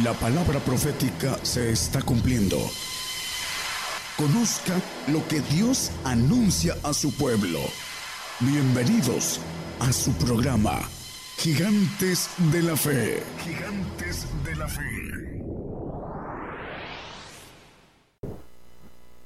La 0.00 0.14
palabra 0.14 0.58
profética 0.58 1.36
se 1.42 1.70
está 1.70 2.00
cumpliendo. 2.00 2.56
Conozca 4.16 4.72
lo 5.08 5.22
que 5.28 5.40
Dios 5.54 5.92
anuncia 6.02 6.74
a 6.82 6.94
su 6.94 7.14
pueblo. 7.14 7.58
Bienvenidos 8.40 9.38
a 9.80 9.92
su 9.92 10.12
programa, 10.12 10.78
Gigantes 11.36 12.30
de 12.50 12.62
la 12.62 12.74
Fe. 12.74 13.22
Gigantes 13.44 14.26
de 14.42 14.56
la 14.56 14.66
Fe. 14.66 15.44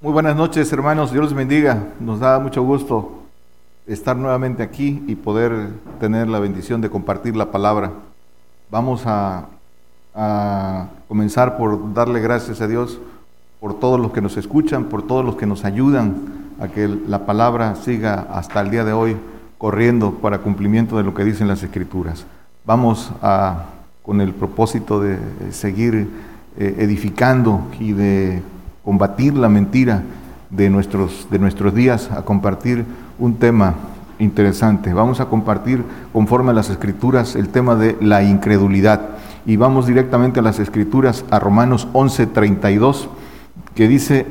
Muy 0.01 0.13
buenas 0.13 0.35
noches 0.35 0.73
hermanos, 0.73 1.13
Dios 1.13 1.27
los 1.27 1.35
bendiga. 1.35 1.93
Nos 2.01 2.19
da 2.19 2.41
mucho 2.41 2.65
gusto 2.65 3.23
estar 3.87 4.17
nuevamente 4.17 4.65
aquí 4.65 5.05
y 5.07 5.15
poder 5.15 5.69
tener 6.01 6.27
la 6.27 6.41
bendición 6.41 6.81
de 6.81 6.91
compartir 6.91 7.37
la 7.37 7.53
palabra. 7.53 7.93
Vamos 8.69 9.03
a 9.07 9.51
a 10.17 10.89
comenzar 11.09 11.57
por 11.57 11.93
darle 11.93 12.21
gracias 12.21 12.61
a 12.61 12.67
Dios 12.67 12.99
por 13.61 13.79
todos 13.79 14.01
los 14.01 14.13
que 14.13 14.21
nos 14.21 14.37
escuchan, 14.37 14.85
por 14.85 15.03
todos 15.03 15.25
los 15.25 15.37
que 15.37 15.47
nos 15.47 15.65
ayudan 15.65 16.15
a 16.61 16.69
que 16.69 16.89
la 16.89 17.27
palabra 17.27 17.75
siga 17.77 18.27
hasta 18.33 18.61
el 18.61 18.71
día 18.71 18.85
de 18.85 18.93
hoy 18.93 19.17
corriendo 19.59 20.13
para 20.13 20.39
cumplimiento 20.39 20.97
de 20.97 21.05
lo 21.05 21.15
que 21.15 21.25
dicen 21.25 21.49
las 21.49 21.63
escrituras. 21.63 22.25
Vamos 22.65 23.11
a, 23.23 23.65
con 24.03 24.21
el 24.21 24.33
propósito 24.33 25.01
de 25.01 25.19
seguir 25.51 26.09
eh, 26.59 26.77
edificando 26.79 27.61
y 27.79 27.93
de 27.93 28.43
combatir 28.85 29.35
la 29.35 29.49
mentira 29.49 30.03
de 30.51 30.71
nuestros, 30.71 31.27
de 31.31 31.39
nuestros 31.39 31.75
días, 31.75 32.11
a 32.11 32.23
compartir 32.23 32.85
un 33.19 33.35
tema 33.35 33.75
interesante. 34.19 34.93
Vamos 34.95 35.21
a 35.21 35.27
compartir, 35.27 35.85
conforme 36.13 36.51
a 36.51 36.55
las 36.55 36.71
escrituras, 36.71 37.35
el 37.37 37.49
tema 37.49 37.75
de 37.75 37.97
la 38.01 38.23
incredulidad 38.23 39.17
y 39.47 39.57
vamos 39.57 39.87
directamente 39.87 40.41
a 40.41 40.43
las 40.43 40.59
escrituras, 40.59 41.25
a 41.31 41.39
Romanos 41.39 41.89
11:32, 41.93 43.09
que 43.75 43.89
dice, 43.89 44.27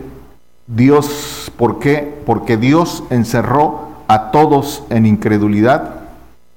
Dios, 0.67 1.51
¿por 1.57 1.79
qué? 1.79 2.21
Porque 2.25 2.57
Dios 2.57 3.03
encerró 3.09 3.89
a 4.07 4.31
todos 4.31 4.83
en 4.89 5.05
incredulidad 5.05 6.01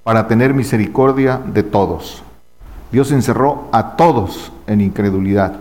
para 0.03 0.27
tener 0.27 0.55
misericordia 0.55 1.41
de 1.53 1.63
todos. 1.63 2.23
Dios 2.91 3.13
encerró 3.13 3.69
a 3.73 3.97
todos 3.97 4.51
en 4.67 4.81
incredulidad. 4.81 5.53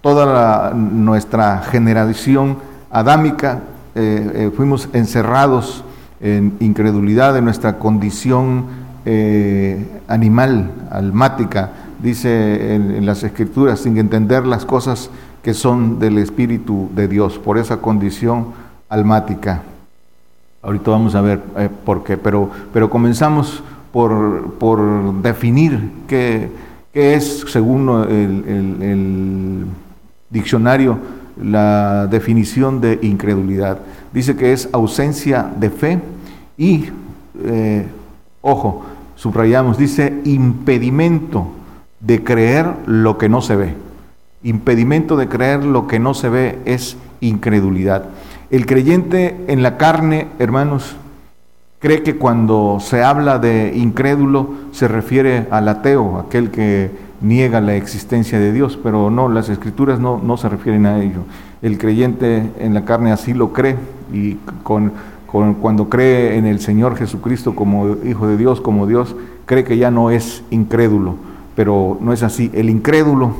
Toda 0.00 0.72
nuestra 0.72 1.62
generación 1.62 2.58
adámica 2.90 3.60
eh, 3.94 4.30
eh, 4.34 4.50
fuimos 4.56 4.88
encerrados 4.92 5.82
en 6.20 6.56
incredulidad 6.60 7.34
de 7.34 7.42
nuestra 7.42 7.78
condición 7.78 8.66
eh, 9.04 9.84
animal, 10.06 10.70
almática, 10.90 11.70
dice 12.02 12.74
en, 12.74 13.04
las 13.04 13.22
escrituras, 13.22 13.80
sin 13.80 13.98
entender 13.98 14.46
las 14.46 14.64
cosas 14.64 15.10
que 15.42 15.54
son 15.54 15.98
del 15.98 16.18
Espíritu 16.18 16.88
de 16.94 17.08
Dios, 17.08 17.38
por 17.38 17.58
esa 17.58 17.78
condición 17.78 18.48
almática. 18.88 19.62
Ahorita 20.62 20.90
vamos 20.90 21.14
a 21.14 21.20
ver 21.20 21.40
eh, 21.56 21.68
por 21.84 22.04
qué, 22.04 22.16
pero, 22.16 22.50
pero 22.72 22.90
comenzamos 22.90 23.62
por, 23.92 24.54
por 24.54 25.22
definir 25.22 25.90
qué, 26.06 26.50
qué, 26.92 27.14
es, 27.14 27.44
según 27.48 27.88
el, 28.08 29.66
diccionario, 30.30 30.98
la 31.42 32.06
definición 32.06 32.80
de 32.80 32.98
incredulidad. 33.02 33.78
Dice 34.12 34.36
que 34.36 34.52
es 34.52 34.68
ausencia 34.72 35.50
de 35.58 35.70
fe 35.70 36.00
y, 36.56 36.86
eh, 37.44 37.86
ojo, 38.42 38.84
subrayamos, 39.16 39.78
dice 39.78 40.20
impedimento 40.24 41.52
de 42.00 42.22
creer 42.22 42.66
lo 42.86 43.18
que 43.18 43.28
no 43.28 43.40
se 43.40 43.56
ve. 43.56 43.74
Impedimento 44.42 45.16
de 45.16 45.28
creer 45.28 45.64
lo 45.64 45.86
que 45.86 45.98
no 45.98 46.14
se 46.14 46.28
ve 46.28 46.58
es 46.64 46.96
incredulidad. 47.20 48.04
El 48.50 48.66
creyente 48.66 49.36
en 49.48 49.62
la 49.62 49.76
carne, 49.76 50.28
hermanos, 50.38 50.96
cree 51.80 52.02
que 52.02 52.16
cuando 52.16 52.78
se 52.80 53.02
habla 53.02 53.38
de 53.38 53.72
incrédulo 53.76 54.50
se 54.72 54.88
refiere 54.88 55.46
al 55.50 55.68
ateo, 55.68 56.18
aquel 56.18 56.50
que 56.50 56.90
niega 57.20 57.60
la 57.60 57.74
existencia 57.74 58.38
de 58.38 58.52
Dios, 58.52 58.78
pero 58.80 59.10
no, 59.10 59.28
las 59.28 59.48
escrituras 59.48 59.98
no, 59.98 60.20
no 60.22 60.36
se 60.36 60.48
refieren 60.48 60.86
a 60.86 61.02
ello. 61.02 61.24
El 61.60 61.76
creyente 61.76 62.50
en 62.60 62.74
la 62.74 62.84
carne 62.84 63.10
así 63.10 63.34
lo 63.34 63.52
cree 63.52 63.76
y 64.12 64.34
con, 64.62 64.92
con, 65.26 65.54
cuando 65.54 65.88
cree 65.88 66.36
en 66.38 66.46
el 66.46 66.60
Señor 66.60 66.96
Jesucristo 66.96 67.56
como 67.56 67.96
Hijo 68.04 68.28
de 68.28 68.36
Dios, 68.36 68.60
como 68.60 68.86
Dios, 68.86 69.16
cree 69.46 69.64
que 69.64 69.76
ya 69.76 69.90
no 69.90 70.10
es 70.10 70.44
incrédulo 70.50 71.16
pero 71.58 71.98
no 72.00 72.12
es 72.12 72.22
así. 72.22 72.52
El 72.54 72.70
incrédulo 72.70 73.32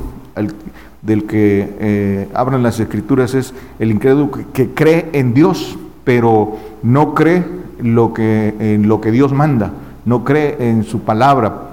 del 1.01 1.23
que 1.23 1.73
eh, 1.79 2.27
hablan 2.33 2.63
las 2.63 2.77
escrituras 2.77 3.33
es 3.33 3.53
el 3.79 3.91
incrédulo 3.91 4.29
que, 4.51 4.71
cree 4.71 5.09
en 5.13 5.33
Dios, 5.33 5.79
pero 6.03 6.57
no 6.83 7.15
cree 7.15 7.45
lo 7.79 8.13
que, 8.13 8.53
en 8.59 8.89
lo 8.89 8.99
que 8.99 9.11
Dios 9.11 9.31
manda, 9.31 9.71
no 10.03 10.25
cree 10.25 10.57
en 10.59 10.83
su 10.83 10.99
palabra, 10.99 11.69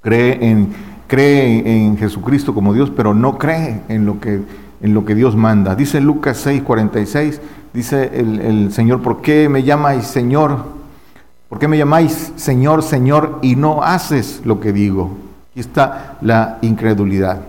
cree 0.00 0.44
en, 0.44 0.70
cree 1.06 1.86
en 1.86 1.96
Jesucristo 1.96 2.52
como 2.52 2.74
Dios, 2.74 2.90
pero 2.90 3.14
no 3.14 3.38
cree 3.38 3.82
en 3.88 4.06
lo 4.06 4.18
que, 4.18 4.40
en 4.82 4.94
lo 4.94 5.04
que 5.04 5.14
Dios 5.14 5.36
manda. 5.36 5.76
Dice 5.76 6.00
Lucas 6.00 6.38
6, 6.38 6.62
46, 6.64 7.40
dice 7.72 8.10
el, 8.14 8.40
el 8.40 8.72
Señor, 8.72 9.00
¿por 9.00 9.22
qué 9.22 9.48
me 9.48 9.62
llamáis 9.62 10.08
Señor? 10.08 10.79
¿Por 11.50 11.58
qué 11.58 11.66
me 11.66 11.76
llamáis 11.76 12.32
Señor, 12.36 12.84
Señor 12.84 13.40
y 13.42 13.56
no 13.56 13.82
haces 13.82 14.40
lo 14.44 14.60
que 14.60 14.72
digo? 14.72 15.10
Aquí 15.50 15.58
está 15.58 16.16
la 16.20 16.58
incredulidad. 16.62 17.40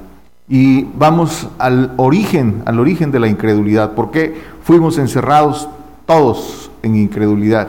Y 0.50 0.86
vamos 0.98 1.48
al 1.60 1.94
origen, 1.98 2.64
al 2.66 2.80
origen 2.80 3.12
de 3.12 3.20
la 3.20 3.28
incredulidad. 3.28 3.92
¿Por 3.92 4.10
qué 4.10 4.42
fuimos 4.64 4.98
encerrados 4.98 5.70
todos 6.08 6.72
en 6.82 6.96
incredulidad? 6.96 7.68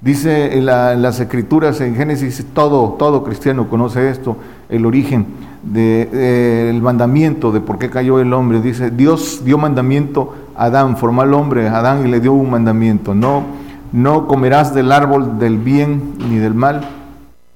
Dice 0.00 0.56
en, 0.56 0.64
las 0.66 1.18
escrituras 1.18 1.80
en 1.80 1.96
Génesis, 1.96 2.46
todo, 2.54 2.90
todo 2.90 3.24
cristiano 3.24 3.68
conoce 3.68 4.10
esto, 4.10 4.36
el 4.68 4.86
origen 4.86 5.26
del 5.64 6.80
mandamiento 6.82 7.50
de 7.50 7.60
por 7.60 7.78
qué 7.78 7.90
cayó 7.90 8.20
el 8.20 8.32
hombre. 8.32 8.60
Dice, 8.60 8.92
Dios 8.92 9.42
dio 9.44 9.58
mandamiento 9.58 10.36
a 10.54 10.66
Adán, 10.66 10.96
formó 10.96 11.22
al 11.22 11.34
hombre, 11.34 11.66
Adán 11.66 12.06
y 12.06 12.10
le 12.12 12.20
dio 12.20 12.32
un 12.32 12.48
mandamiento. 12.48 13.12
No 13.12 13.63
no 13.94 14.26
comerás 14.26 14.74
del 14.74 14.90
árbol 14.90 15.38
del 15.38 15.56
bien 15.56 16.14
ni 16.28 16.38
del 16.38 16.52
mal, 16.52 16.80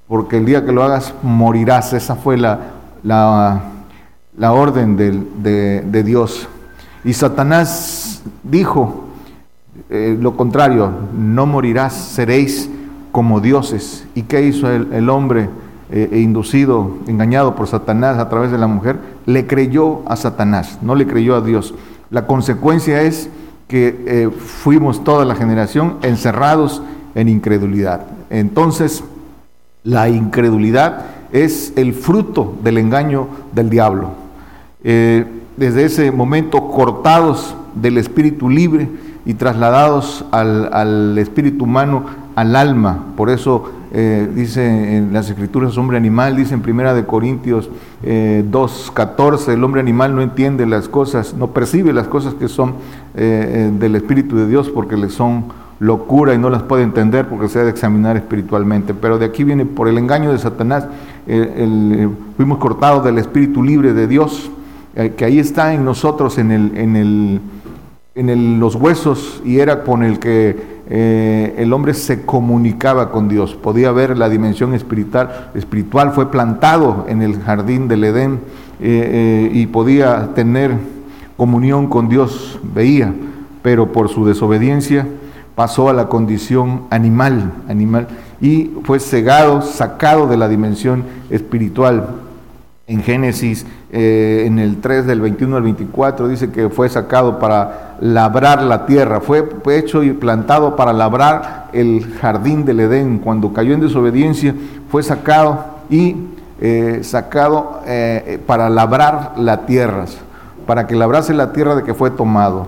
porque 0.07 0.37
el 0.37 0.45
día 0.45 0.65
que 0.65 0.71
lo 0.71 0.83
hagas 0.83 1.13
morirás. 1.21 1.91
Esa 1.91 2.15
fue 2.15 2.37
la, 2.37 2.59
la, 3.03 4.53
orden 4.53 4.95
de, 4.95 6.03
Dios. 6.03 6.47
Y 7.03 7.11
Satanás 7.11 8.23
dijo 8.41 9.09
eh, 9.89 10.17
lo 10.17 10.37
contrario, 10.37 10.91
no 11.13 11.45
morirás, 11.45 11.93
seréis 11.93 12.69
como 13.11 13.41
dioses. 13.41 14.07
¿Y 14.15 14.21
qué 14.21 14.41
hizo 14.41 14.71
el, 14.71 15.09
hombre 15.09 15.49
eh, 15.91 16.07
e 16.09 16.19
inducido, 16.19 16.99
engañado 17.07 17.53
por 17.53 17.67
Satanás 17.67 18.17
a 18.17 18.29
través 18.29 18.49
de 18.49 18.57
la 18.57 18.67
mujer? 18.67 18.97
Le 19.25 19.45
creyó 19.45 20.03
a 20.09 20.15
Satanás, 20.15 20.79
no 20.81 20.95
le 20.95 21.05
creyó 21.05 21.35
a 21.35 21.41
Dios. 21.41 21.73
La 22.11 22.27
consecuencia 22.27 23.01
es 23.01 23.29
que 23.69 24.03
eh, 24.07 24.29
fuimos 24.31 25.03
toda 25.03 25.25
la 25.25 25.35
generación 25.35 25.97
encerrados 26.01 26.81
en 27.13 27.29
incredulidad. 27.29 28.01
Entonces, 28.31 29.03
la 29.83 30.09
incredulidad 30.09 31.05
es 31.31 31.71
el 31.75 31.93
fruto 31.93 32.55
del 32.63 32.79
engaño 32.79 33.27
del 33.53 33.69
diablo. 33.69 34.09
Eh, 34.83 35.23
desde 35.55 35.85
ese 35.85 36.11
momento, 36.11 36.69
cortados 36.69 37.55
del 37.75 37.99
espíritu 37.99 38.49
libre 38.49 38.89
y 39.23 39.35
trasladados 39.35 40.25
al, 40.31 40.73
al 40.73 41.17
espíritu 41.19 41.65
humano, 41.65 42.05
al 42.35 42.55
alma. 42.55 43.05
Por 43.15 43.29
eso 43.29 43.69
eh, 43.91 44.29
dice 44.35 44.97
en 44.97 45.13
las 45.13 45.29
escrituras 45.29 45.77
hombre 45.77 45.97
animal, 45.97 46.35
dice 46.35 46.53
en 46.53 46.61
primera 46.61 46.93
de 46.93 47.05
Corintios 47.05 47.69
eh, 48.03 48.45
2.14, 48.49 49.53
el 49.53 49.63
hombre 49.63 49.81
animal 49.81 50.15
no 50.15 50.21
entiende 50.21 50.65
las 50.65 50.87
cosas, 50.87 51.33
no 51.33 51.47
percibe 51.47 51.91
las 51.91 52.07
cosas 52.07 52.35
que 52.35 52.47
son 52.47 52.75
eh, 53.15 53.69
eh, 53.69 53.71
del 53.79 53.95
Espíritu 53.95 54.35
de 54.35 54.47
Dios 54.47 54.69
porque 54.69 54.95
le 54.95 55.09
son 55.09 55.45
locura 55.79 56.35
y 56.35 56.37
no 56.37 56.49
las 56.49 56.61
puede 56.63 56.83
entender 56.83 57.27
porque 57.27 57.47
se 57.47 57.59
ha 57.59 57.63
de 57.63 57.71
examinar 57.71 58.15
espiritualmente. 58.15 58.93
Pero 58.93 59.17
de 59.17 59.25
aquí 59.25 59.43
viene 59.43 59.65
por 59.65 59.87
el 59.87 59.97
engaño 59.97 60.31
de 60.31 60.37
Satanás, 60.37 60.87
fuimos 62.35 62.57
cortados 62.57 63.03
del 63.05 63.17
Espíritu 63.17 63.63
libre 63.63 63.93
de 63.93 64.05
Dios, 64.05 64.51
que 65.15 65.23
ahí 65.23 65.39
está 65.39 65.73
en 65.73 65.85
nosotros, 65.85 66.37
en, 66.37 66.51
el, 66.51 66.77
en, 66.77 66.95
el, 66.97 67.39
en 68.15 68.59
los 68.59 68.75
huesos 68.75 69.41
y 69.45 69.59
era 69.59 69.83
con 69.83 70.03
el 70.03 70.19
que 70.19 70.78
eh, 70.91 71.53
el 71.57 71.71
hombre 71.71 71.93
se 71.93 72.25
comunicaba 72.25 73.11
con 73.11 73.29
Dios, 73.29 73.53
podía 73.53 73.91
ver 73.91 74.17
la 74.17 74.27
dimensión 74.27 74.73
espiritual, 74.73 75.51
espiritual 75.53 76.13
fue 76.13 76.31
plantado 76.31 77.05
en 77.07 77.21
el 77.21 77.39
jardín 77.39 77.87
del 77.87 78.03
Edén 78.03 78.39
eh, 78.79 79.49
eh, 79.51 79.51
y 79.53 79.67
podía 79.67 80.33
tener 80.33 80.71
comunión 81.37 81.87
con 81.87 82.09
Dios, 82.09 82.59
veía, 82.73 83.13
pero 83.61 83.91
por 83.91 84.09
su 84.09 84.25
desobediencia 84.25 85.07
pasó 85.53 85.89
a 85.89 85.93
la 85.93 86.07
condición 86.07 86.83
animal, 86.89 87.51
animal 87.67 88.07
y 88.41 88.71
fue 88.83 88.99
cegado, 88.99 89.61
sacado 89.61 90.27
de 90.27 90.37
la 90.37 90.47
dimensión 90.47 91.03
espiritual. 91.29 92.15
En 92.89 93.03
Génesis, 93.03 93.67
eh, 93.91 94.45
en 94.47 94.57
el 94.57 94.81
3 94.81 95.05
del 95.05 95.21
21 95.21 95.57
al 95.57 95.63
24, 95.63 96.27
dice 96.27 96.49
que 96.49 96.69
fue 96.69 96.89
sacado 96.89 97.37
para 97.37 97.97
labrar 98.01 98.63
la 98.63 98.87
tierra, 98.87 99.21
fue 99.21 99.47
hecho 99.77 100.01
y 100.01 100.11
plantado 100.11 100.75
para 100.75 100.91
labrar 100.91 101.67
el 101.71 102.11
jardín 102.19 102.65
del 102.65 102.79
Edén. 102.79 103.19
Cuando 103.19 103.53
cayó 103.53 103.75
en 103.75 103.81
desobediencia, 103.81 104.55
fue 104.89 105.03
sacado 105.03 105.65
y 105.91 106.15
eh, 106.61 107.01
sacado 107.03 107.81
eh, 107.85 108.41
para 108.47 108.71
labrar 108.71 109.33
la 109.37 109.67
tierra, 109.67 110.05
para 110.65 110.87
que 110.87 110.95
labrase 110.95 111.35
la 111.35 111.53
tierra 111.53 111.75
de 111.75 111.83
que 111.83 111.93
fue 111.93 112.09
tomado. 112.09 112.65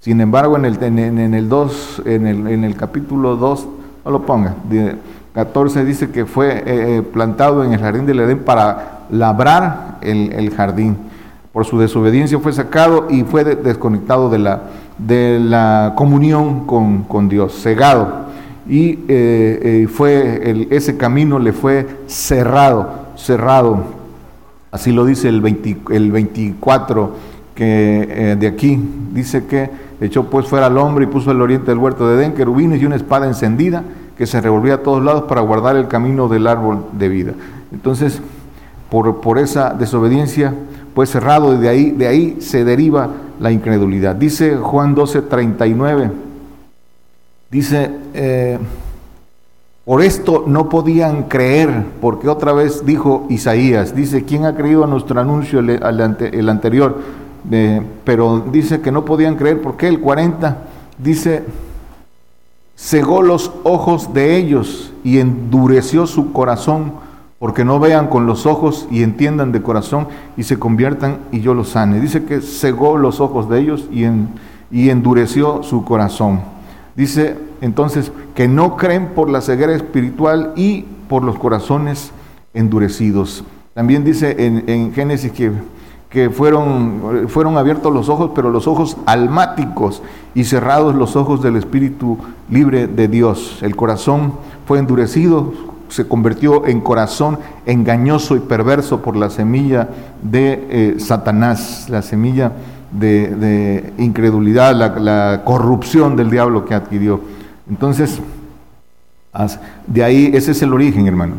Sin 0.00 0.22
embargo, 0.22 0.56
en 0.56 0.64
el, 0.64 0.82
en, 0.82 1.34
el 1.34 1.48
2, 1.50 2.02
en 2.06 2.26
el, 2.26 2.46
en 2.46 2.64
el 2.64 2.76
capítulo 2.76 3.36
2, 3.36 3.68
no 4.06 4.10
lo 4.10 4.22
ponga, 4.22 4.54
14 5.34 5.84
dice 5.84 6.10
que 6.10 6.24
fue 6.24 7.04
plantado 7.12 7.62
en 7.62 7.74
el 7.74 7.80
jardín 7.80 8.06
del 8.06 8.20
Edén 8.20 8.38
para 8.38 8.99
labrar 9.10 9.98
el, 10.02 10.50
jardín. 10.50 10.96
Por 11.52 11.64
su 11.64 11.78
desobediencia 11.78 12.38
fue 12.38 12.52
sacado 12.52 13.08
y 13.10 13.24
fue 13.24 13.44
desconectado 13.44 14.30
de 14.30 14.38
la, 14.38 14.62
de 14.98 15.40
la 15.40 15.94
comunión 15.96 16.66
con, 16.66 17.28
Dios, 17.28 17.60
cegado. 17.60 18.30
Y 18.68 18.90
eh, 19.08 19.60
eh, 19.62 19.88
fue 19.92 20.68
ese 20.70 20.96
camino 20.96 21.38
le 21.38 21.52
fue 21.52 21.86
cerrado, 22.06 22.88
cerrado. 23.16 23.84
Así 24.70 24.92
lo 24.92 25.04
dice 25.04 25.28
el, 25.28 25.44
el 25.90 26.12
24 26.12 27.12
que, 27.54 28.08
eh, 28.08 28.36
de 28.36 28.46
aquí. 28.46 28.80
Dice 29.12 29.44
que 29.46 29.70
echó 30.00 30.24
pues 30.30 30.46
fuera 30.46 30.66
al 30.66 30.78
hombre 30.78 31.04
y 31.04 31.08
puso 31.08 31.30
al 31.30 31.42
oriente 31.42 31.70
del 31.70 31.78
huerto 31.78 32.08
de 32.08 32.14
Edén 32.14 32.34
querubines 32.34 32.80
y 32.80 32.86
una 32.86 32.96
espada 32.96 33.26
encendida 33.26 33.82
que 34.16 34.26
se 34.26 34.40
revolvía 34.40 34.74
a 34.74 34.82
todos 34.82 35.02
lados 35.02 35.24
para 35.24 35.40
guardar 35.40 35.76
el 35.76 35.88
camino 35.88 36.28
del 36.28 36.46
árbol 36.46 36.84
de 36.92 37.08
vida. 37.08 37.32
Entonces, 37.72 38.20
por, 38.90 39.38
esa 39.38 39.70
desobediencia 39.70 40.52
fue 40.94 41.06
cerrado 41.06 41.54
y 41.54 41.58
de 41.58 41.68
ahí, 41.68 41.90
de 41.92 42.06
ahí 42.08 42.36
se 42.40 42.64
deriva 42.64 43.08
la 43.38 43.52
incredulidad. 43.52 44.16
Dice 44.16 44.56
Juan 44.56 44.94
12, 44.94 45.22
39, 45.22 46.10
dice, 47.50 47.90
eh, 48.14 48.58
por 49.84 50.02
esto 50.02 50.44
no 50.46 50.68
podían 50.68 51.24
creer, 51.24 51.84
porque 52.00 52.28
otra 52.28 52.52
vez 52.52 52.84
dijo 52.84 53.26
Isaías, 53.28 53.94
dice, 53.94 54.24
¿quién 54.24 54.44
ha 54.44 54.54
creído 54.54 54.84
a 54.84 54.86
nuestro 54.86 55.20
anuncio 55.20 55.60
el, 55.60 56.48
anterior? 56.48 56.98
pero 58.04 58.44
dice 58.52 58.82
que 58.82 58.92
no 58.92 59.04
podían 59.06 59.36
creer, 59.36 59.62
porque 59.62 59.88
el 59.88 59.98
40 60.00 60.58
dice, 60.98 61.42
cegó 62.76 63.22
los 63.22 63.50
ojos 63.64 64.12
de 64.12 64.36
ellos 64.36 64.92
y 65.02 65.18
endureció 65.18 66.06
su 66.06 66.32
corazón 66.32 66.92
porque 67.40 67.64
no 67.64 67.80
vean 67.80 68.08
con 68.08 68.26
los 68.26 68.44
ojos 68.44 68.86
y 68.90 69.02
entiendan 69.02 69.50
de 69.50 69.62
corazón 69.62 70.08
y 70.36 70.42
se 70.42 70.58
conviertan 70.58 71.20
y 71.32 71.40
yo 71.40 71.54
los 71.54 71.70
sane. 71.70 71.98
Dice 71.98 72.24
que 72.24 72.42
cegó 72.42 72.98
los 72.98 73.18
ojos 73.18 73.48
de 73.48 73.60
ellos 73.60 73.88
y, 73.90 74.04
endureció 74.90 75.62
su 75.62 75.82
corazón. 75.86 76.42
Dice 76.94 77.38
entonces 77.62 78.12
que 78.34 78.46
no 78.46 78.76
creen 78.76 79.14
por 79.14 79.30
la 79.30 79.40
ceguera 79.40 79.74
espiritual 79.74 80.52
y 80.54 80.84
por 81.08 81.24
los 81.24 81.38
corazones 81.38 82.12
endurecidos. 82.52 83.42
También 83.72 84.04
dice 84.04 84.36
en, 84.38 84.92
Génesis 84.92 85.32
que, 85.32 86.28
fueron 86.28 87.56
abiertos 87.56 87.90
los 87.90 88.10
ojos, 88.10 88.32
pero 88.34 88.50
los 88.50 88.68
ojos 88.68 88.98
almáticos 89.06 90.02
y 90.34 90.44
cerrados 90.44 90.94
los 90.94 91.16
ojos 91.16 91.40
del 91.40 91.56
espíritu 91.56 92.18
libre 92.50 92.86
de 92.86 93.08
Dios. 93.08 93.60
El 93.62 93.76
corazón 93.76 94.34
fue 94.66 94.78
endurecido, 94.78 95.69
se 95.90 96.06
convirtió 96.06 96.66
en 96.66 96.80
corazón 96.80 97.38
engañoso 97.66 98.36
y 98.36 98.40
perverso 98.40 99.02
por 99.02 99.16
la 99.16 99.28
semilla 99.28 99.88
de 100.22 100.66
eh, 100.70 100.94
Satanás, 101.00 101.86
la 101.90 102.00
semilla 102.00 102.52
de, 102.92 103.92
incredulidad, 103.98 104.74
la, 104.74 105.42
corrupción 105.44 106.16
del 106.16 106.30
diablo 106.30 106.64
que 106.64 106.74
adquirió. 106.74 107.20
Entonces, 107.68 108.20
de 109.86 110.04
ahí 110.04 110.30
ese 110.34 110.52
es 110.52 110.62
el 110.62 110.72
origen, 110.72 111.06
hermano. 111.06 111.34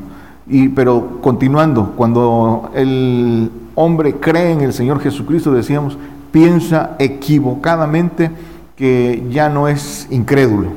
Y, 0.47 0.69
pero 0.69 1.19
continuando, 1.21 1.93
cuando 1.95 2.71
el 2.73 3.51
hombre 3.75 4.15
cree 4.15 4.51
en 4.51 4.61
el 4.61 4.73
Señor 4.73 4.99
Jesucristo, 5.01 5.53
decíamos, 5.53 5.97
piensa 6.31 6.95
equivocadamente 6.99 8.31
que 8.75 9.23
ya 9.29 9.49
no 9.49 9.67
es 9.67 10.07
incrédulo. 10.09 10.69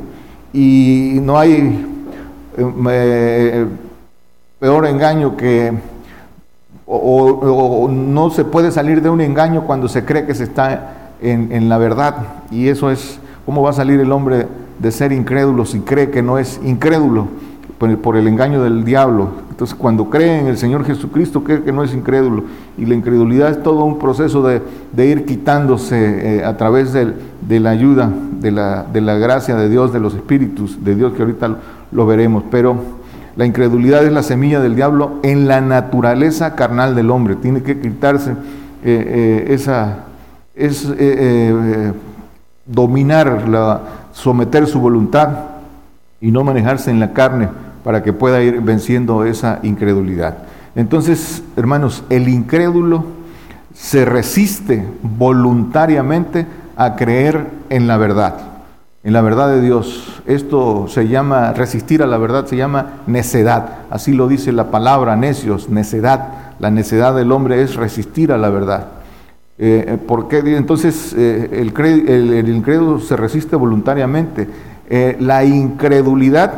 Y 0.52 1.18
no 1.22 1.38
hay 1.38 1.93
peor 4.58 4.86
engaño 4.86 5.36
que 5.36 5.72
o, 6.86 7.88
no 7.90 8.30
se 8.30 8.44
puede 8.44 8.70
salir 8.70 9.02
de 9.02 9.10
un 9.10 9.20
engaño 9.20 9.64
cuando 9.66 9.88
se 9.88 10.04
cree 10.04 10.26
que 10.26 10.34
se 10.34 10.44
está 10.44 11.12
en, 11.20 11.68
la 11.68 11.78
verdad. 11.78 12.16
Y 12.50 12.68
eso 12.68 12.90
es, 12.90 13.18
¿cómo 13.46 13.62
va 13.62 13.70
a 13.70 13.74
salir 13.74 14.00
el 14.00 14.12
hombre 14.12 14.46
de 14.78 14.90
ser 14.90 15.12
incrédulo 15.12 15.64
si 15.64 15.80
cree 15.80 16.10
que 16.10 16.22
no 16.22 16.38
es 16.38 16.60
incrédulo 16.64 17.28
por, 18.02 18.16
el 18.16 18.28
engaño 18.28 18.62
del 18.62 18.84
diablo? 18.84 19.28
Entonces, 19.50 19.76
cuando 19.76 20.10
cree 20.10 20.40
en 20.40 20.48
el 20.48 20.56
Señor 20.56 20.84
Jesucristo, 20.84 21.44
cree 21.44 21.62
que 21.62 21.72
no 21.72 21.84
es 21.84 21.94
incrédulo. 21.94 22.44
Y 22.76 22.86
la 22.86 22.94
incredulidad 22.94 23.50
es 23.50 23.62
todo 23.62 23.84
un 23.84 23.98
proceso 23.98 24.42
de, 24.42 24.62
ir 25.06 25.24
quitándose 25.26 26.38
eh, 26.38 26.44
a 26.44 26.56
través 26.56 26.92
de, 26.92 27.60
la 27.60 27.70
ayuda, 27.70 28.10
de 28.40 28.50
la, 28.50 29.14
gracia 29.18 29.54
de 29.54 29.68
Dios, 29.68 29.92
de 29.92 30.00
los 30.00 30.14
espíritus 30.14 30.84
de 30.84 30.96
Dios, 30.96 31.12
que 31.12 31.22
ahorita 31.22 31.56
lo 31.92 32.06
veremos, 32.06 32.42
pero 32.50 32.76
la 33.36 33.46
incredulidad 33.46 34.04
es 34.04 34.12
la 34.12 34.22
semilla 34.22 34.60
del 34.60 34.74
diablo 34.74 35.20
en 35.22 35.46
la 35.46 35.60
naturaleza 35.60 36.56
carnal 36.56 36.94
del 36.94 37.10
hombre. 37.10 37.36
Tiene 37.36 37.62
que 37.62 37.78
quitarse 37.78 38.32
eh, 38.32 38.34
eh, 38.84 39.46
esa, 39.50 39.98
es 40.56 40.88
dominar, 42.66 43.48
la, 43.48 43.80
someter 44.12 44.66
su 44.66 44.80
voluntad 44.80 45.28
y 46.20 46.30
no 46.30 46.42
manejarse 46.42 46.90
en 46.90 47.00
la 47.00 47.12
carne 47.12 47.48
para 47.84 48.02
que 48.02 48.12
pueda 48.12 48.42
ir 48.42 48.60
venciendo 48.60 49.24
esa 49.24 49.60
incredulidad. 49.62 50.38
Entonces, 50.74 51.44
hermanos, 51.56 52.02
el 52.10 52.28
incrédulo 52.28 53.04
se 53.72 54.04
resiste 54.04 54.84
voluntariamente 55.02 56.46
a 56.76 56.96
creer 56.96 57.46
en 57.70 57.86
la 57.86 57.96
verdad 57.96 58.54
en 59.04 59.12
la 59.12 59.20
verdad 59.20 59.50
de 59.50 59.60
Dios. 59.60 60.22
Esto 60.26 60.86
se 60.88 61.06
llama, 61.06 61.52
resistir 61.52 62.02
a 62.02 62.06
la 62.06 62.16
verdad 62.16 62.46
se 62.46 62.56
llama 62.56 63.02
necedad. 63.06 63.80
Así 63.90 64.12
lo 64.12 64.26
dice 64.26 64.50
la 64.50 64.70
palabra, 64.70 65.14
necios, 65.14 65.68
necedad. 65.68 66.54
La 66.58 66.70
necedad 66.70 67.14
del 67.14 67.30
hombre 67.30 67.62
es 67.62 67.76
resistir 67.76 68.32
a 68.32 68.38
la 68.38 68.48
verdad. 68.48 68.88
Eh, 69.58 69.98
¿Por 70.08 70.26
qué? 70.26 70.38
Entonces 70.56 71.14
eh, 71.16 71.48
el, 71.52 72.48
incrédulo 72.48 72.98
se 72.98 73.16
resiste 73.16 73.56
voluntariamente. 73.56 74.48
Eh, 74.88 75.16
la 75.20 75.44
incredulidad 75.44 76.54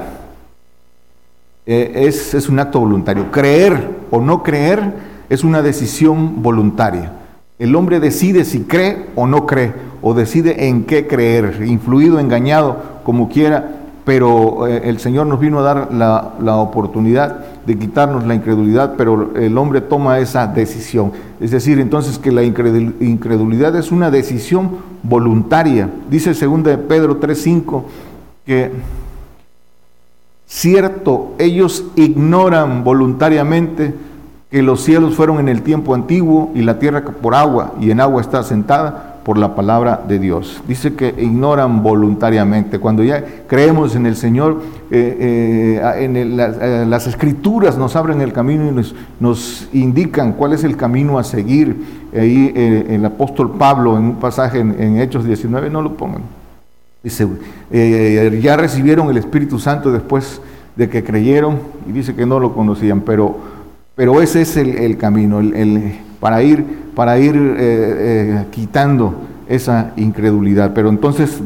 es, 1.67 2.35
es 2.35 2.49
un 2.49 2.59
acto 2.59 2.81
voluntario. 2.81 3.31
Creer 3.31 3.89
o 4.11 4.21
no 4.21 4.43
creer 4.43 4.95
es 5.29 5.45
una 5.45 5.63
decisión 5.63 6.43
voluntaria. 6.43 7.13
El 7.59 7.75
hombre 7.75 8.01
decide 8.01 8.45
si 8.45 8.61
cree 8.61 9.07
o 9.15 9.27
no 9.27 9.47
cree 9.47 9.73
o 10.03 10.15
decide 10.15 10.69
en 10.69 10.85
qué 10.85 11.07
creer, 11.07 11.63
influido, 11.67 12.21
engañado, 12.21 12.77
como 13.03 13.29
quiera, 13.29 13.77
pero 14.05 14.69
eh, 14.69 14.83
el 14.85 15.01
Señor 15.01 15.27
nos 15.27 15.41
vino 15.41 15.59
a 15.59 15.63
dar 15.63 15.93
la, 15.93 16.57
oportunidad 16.59 17.45
de 17.67 17.77
quitarnos 17.77 18.25
la 18.25 18.37
incredulidad, 18.37 18.95
pero 18.97 19.33
el 19.35 19.59
hombre 19.59 19.81
toma 19.81 20.21
esa 20.21 20.47
decisión. 20.47 21.11
Es 21.41 21.51
decir, 21.51 21.81
entonces 21.81 22.19
que 22.19 22.31
la 22.31 22.45
incredulidad 22.45 23.75
es 23.75 23.91
una 23.91 24.13
decisión 24.13 24.77
voluntaria. 25.03 25.91
Dice 26.09 26.35
2 26.35 26.63
de 26.63 26.79
Pedro 26.79 27.19
3:5 27.19 27.83
que 28.45 28.71
cierto, 30.47 31.35
ellos 31.39 31.85
ignoran 31.97 32.85
voluntariamente 32.85 33.95
que 34.51 34.63
los 34.63 34.83
cielos 34.83 35.15
fueron 35.15 35.41
en 35.41 35.49
el 35.49 35.63
tiempo 35.63 35.95
antiguo 35.95 36.51
y 36.55 36.63
la 36.63 36.79
tierra 36.79 37.05
por 37.05 37.35
agua 37.35 37.75
y 37.81 37.91
en 37.91 38.01
agua 38.01 38.21
está 38.21 38.43
sentada 38.43 39.17
por 39.27 39.39
la 39.39 39.57
palabra 39.57 40.05
de 40.07 40.21
Dios. 40.21 40.63
Dice 40.69 40.95
que 40.95 41.13
ignoran 41.19 41.83
voluntariamente. 41.83 42.79
Cuando 42.79 43.03
ya 43.03 43.25
creemos 43.49 43.97
en 43.97 44.07
el 44.07 44.15
Señor, 44.15 44.63
eh, 44.93 45.81
eh, 45.81 46.05
en 46.05 46.17
eh, 46.17 46.87
las 46.87 47.09
escrituras 47.09 47.77
nos 47.77 47.97
abren 47.97 48.21
el 48.21 48.33
camino 48.33 48.71
y 48.71 48.95
nos, 49.19 49.69
indican 49.73 50.35
cuál 50.35 50.53
es 50.53 50.63
el 50.63 50.77
camino 50.77 51.19
a 51.19 51.25
seguir. 51.25 52.07
Ahí 52.15 52.53
el 52.89 53.05
apóstol 53.05 53.51
Pablo, 53.59 53.99
en 53.99 54.05
un 54.05 54.15
pasaje 54.15 54.61
en, 54.61 55.01
Hechos 55.01 55.25
19, 55.25 55.71
no 55.71 55.83
lo 55.83 55.95
pongan. 55.95 56.23
Dice, 57.07 57.29
ya 58.41 58.57
recibieron 58.57 59.09
el 59.11 59.17
Espíritu 59.17 59.61
Santo 59.61 59.93
después 59.93 60.41
de 60.75 60.89
que 60.89 61.05
creyeron 61.05 61.61
y 61.89 61.93
dice 61.93 62.17
que 62.17 62.27
no 62.27 62.41
lo 62.41 62.53
conocían, 62.53 63.03
pero, 63.03 63.39
pero 63.95 64.21
ese 64.21 64.43
es 64.43 64.57
el, 64.57 64.97
camino, 64.99 65.39
el 65.39 66.01
para 66.21 66.43
ir, 66.43 66.65
para 66.95 67.19
ir 67.19 67.37
eh, 67.37 67.55
eh, 67.59 68.45
quitando 68.51 69.15
esa 69.49 69.93
incredulidad. 69.97 70.73
Pero 70.75 70.89
entonces 70.89 71.41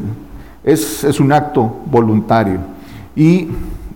es, 0.63 1.19
un 1.19 1.31
acto 1.31 1.81
voluntario. 1.85 2.59
Y 3.15 3.49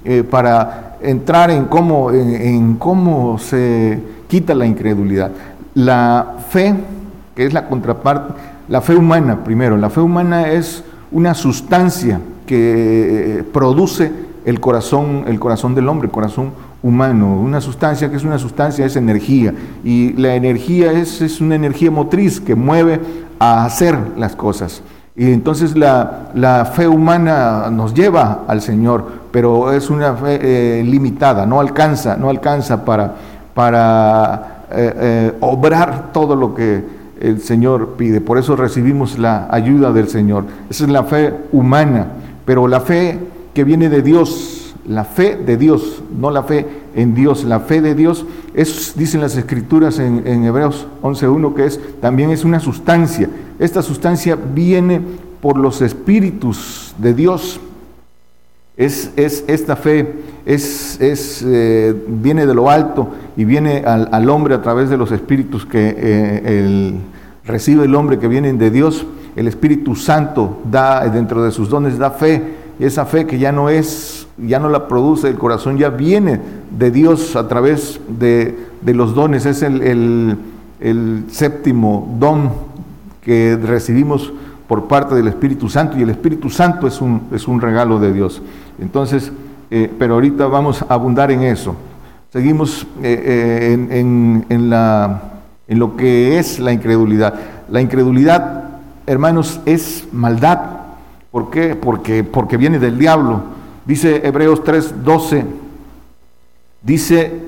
eh, 0.04 0.24
para 0.24 0.98
entrar 1.02 1.50
en 1.50 1.66
cómo, 1.66 2.12
en, 2.12 2.76
cómo 2.76 3.40
se 3.40 4.00
quita 4.28 4.54
la 4.54 4.66
incredulidad. 4.66 5.32
La 5.74 6.36
fe, 6.50 6.76
que 7.36 7.46
es 7.46 7.54
la 7.54 7.68
contraparte, 7.68 8.34
la 8.68 8.82
fe 8.82 8.96
humana 8.96 9.44
primero, 9.44 9.78
la 9.78 9.90
fe 9.90 10.02
humana 10.02 10.52
es 10.52 10.84
una 11.16 11.34
sustancia 11.34 12.20
que 12.46 13.44
produce 13.54 14.12
el 14.44 14.60
corazón, 14.60 15.24
el 15.28 15.40
corazón 15.40 15.74
del 15.74 15.88
hombre, 15.88 16.08
el 16.08 16.12
corazón 16.12 16.52
humano, 16.84 17.40
una 17.40 17.62
sustancia 17.62 18.10
que 18.10 18.18
es 18.18 18.26
una 18.26 18.38
sustancia, 18.38 18.86
es 18.86 18.98
energía, 18.98 19.54
y 19.86 20.12
la 20.14 20.36
energía 20.36 20.92
es, 20.92 21.22
es 21.22 21.40
una 21.40 21.56
energía 21.56 21.90
motriz 21.90 22.42
que 22.42 22.54
mueve 22.54 23.00
a 23.40 23.64
hacer 23.64 23.98
las 24.18 24.36
cosas. 24.36 24.84
Y 25.16 25.32
entonces 25.32 25.78
la, 25.78 26.70
fe 26.76 26.86
humana 26.86 27.70
nos 27.72 27.94
lleva 27.94 28.44
al 28.46 28.62
Señor, 28.62 29.06
pero 29.32 29.72
es 29.72 29.90
una 29.90 30.16
fe 30.16 30.40
eh, 30.42 30.84
limitada, 30.84 31.46
no 31.46 31.62
alcanza, 31.62 32.18
no 32.18 32.30
alcanza 32.30 32.84
para, 32.84 33.16
para 33.54 34.66
eh, 34.70 34.94
eh, 34.98 35.34
obrar 35.40 36.12
todo 36.12 36.36
lo 36.36 36.54
que 36.54 36.84
el 37.26 37.42
Señor 37.42 37.96
pide. 37.98 38.22
Por 38.22 38.38
eso 38.38 38.56
recibimos 38.56 39.18
la 39.18 39.48
ayuda 39.50 39.92
del 39.92 40.08
Señor. 40.08 40.46
Esa 40.70 40.86
es 40.86 40.90
la 40.90 41.04
fe 41.04 41.34
humana, 41.52 42.08
pero 42.46 42.68
la 42.68 42.82
fe 42.82 43.20
que 43.54 43.64
viene 43.64 43.90
de 43.90 44.04
Dios, 44.04 44.76
la 44.88 45.06
fe 45.06 45.36
de 45.36 45.58
Dios, 45.58 46.04
no 46.16 46.30
la 46.30 46.44
fe 46.44 46.68
en 46.96 47.16
Dios, 47.16 47.44
la 47.44 47.62
fe 47.62 47.82
de 47.82 47.96
Dios 47.96 48.26
es, 48.54 48.94
dicen 48.96 49.22
las 49.22 49.36
escrituras 49.36 49.98
en, 49.98 50.44
Hebreos 50.44 50.88
11.1, 51.02 51.56
que 51.56 51.66
es, 51.66 51.80
también 52.00 52.30
es 52.30 52.46
una 52.46 52.60
sustancia, 52.60 53.28
esta 53.58 53.82
sustancia 53.82 54.36
viene 54.36 55.02
por 55.42 55.58
los 55.58 55.82
espíritus 55.82 56.94
de 57.00 57.14
Dios. 57.14 57.60
Es, 58.78 59.12
es 59.16 59.46
esta 59.48 59.78
fe 59.78 60.16
es, 60.46 61.00
es 61.02 61.44
eh, 61.48 61.96
viene 62.08 62.46
de 62.46 62.54
lo 62.54 62.70
alto 62.70 63.10
y 63.38 63.46
viene 63.46 63.84
al, 63.86 64.30
hombre 64.30 64.54
a 64.54 64.62
través 64.62 64.90
de 64.90 64.98
los 64.98 65.12
espíritus 65.12 65.66
que 65.66 65.96
eh, 65.98 66.94
recibe 67.46 67.86
el 67.86 67.96
hombre 67.96 68.20
que 68.20 68.28
vienen 68.28 68.58
de 68.58 68.72
Dios. 68.72 69.06
El 69.36 69.48
Espíritu 69.48 69.96
Santo 69.96 70.62
da 70.70 71.08
dentro 71.10 71.44
de 71.44 71.52
sus 71.52 71.70
dones, 71.70 71.98
da 71.98 72.12
fe. 72.12 72.56
Y 72.80 72.86
esa 72.86 73.06
fe 73.06 73.26
que 73.26 73.40
ya 73.40 73.52
no 73.52 73.70
es, 73.70 74.28
ya 74.38 74.60
no 74.60 74.70
la 74.70 74.88
produce 74.88 75.30
el 75.30 75.38
corazón, 75.38 75.78
ya 75.78 75.90
viene 75.90 76.40
de 76.78 76.92
Dios 76.92 77.36
a 77.36 77.48
través 77.48 78.00
de, 78.08 78.58
los 78.86 79.16
dones. 79.16 79.46
Es 79.46 79.62
el, 79.62 80.38
el 80.80 81.24
séptimo 81.30 82.16
don 82.20 82.52
que 83.22 83.58
recibimos 83.62 84.32
por 84.68 84.88
parte 84.88 85.16
del 85.16 85.28
Espíritu 85.28 85.70
Santo 85.70 85.98
y 85.98 86.02
el 86.02 86.10
Espíritu 86.10 86.50
Santo 86.50 86.88
es 86.88 87.02
un, 87.02 87.24
es 87.32 87.48
un 87.48 87.62
regalo 87.62 88.00
de 88.00 88.14
Dios. 88.14 88.42
Entonces, 88.80 89.32
eh, 89.72 89.92
pero 89.98 90.16
ahorita 90.16 90.48
vamos 90.48 90.82
a 90.82 90.94
abundar 90.94 91.32
en 91.32 91.44
eso. 91.44 91.76
Seguimos 92.32 92.86
eh, 93.02 93.24
eh, 93.26 93.74
en, 93.74 94.46
en, 94.50 94.70
la, 94.70 95.22
en 95.68 95.80
lo 95.80 95.96
que 95.96 96.40
es 96.40 96.60
la 96.60 96.72
incredulidad. 96.72 97.34
La 97.70 97.82
incredulidad, 97.82 98.64
hermanos, 99.08 99.60
es 99.66 100.08
maldad. 100.12 100.60
¿Por 101.32 101.50
qué? 101.50 101.76
Porque, 101.76 102.24
porque 102.24 102.58
viene 102.58 102.80
del 102.80 102.98
diablo. 102.98 103.42
Dice 103.86 104.26
Hebreos 104.26 104.64
3:12, 104.64 105.44
dice, 106.82 107.40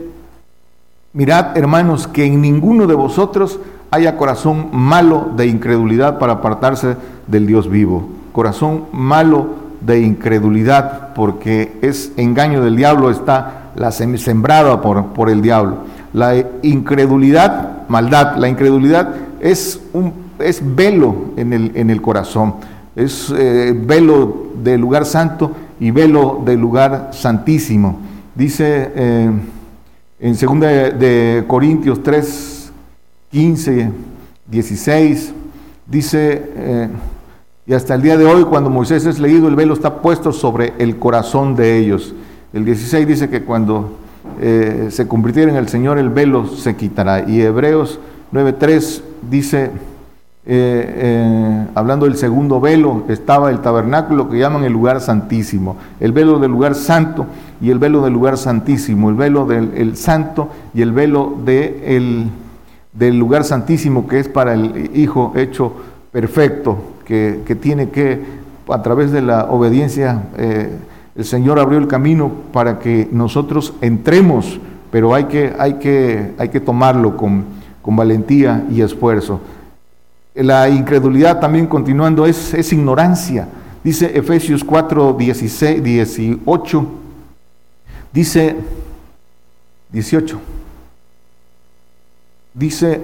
mirad 1.13 1.57
hermanos, 1.57 2.07
que 2.07 2.25
en 2.25 2.41
ninguno 2.41 2.85
de 2.85 2.93
vosotros 2.93 3.59
haya 3.91 4.17
corazón 4.17 4.69
malo 4.71 5.31
de 5.35 5.47
incredulidad 5.47 6.19
para 6.19 6.33
apartarse 6.33 6.97
del 7.27 7.47
Dios 7.47 7.69
vivo. 7.69 8.07
Corazón 8.33 8.85
malo 8.91 9.67
de 9.81 10.01
incredulidad, 10.01 11.13
porque 11.13 11.77
es 11.81 12.11
engaño 12.17 12.63
del 12.63 12.75
diablo, 12.75 13.09
está 13.09 13.71
la 13.75 13.91
sembrada 13.91 14.81
por, 14.81 15.07
por 15.07 15.29
el 15.29 15.41
diablo. 15.41 15.77
La 16.13 16.35
incredulidad, 16.61 17.76
maldad, 17.87 18.37
la 18.37 18.47
incredulidad 18.47 19.15
es, 19.39 19.79
un, 19.93 20.13
es 20.39 20.61
velo 20.63 21.31
en 21.37 21.53
el, 21.53 21.71
en 21.75 21.89
el 21.89 22.01
corazón, 22.01 22.55
es 22.95 23.33
eh, 23.35 23.73
velo 23.75 24.47
del 24.63 24.81
lugar 24.81 25.05
santo 25.05 25.51
y 25.79 25.91
velo 25.91 26.41
del 26.43 26.59
lugar 26.59 27.11
santísimo. 27.13 27.99
Dice 28.35 28.91
eh, 28.95 29.31
en 30.19 30.33
2 30.33 30.59
de 30.99 31.43
Corintios 31.47 32.01
3, 32.01 32.71
15, 33.31 33.91
16, 34.47 35.33
dice, 35.85 36.51
eh, 36.55 36.89
y 37.65 37.73
hasta 37.73 37.95
el 37.95 38.01
día 38.01 38.17
de 38.17 38.25
hoy, 38.25 38.45
cuando 38.45 38.69
Moisés 38.69 39.05
es 39.05 39.19
leído, 39.19 39.47
el 39.47 39.55
velo 39.55 39.73
está 39.73 40.01
puesto 40.01 40.31
sobre 40.31 40.73
el 40.77 40.97
corazón 40.97 41.55
de 41.55 41.77
ellos. 41.77 42.15
El 42.53 42.63
16 42.63 43.05
dice 43.05 43.29
que 43.29 43.43
cuando 43.43 43.96
eh, 44.39 44.87
se 44.91 45.07
convirtiera 45.07 45.51
en 45.51 45.57
el 45.57 45.67
Señor, 45.67 45.97
el 45.97 46.09
velo 46.09 46.47
se 46.47 46.75
quitará. 46.75 47.27
Y 47.29 47.41
Hebreos 47.41 47.99
9.3 48.33 49.01
dice, 49.29 49.71
eh, 50.45 51.67
hablando 51.75 52.05
del 52.05 52.17
segundo 52.17 52.59
velo, 52.59 53.03
estaba 53.09 53.49
el 53.49 53.59
tabernáculo 53.59 54.29
que 54.29 54.39
llaman 54.39 54.63
el 54.63 54.73
lugar 54.73 55.01
santísimo, 55.01 55.77
el 55.99 56.11
velo 56.11 56.39
del 56.39 56.51
lugar 56.51 56.75
santo 56.75 57.25
y 57.61 57.69
el 57.69 57.79
velo 57.79 58.03
del 58.03 58.13
lugar 58.13 58.37
santísimo, 58.37 59.09
el 59.09 59.15
velo 59.15 59.45
del 59.45 59.95
santo 59.97 60.49
y 60.73 60.81
el 60.81 60.91
velo 60.91 61.35
del 61.43 62.29
del 62.97 63.17
lugar 63.17 63.43
santísimo 63.43 64.07
que 64.07 64.19
es 64.19 64.27
para 64.27 64.53
el 64.53 64.91
Hijo 64.95 65.33
hecho 65.35 65.73
perfecto, 66.11 66.77
que, 67.05 67.57
tiene 67.61 67.89
que, 67.89 68.21
a 68.69 68.81
través 68.81 69.11
de 69.11 69.21
la 69.21 69.45
obediencia, 69.45 70.23
eh, 70.37 70.69
el 71.17 71.25
Señor 71.25 71.59
abrió 71.59 71.79
el 71.79 71.87
camino 71.87 72.31
para 72.53 72.79
que 72.79 73.07
nosotros 73.11 73.73
entremos, 73.81 74.59
pero 74.91 75.15
hay 75.15 75.25
que, 75.25 75.53
hay 75.57 75.73
que, 75.75 76.33
hay 76.37 76.49
que 76.49 76.59
tomarlo 76.59 77.17
con, 77.17 77.43
con 77.81 77.95
valentía 77.95 78.65
y 78.69 78.81
esfuerzo. 78.81 79.41
La 80.35 80.69
incredulidad 80.69 81.39
también 81.39 81.65
continuando 81.65 82.25
es, 82.25 82.53
es 82.53 82.71
ignorancia. 82.71 83.47
Dice 83.83 84.17
Efesios 84.17 84.63
4, 84.63 85.13
16, 85.13 85.83
18, 85.83 86.85
dice 88.13 88.55
18 89.91 90.39
dice, 92.57 93.01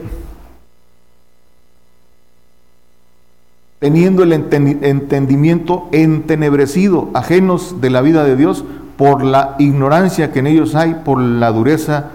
teniendo 3.84 4.24
el 4.24 4.32
entendimiento 4.32 5.90
entenebrecido, 5.92 7.10
ajenos 7.14 7.82
de 7.82 7.90
la 7.90 8.00
vida 8.00 8.24
de 8.24 8.38
Dios, 8.38 8.64
por 8.96 9.26
la 9.26 9.58
ignorancia 9.60 10.32
que 10.32 10.40
en 10.40 10.48
ellos 10.48 10.74
hay, 10.74 11.02
por 11.04 11.20
la 11.20 11.52
dureza 11.52 12.06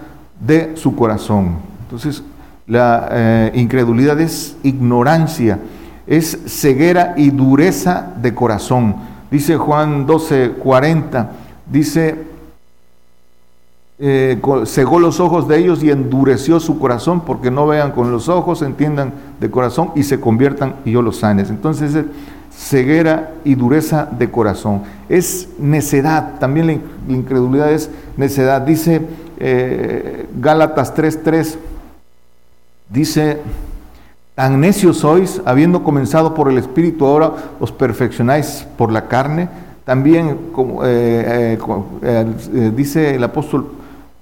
de 0.41 0.79
su 0.79 0.97
corazón. 0.97 1.57
Entonces, 1.83 2.23
la 2.67 3.09
eh, 3.11 3.53
incredulidad 3.55 4.19
es 4.19 4.57
ignorancia, 4.63 5.59
es 6.07 6.39
ceguera 6.47 7.13
y 7.19 7.29
dureza 7.29 8.15
de 8.17 8.35
corazón. 8.35 8.97
Dice 9.31 9.59
Juan 9.59 10.07
12, 10.07 10.53
40, 10.53 11.33
dice, 11.71 12.17
eh, 14.01 14.41
cegó 14.67 15.01
los 15.01 15.19
ojos 15.19 15.49
de 15.49 15.59
ellos 15.59 15.83
y 15.83 15.91
endureció 15.91 16.61
su 16.61 16.79
corazón 16.79 17.23
porque 17.23 17.51
no 17.51 17.67
vean 17.67 17.91
con 17.91 18.13
los 18.13 18.29
ojos, 18.29 18.63
entiendan 18.63 19.13
de 19.41 19.51
corazón 19.51 19.91
y 19.97 20.05
se 20.05 20.21
conviertan 20.21 20.77
y 20.85 20.93
yo 20.93 21.03
los 21.03 21.17
sanes. 21.19 21.51
Entonces, 21.51 21.95
es 21.97 22.05
ceguera 22.53 23.33
y 23.45 23.57
dureza 23.57 24.07
de 24.07 24.31
corazón. 24.31 24.83
Es 25.09 25.49
necedad, 25.59 26.39
también 26.39 26.67
la 26.69 27.13
incredulidad 27.13 27.73
es 27.73 27.91
necedad. 28.17 28.63
Dice 28.63 29.03
eh, 29.39 30.29
Gálatas 30.41 30.95
3:3, 30.95 31.57
dice, 32.89 33.41
tan 34.37 34.61
necios 34.61 34.99
sois, 34.99 35.43
habiendo 35.45 35.83
comenzado 35.83 36.35
por 36.35 36.49
el 36.49 36.59
Espíritu, 36.59 37.05
ahora 37.05 37.33
os 37.59 37.73
perfeccionáis 37.73 38.65
por 38.77 38.93
la 38.93 39.09
carne. 39.09 39.49
También 39.85 40.51
como, 40.53 40.83
eh, 40.85 41.59
dice 42.77 43.15
el 43.17 43.25
apóstol 43.25 43.78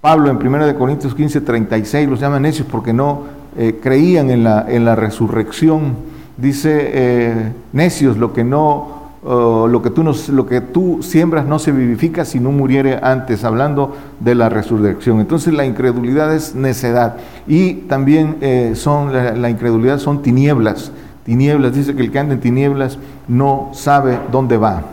Pablo 0.07 0.31
en 0.31 0.37
1 0.37 0.79
Corintios 0.79 1.17
15, 1.17 1.41
36 1.41 2.09
los 2.09 2.21
llama 2.21 2.39
necios 2.39 2.69
porque 2.71 2.93
no 2.93 3.25
eh, 3.59 3.81
creían 3.83 4.31
en 4.31 4.45
la, 4.45 4.65
en 4.69 4.85
la, 4.85 4.95
resurrección. 4.95 5.97
Dice 6.37 6.91
eh, 6.95 7.53
necios, 7.73 8.17
lo 8.17 8.33
que 8.33 8.45
no 8.45 9.17
lo, 9.25 9.83
que 9.83 9.91
tú 9.91 10.05
lo 10.31 10.47
que 10.47 10.61
tú 10.61 11.03
siembras 11.03 11.47
no 11.47 11.59
se 11.59 11.73
vivifica 11.73 12.25
si 12.25 12.39
no 12.39 12.53
muriere 12.53 13.01
antes, 13.03 13.43
hablando 13.43 13.97
de 14.21 14.37
la 14.37 14.49
resurrección. 14.49 15.19
Entonces 15.19 15.53
la 15.53 15.65
incredulidad 15.65 16.33
es 16.33 16.55
necedad 16.55 17.17
y 17.49 17.73
también 17.89 18.37
eh, 18.43 18.75
son 18.77 19.13
la, 19.13 19.35
la, 19.35 19.51
incredulidad 19.51 19.99
son 19.99 20.23
tinieblas. 20.23 20.93
Tinieblas, 21.25 21.75
dice 21.75 21.97
que 21.97 22.03
el 22.03 22.13
que 22.13 22.21
anda 22.21 22.35
en 22.35 22.41
tinieblas 22.41 22.97
no 23.27 23.71
sabe 23.73 24.21
dónde 24.31 24.57
va. 24.57 24.85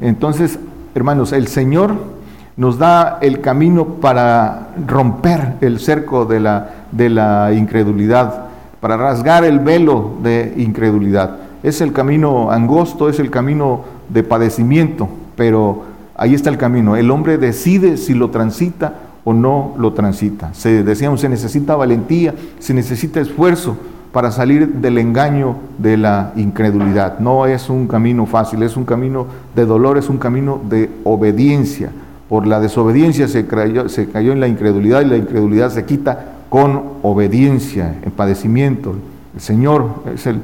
Entonces, 0.00 0.60
hermanos, 0.94 1.32
el 1.32 1.48
Señor 1.48 2.17
nos 2.58 2.76
da 2.76 3.18
el 3.22 3.40
camino 3.40 3.84
para 3.86 4.70
romper 4.84 5.54
el 5.60 5.78
cerco 5.78 6.24
de 6.24 6.40
la, 6.40 6.70
de 6.90 7.08
la 7.08 7.52
incredulidad, 7.54 8.46
para 8.80 8.96
rasgar 8.96 9.44
el 9.44 9.60
velo 9.60 10.14
de 10.24 10.54
incredulidad. 10.56 11.36
Es 11.62 11.80
el 11.80 11.92
camino 11.92 12.50
angosto, 12.50 13.08
es 13.08 13.20
el 13.20 13.30
camino 13.30 13.84
de 14.08 14.24
padecimiento, 14.24 15.08
pero 15.36 15.84
ahí 16.16 16.34
está 16.34 16.50
el 16.50 16.58
camino. 16.58 16.96
El 16.96 17.12
hombre 17.12 17.38
decide 17.38 17.96
si 17.96 18.12
lo 18.12 18.30
transita 18.30 18.94
o 19.22 19.32
no 19.32 19.74
lo 19.78 19.92
transita. 19.92 20.52
Se, 20.52 20.82
decíamos, 20.82 21.20
se 21.20 21.28
necesita 21.28 21.76
valentía, 21.76 22.34
se 22.58 22.74
necesita 22.74 23.20
esfuerzo 23.20 23.76
para 24.12 24.32
salir 24.32 24.66
del 24.66 24.98
engaño 24.98 25.54
de 25.78 25.96
la 25.96 26.32
incredulidad. 26.34 27.20
No 27.20 27.46
es 27.46 27.70
un 27.70 27.86
camino 27.86 28.26
fácil, 28.26 28.64
es 28.64 28.76
un 28.76 28.84
camino 28.84 29.26
de 29.54 29.64
dolor, 29.64 29.96
es 29.96 30.08
un 30.08 30.18
camino 30.18 30.60
de 30.68 30.90
obediencia. 31.04 31.92
Por 32.28 32.46
la 32.46 32.60
desobediencia 32.60 33.26
se 33.26 33.46
cayó, 33.46 33.88
se 33.88 34.08
cayó 34.08 34.32
en 34.32 34.40
la 34.40 34.48
incredulidad 34.48 35.00
y 35.00 35.06
la 35.06 35.16
incredulidad 35.16 35.70
se 35.70 35.84
quita 35.86 36.34
con 36.50 36.82
obediencia, 37.02 37.96
en 38.02 38.10
padecimiento. 38.10 38.94
El 39.34 39.40
Señor 39.40 40.02
es 40.14 40.26
el, 40.26 40.40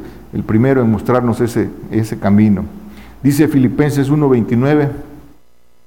primero 0.47 0.83
en 0.83 0.91
mostrarnos 0.91 1.41
ese, 1.41 1.69
ese 1.91 2.19
camino. 2.19 2.64
Dice 3.23 3.49
Filipenses 3.49 4.11
1:29, 4.11 4.88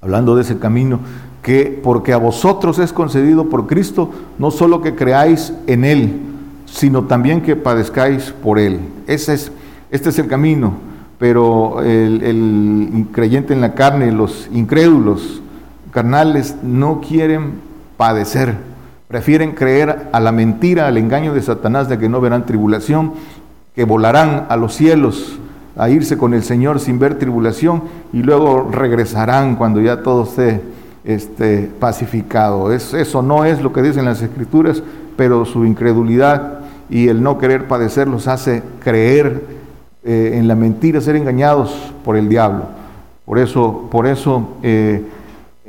hablando 0.02 0.36
de 0.36 0.44
ese 0.44 0.60
camino, 0.60 1.00
que 1.42 1.80
porque 1.84 2.14
a 2.14 2.18
vosotros 2.18 2.78
es 2.80 2.94
concedido 2.94 3.50
por 3.50 3.68
Cristo, 3.68 4.12
no 4.38 4.52
solo 4.52 4.82
que 4.82 4.96
creáis 4.96 5.54
en 5.66 5.84
Él, 5.84 6.14
sino 6.66 7.04
también 7.04 7.42
que 7.42 7.56
padezcáis 7.56 8.32
por 8.44 8.60
Él. 8.60 8.80
Ese 9.08 9.34
es, 9.34 9.52
este 9.90 10.10
es 10.10 10.20
el 10.20 10.28
camino, 10.28 10.74
pero 11.18 11.82
el, 11.82 12.22
el 12.24 13.06
creyente 13.12 13.54
en 13.54 13.62
la 13.62 13.74
carne, 13.74 14.12
los 14.12 14.50
incrédulos 14.54 15.42
carnales, 15.98 16.58
no 16.62 17.02
quieren 17.02 17.54
padecer, 17.98 18.54
prefieren 19.08 19.54
creer 19.54 20.10
a 20.12 20.20
la 20.20 20.32
mentira, 20.32 20.86
al 20.86 20.96
engaño 20.96 21.34
de 21.34 21.42
Satanás 21.42 21.90
de 21.90 21.98
que 21.98 22.08
no 22.08 22.22
verán 22.22 22.46
tribulación, 22.46 23.14
que 23.74 23.84
volarán 23.84 24.46
a 24.50 24.58
los 24.58 24.76
cielos 24.76 25.40
a 25.76 25.90
irse 25.90 26.16
con 26.16 26.36
el 26.36 26.44
Señor 26.44 26.80
sin 26.80 27.00
ver 27.00 27.18
tribulación 27.18 27.82
y 28.14 28.22
luego 28.22 28.70
regresarán 28.72 29.56
cuando 29.56 29.82
ya 29.82 30.04
todo 30.04 30.26
esté 30.26 30.62
este, 31.04 31.68
pacificado. 31.80 32.72
Es, 32.72 32.94
eso 32.94 33.24
no 33.24 33.44
es 33.44 33.64
lo 33.64 33.74
que 33.74 33.82
dicen 33.82 34.06
las 34.06 34.22
escrituras, 34.22 34.84
pero 35.16 35.46
su 35.46 35.66
incredulidad 35.66 36.60
y 36.92 37.08
el 37.08 37.24
no 37.24 37.40
querer 37.40 37.68
padecer 37.68 38.08
los 38.08 38.28
hace 38.28 38.62
creer 38.84 39.42
eh, 40.04 40.34
en 40.36 40.48
la 40.48 40.54
mentira, 40.54 41.02
ser 41.02 41.16
engañados 41.16 41.92
por 42.06 42.18
el 42.18 42.30
diablo. 42.30 42.66
Por 43.26 43.40
eso, 43.40 43.88
por 43.90 44.06
eso 44.06 44.58
eh, 44.62 45.04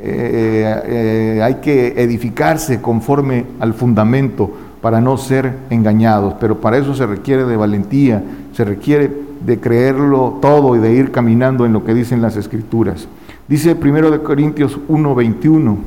eh, 0.00 1.40
hay 1.43 1.55
que 1.57 2.00
edificarse 2.02 2.81
conforme 2.81 3.45
al 3.59 3.75
fundamento 3.75 4.50
para 4.81 5.00
no 5.00 5.17
ser 5.17 5.55
engañados, 5.71 6.35
pero 6.38 6.61
para 6.61 6.78
eso 6.78 6.95
se 6.95 7.07
requiere 7.07 7.45
de 7.45 7.57
valentía, 7.57 8.23
se 8.52 8.64
requiere 8.64 9.11
de 9.45 9.59
creerlo 9.59 10.38
todo 10.40 10.76
y 10.76 10.78
de 10.78 10.93
ir 10.93 11.11
caminando 11.11 11.67
en 11.67 11.73
lo 11.73 11.85
que 11.85 11.95
dicen 11.95 12.23
las 12.23 12.37
escrituras. 12.37 13.09
Dice 13.49 13.75
primero 13.75 14.11
de 14.11 14.21
Corintios 14.21 14.78
1:21, 14.88 15.78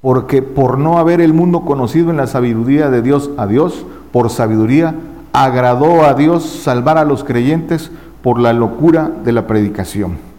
porque 0.00 0.42
por 0.42 0.78
no 0.78 0.98
haber 0.98 1.20
el 1.20 1.34
mundo 1.34 1.62
conocido 1.62 2.10
en 2.10 2.16
la 2.16 2.26
sabiduría 2.26 2.88
de 2.90 3.02
Dios 3.02 3.30
a 3.36 3.46
Dios, 3.46 3.84
por 4.12 4.30
sabiduría 4.30 4.94
agradó 5.32 6.04
a 6.04 6.14
Dios 6.14 6.44
salvar 6.44 6.98
a 6.98 7.04
los 7.04 7.24
creyentes 7.24 7.90
por 8.22 8.38
la 8.38 8.52
locura 8.52 9.10
de 9.24 9.32
la 9.32 9.46
predicación. 9.46 10.29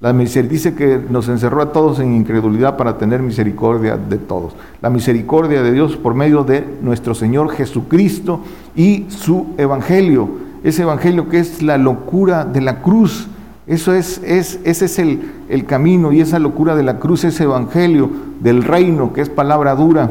La 0.00 0.14
dice 0.14 0.74
que 0.74 0.98
nos 1.10 1.28
encerró 1.28 1.60
a 1.60 1.72
todos 1.72 2.00
en 2.00 2.16
incredulidad 2.16 2.78
para 2.78 2.96
tener 2.96 3.20
misericordia 3.20 3.98
de 3.98 4.16
todos. 4.16 4.54
La 4.80 4.88
misericordia 4.88 5.62
de 5.62 5.72
Dios 5.72 5.98
por 5.98 6.14
medio 6.14 6.42
de 6.42 6.64
nuestro 6.80 7.14
Señor 7.14 7.50
Jesucristo 7.50 8.40
y 8.74 9.04
su 9.10 9.48
evangelio. 9.58 10.30
Ese 10.64 10.82
evangelio 10.82 11.28
que 11.28 11.38
es 11.38 11.62
la 11.62 11.76
locura 11.76 12.46
de 12.46 12.62
la 12.62 12.80
cruz. 12.80 13.28
Eso 13.66 13.92
es, 13.92 14.22
es 14.24 14.58
ese 14.64 14.86
es 14.86 14.98
el, 14.98 15.32
el 15.50 15.66
camino 15.66 16.12
y 16.12 16.22
esa 16.22 16.38
locura 16.38 16.74
de 16.76 16.82
la 16.82 16.98
cruz, 16.98 17.24
ese 17.24 17.44
evangelio 17.44 18.08
del 18.40 18.64
reino 18.64 19.12
que 19.12 19.20
es 19.20 19.28
palabra 19.28 19.74
dura. 19.74 20.08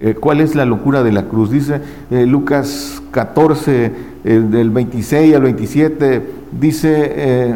Eh, 0.00 0.14
¿Cuál 0.14 0.40
es 0.40 0.56
la 0.56 0.64
locura 0.64 1.04
de 1.04 1.12
la 1.12 1.26
cruz? 1.28 1.52
Dice 1.52 1.80
eh, 2.10 2.26
Lucas 2.26 3.00
14, 3.12 3.92
del 4.24 4.70
26 4.70 5.36
al 5.36 5.42
27, 5.42 6.26
dice 6.50 7.54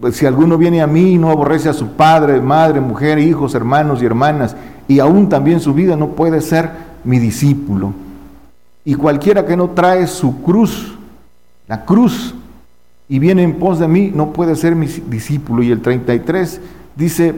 pues, 0.00 0.16
si 0.16 0.26
alguno 0.26 0.58
viene 0.58 0.82
a 0.82 0.86
mí 0.86 1.12
y 1.12 1.18
no 1.18 1.30
aborrece 1.30 1.68
a 1.68 1.72
su 1.72 1.88
padre, 1.88 2.40
madre, 2.40 2.80
mujer, 2.80 3.18
hijos, 3.18 3.54
hermanos 3.54 4.02
y 4.02 4.06
hermanas, 4.06 4.56
y 4.88 4.98
aún 4.98 5.28
también 5.28 5.60
su 5.60 5.74
vida, 5.74 5.96
no 5.96 6.08
puede 6.08 6.40
ser 6.40 6.70
mi 7.04 7.18
discípulo. 7.18 7.92
Y 8.84 8.94
cualquiera 8.94 9.44
que 9.44 9.56
no 9.56 9.70
trae 9.70 10.06
su 10.06 10.42
cruz, 10.42 10.96
la 11.66 11.84
cruz, 11.84 12.34
y 13.08 13.18
viene 13.18 13.42
en 13.42 13.58
pos 13.58 13.78
de 13.78 13.88
mí, 13.88 14.12
no 14.14 14.32
puede 14.32 14.54
ser 14.56 14.74
mi 14.74 14.86
discípulo. 14.86 15.62
Y 15.62 15.70
el 15.70 15.80
33 15.80 16.60
dice, 16.94 17.34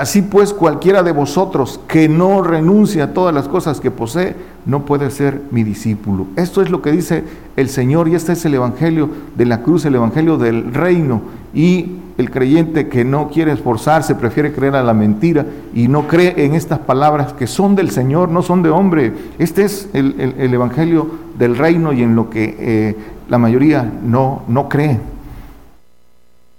Así 0.00 0.22
pues, 0.22 0.52
cualquiera 0.52 1.02
de 1.02 1.12
vosotros 1.12 1.80
que 1.88 2.08
no 2.08 2.42
renuncia 2.42 3.04
a 3.04 3.12
todas 3.12 3.34
las 3.34 3.48
cosas 3.48 3.80
que 3.80 3.90
posee, 3.90 4.34
no 4.66 4.84
puede 4.84 5.10
ser 5.10 5.40
mi 5.50 5.64
discípulo. 5.64 6.26
Esto 6.36 6.62
es 6.62 6.70
lo 6.70 6.82
que 6.82 6.92
dice 6.92 7.24
el 7.56 7.68
Señor 7.68 8.08
y 8.08 8.14
este 8.14 8.32
es 8.32 8.44
el 8.44 8.54
Evangelio 8.54 9.08
de 9.36 9.46
la 9.46 9.62
cruz, 9.62 9.84
el 9.84 9.94
Evangelio 9.94 10.36
del 10.36 10.72
reino. 10.74 11.22
Y 11.54 11.96
el 12.18 12.30
creyente 12.30 12.88
que 12.88 13.04
no 13.04 13.28
quiere 13.28 13.52
esforzarse, 13.52 14.14
prefiere 14.14 14.52
creer 14.52 14.76
a 14.76 14.82
la 14.82 14.92
mentira 14.92 15.46
y 15.72 15.88
no 15.88 16.06
cree 16.06 16.44
en 16.44 16.54
estas 16.54 16.80
palabras 16.80 17.32
que 17.32 17.46
son 17.46 17.76
del 17.76 17.90
Señor, 17.90 18.28
no 18.28 18.42
son 18.42 18.62
de 18.62 18.70
hombre. 18.70 19.12
Este 19.38 19.64
es 19.64 19.88
el, 19.92 20.14
Evangelio 20.52 21.08
del 21.38 21.56
reino 21.56 21.92
y 21.92 22.02
en 22.02 22.16
lo 22.16 22.28
que 22.28 22.56
eh, 22.58 22.96
la 23.28 23.38
mayoría 23.38 23.90
no, 24.04 24.42
no 24.48 24.68
cree. 24.68 24.98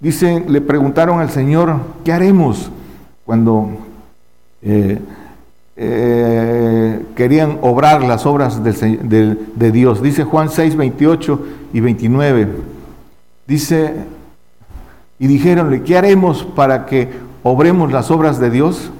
Dice, 0.00 0.42
le 0.48 0.62
preguntaron 0.62 1.20
al 1.20 1.30
Señor, 1.30 1.76
¿qué 2.04 2.12
haremos? 2.12 2.70
Cuando 3.30 3.68
eh, 4.60 4.98
eh, 5.76 7.04
querían 7.14 7.58
obrar 7.62 8.02
las 8.02 8.26
obras 8.26 8.60
de 8.64 9.70
Dios. 9.70 10.02
Dice 10.02 10.24
Juan 10.24 10.48
6, 10.48 10.74
28 10.74 11.46
y 11.72 11.78
29. 11.78 12.48
Dice, 13.46 13.94
y 15.20 15.28
dijeronle, 15.28 15.84
¿qué 15.84 15.96
haremos 15.96 16.42
para 16.42 16.86
que 16.86 17.08
obremos 17.44 17.92
las 17.92 18.10
obras 18.10 18.40
de 18.40 18.50
Dios? 18.50 18.90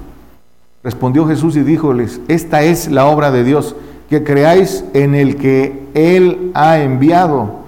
Respondió 0.85 1.27
Jesús 1.27 1.57
y 1.57 1.65
díjoles, 1.65 2.21
esta 2.29 2.63
es 2.63 2.89
la 2.89 3.07
obra 3.07 3.33
de 3.33 3.43
Dios, 3.43 3.75
que 4.09 4.23
creáis 4.23 4.85
en 4.95 5.17
el 5.17 5.39
que 5.39 5.89
Él 5.95 6.53
ha 6.55 6.79
enviado 6.79 7.60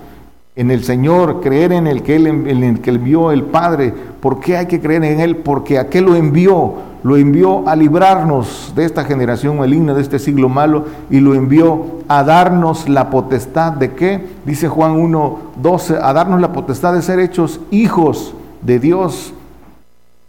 en 0.54 0.70
el 0.70 0.84
Señor, 0.84 1.40
creer 1.40 1.72
en 1.72 1.86
el 1.86 2.02
que 2.02 2.16
Él 2.16 2.26
en 2.26 2.62
el 2.62 2.80
que 2.80 2.90
envió 2.90 3.32
el 3.32 3.44
Padre. 3.44 3.92
¿Por 4.20 4.40
qué 4.40 4.56
hay 4.56 4.66
que 4.66 4.80
creer 4.80 5.04
en 5.04 5.20
Él? 5.20 5.36
Porque 5.36 5.78
a 5.78 5.88
qué 5.88 6.00
lo 6.00 6.14
envió. 6.14 6.92
Lo 7.02 7.16
envió 7.16 7.68
a 7.68 7.74
librarnos 7.74 8.72
de 8.76 8.84
esta 8.84 9.04
generación 9.04 9.58
maligna, 9.58 9.92
de 9.92 10.02
este 10.02 10.20
siglo 10.20 10.48
malo, 10.48 10.84
y 11.10 11.18
lo 11.18 11.34
envió 11.34 12.02
a 12.06 12.22
darnos 12.22 12.88
la 12.88 13.10
potestad 13.10 13.72
de 13.72 13.92
qué? 13.92 14.24
Dice 14.46 14.68
Juan 14.68 14.92
1, 14.92 15.38
12, 15.56 15.98
a 16.00 16.12
darnos 16.12 16.40
la 16.40 16.52
potestad 16.52 16.94
de 16.94 17.02
ser 17.02 17.18
hechos 17.18 17.60
hijos 17.72 18.34
de 18.60 18.78
Dios. 18.78 19.34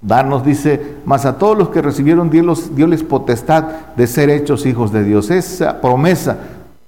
Darnos, 0.02 0.44
dice, 0.44 0.96
más 1.06 1.28
a 1.28 1.38
todos 1.38 1.56
los 1.56 1.70
que 1.70 1.84
recibieron 1.84 2.32
Dios, 2.32 2.72
les 2.76 3.04
potestad 3.04 3.66
de 3.96 4.08
ser 4.08 4.32
hechos 4.32 4.66
hijos 4.66 4.92
de 4.92 5.04
Dios. 5.04 5.30
Esa 5.30 5.80
promesa 5.80 6.38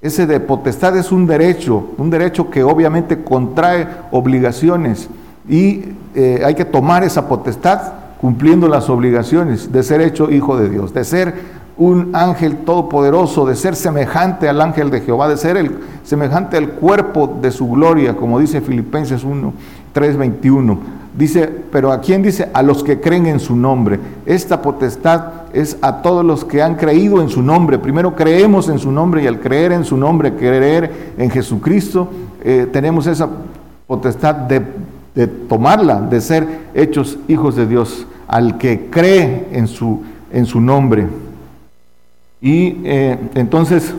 ese 0.05 0.27
de 0.27 0.39
potestad 0.39 0.95
es 0.97 1.11
un 1.11 1.25
derecho, 1.25 1.87
un 1.97 2.11
derecho 2.11 2.49
que 2.49 2.63
obviamente 2.63 3.23
contrae 3.23 3.87
obligaciones 4.11 5.09
y 5.49 5.83
eh, 6.13 6.43
hay 6.45 6.53
que 6.53 6.65
tomar 6.65 7.03
esa 7.03 7.27
potestad 7.27 7.93
cumpliendo 8.21 8.67
las 8.67 8.89
obligaciones 8.89 9.71
de 9.71 9.81
ser 9.81 10.01
hecho 10.01 10.29
hijo 10.29 10.57
de 10.57 10.69
Dios, 10.69 10.93
de 10.93 11.03
ser 11.03 11.33
un 11.77 12.11
ángel 12.15 12.57
todopoderoso, 12.57 13.45
de 13.45 13.55
ser 13.55 13.75
semejante 13.75 14.47
al 14.47 14.61
ángel 14.61 14.91
de 14.91 15.01
Jehová, 15.01 15.27
de 15.27 15.37
ser 15.37 15.57
el, 15.57 15.79
semejante 16.03 16.55
al 16.57 16.69
cuerpo 16.69 17.37
de 17.41 17.51
su 17.51 17.67
gloria, 17.69 18.15
como 18.15 18.39
dice 18.39 18.61
Filipenses 18.61 19.23
1, 19.23 19.53
3, 19.91 20.17
21. 20.17 20.79
Dice, 21.17 21.49
pero 21.71 21.93
¿a 21.93 22.01
quién 22.01 22.21
dice? 22.21 22.49
A 22.53 22.61
los 22.61 22.83
que 22.83 22.99
creen 22.99 23.25
en 23.27 23.39
su 23.39 23.55
nombre. 23.55 23.99
Esta 24.25 24.61
potestad 24.61 25.45
es 25.53 25.77
a 25.81 26.01
todos 26.01 26.25
los 26.25 26.43
que 26.43 26.61
han 26.61 26.75
creído 26.75 27.21
en 27.21 27.29
su 27.29 27.41
nombre. 27.41 27.79
Primero 27.79 28.15
creemos 28.15 28.67
en 28.67 28.79
su 28.79 28.91
nombre 28.91 29.23
y 29.23 29.27
al 29.27 29.39
creer 29.39 29.71
en 29.71 29.85
su 29.85 29.95
nombre, 29.95 30.33
creer 30.33 31.13
en 31.17 31.29
Jesucristo, 31.29 32.09
eh, 32.43 32.67
tenemos 32.71 33.07
esa 33.07 33.29
potestad 33.87 34.35
de, 34.35 35.27
tomarla, 35.47 36.01
de 36.01 36.19
ser 36.19 36.45
hechos 36.73 37.17
hijos 37.29 37.55
de 37.55 37.65
Dios, 37.65 38.05
al 38.27 38.57
que 38.57 38.87
cree 38.89 39.47
en 39.53 39.67
su, 39.67 40.03
en 40.33 40.45
su 40.45 40.59
nombre. 40.59 41.07
Y 42.41 42.81
eh, 42.83 43.17
entonces 43.35 43.93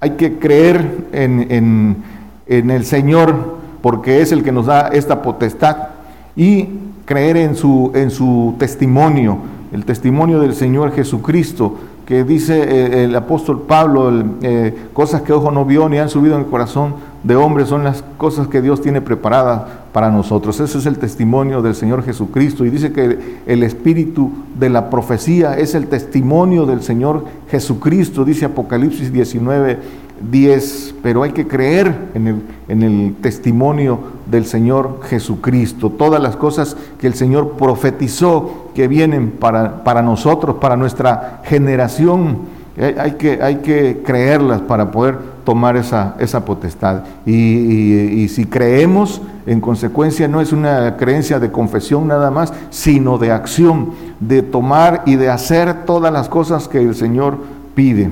hay 0.00 0.10
que 0.10 0.38
creer 0.38 1.06
en, 1.12 2.02
en 2.48 2.70
el 2.70 2.84
Señor 2.84 3.58
porque 3.80 4.22
es 4.22 4.32
el 4.32 4.42
que 4.42 4.50
nos 4.50 4.66
da 4.66 4.88
esta 4.88 5.22
potestad 5.22 5.97
y 6.38 6.68
creer 7.04 7.36
en 7.36 7.56
su, 7.56 7.90
en 7.94 8.10
su 8.10 8.54
testimonio, 8.58 9.38
el 9.72 9.84
testimonio 9.84 10.38
del 10.38 10.54
Señor 10.54 10.92
Jesucristo, 10.92 11.74
que 12.06 12.24
dice 12.24 12.62
eh, 12.62 13.04
el 13.04 13.14
apóstol 13.16 13.64
Pablo, 13.68 14.10
eh, 14.40 14.74
cosas 14.94 15.20
que 15.20 15.34
ojo 15.34 15.50
no 15.50 15.66
vio 15.66 15.90
ni 15.90 15.98
han 15.98 16.08
subido 16.08 16.36
en 16.36 16.42
el 16.42 16.46
corazón 16.46 16.94
de 17.24 17.34
hombre 17.34 17.66
son 17.66 17.82
las 17.82 18.04
cosas 18.16 18.46
que 18.46 18.62
Dios 18.62 18.80
tiene 18.80 19.00
preparadas 19.00 19.62
para 19.92 20.10
nosotros. 20.10 20.60
Ese 20.60 20.78
es 20.78 20.86
el 20.86 20.98
testimonio 20.98 21.62
del 21.62 21.74
Señor 21.74 22.04
Jesucristo. 22.04 22.64
Y 22.64 22.70
dice 22.70 22.92
que 22.92 23.40
el 23.46 23.62
espíritu 23.64 24.30
de 24.58 24.70
la 24.70 24.88
profecía 24.88 25.58
es 25.58 25.74
el 25.74 25.88
testimonio 25.88 26.64
del 26.64 26.82
Señor 26.82 27.24
Jesucristo, 27.50 28.24
dice 28.24 28.44
Apocalipsis 28.44 29.12
19, 29.12 29.78
10. 30.20 30.94
Pero 31.02 31.22
hay 31.22 31.32
que 31.32 31.46
creer 31.46 32.10
en 32.14 32.26
el, 32.26 32.42
en 32.68 32.82
el 32.82 33.14
testimonio 33.20 33.98
del 34.26 34.44
Señor 34.46 35.00
Jesucristo. 35.04 35.90
Todas 35.90 36.22
las 36.22 36.36
cosas 36.36 36.76
que 37.00 37.06
el 37.06 37.14
Señor 37.14 37.52
profetizó 37.52 38.70
que 38.74 38.88
vienen 38.88 39.30
para, 39.30 39.84
para 39.84 40.02
nosotros, 40.02 40.56
para 40.56 40.76
nuestra 40.76 41.42
generación 41.44 42.58
hay 42.78 43.12
que, 43.12 43.42
hay 43.42 43.56
que 43.56 44.02
creerlas 44.04 44.60
para 44.60 44.92
poder 44.92 45.18
tomar 45.44 45.76
esa, 45.76 46.14
esa 46.20 46.44
potestad. 46.44 47.02
Y, 47.26 48.28
si 48.28 48.44
creemos, 48.44 49.20
en 49.46 49.60
consecuencia, 49.60 50.28
no 50.28 50.40
es 50.40 50.52
una 50.52 50.96
creencia 50.96 51.40
de 51.40 51.50
confesión 51.50 52.06
nada 52.06 52.30
más, 52.30 52.52
sino 52.70 53.18
de 53.18 53.32
acción, 53.32 53.90
de 54.20 54.42
tomar 54.42 55.02
y 55.06 55.16
de 55.16 55.28
hacer 55.28 55.86
todas 55.86 56.12
las 56.12 56.28
cosas 56.28 56.68
que 56.68 56.80
el 56.80 56.94
Señor 56.94 57.38
pide. 57.74 58.10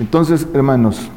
Entonces, 0.00 0.48
hermanos, 0.52 1.08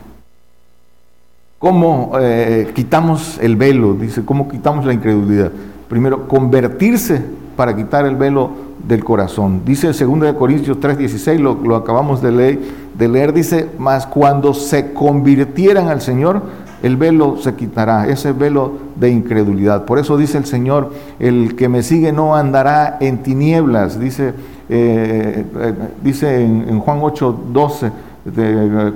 ¿cómo 1.65 2.12
eh, 2.19 2.69
quitamos 2.75 3.39
el 3.41 3.56
velo? 3.56 3.95
Dice, 3.95 4.23
¿cómo 4.23 4.47
quitamos 4.47 4.86
la 4.86 4.93
incredulidad? 4.93 5.49
Primero, 5.89 6.28
convertirse 6.28 7.19
para 7.56 7.75
quitar 7.75 8.06
el 8.06 8.15
velo 8.15 8.51
del 8.88 9.04
corazón. 9.04 9.62
Dice 9.65 9.88
2 9.88 10.34
Corintios 10.34 10.80
3:16, 10.80 11.39
lo, 11.39 11.56
lo 11.56 11.75
acabamos 11.75 12.21
de 12.21 12.60
leer, 13.08 13.34
dice, 13.34 13.67
mas 13.80 14.06
cuando 14.06 14.54
se 14.54 14.93
convirtieran 14.93 15.88
al 15.88 16.01
Señor, 16.01 16.43
el 16.84 16.97
velo 16.97 17.38
se 17.38 17.56
quitará, 17.56 18.08
ese 18.10 18.32
velo 18.32 18.73
de 18.95 19.10
incredulidad. 19.10 19.86
Por 19.86 19.97
eso 19.97 20.17
dice 20.17 20.38
el 20.38 20.45
Señor, 20.45 20.91
el 21.17 21.56
que 21.56 21.67
me 21.67 21.82
sigue 21.82 22.12
no 22.12 22.36
andará 22.36 22.97
en 22.99 23.23
tinieblas, 23.23 23.99
dice, 23.99 24.36
eh, 24.69 25.45
eh, 25.60 25.73
dice 26.04 26.43
en, 26.43 26.80
Juan 26.80 26.99
8:12, 27.01 27.91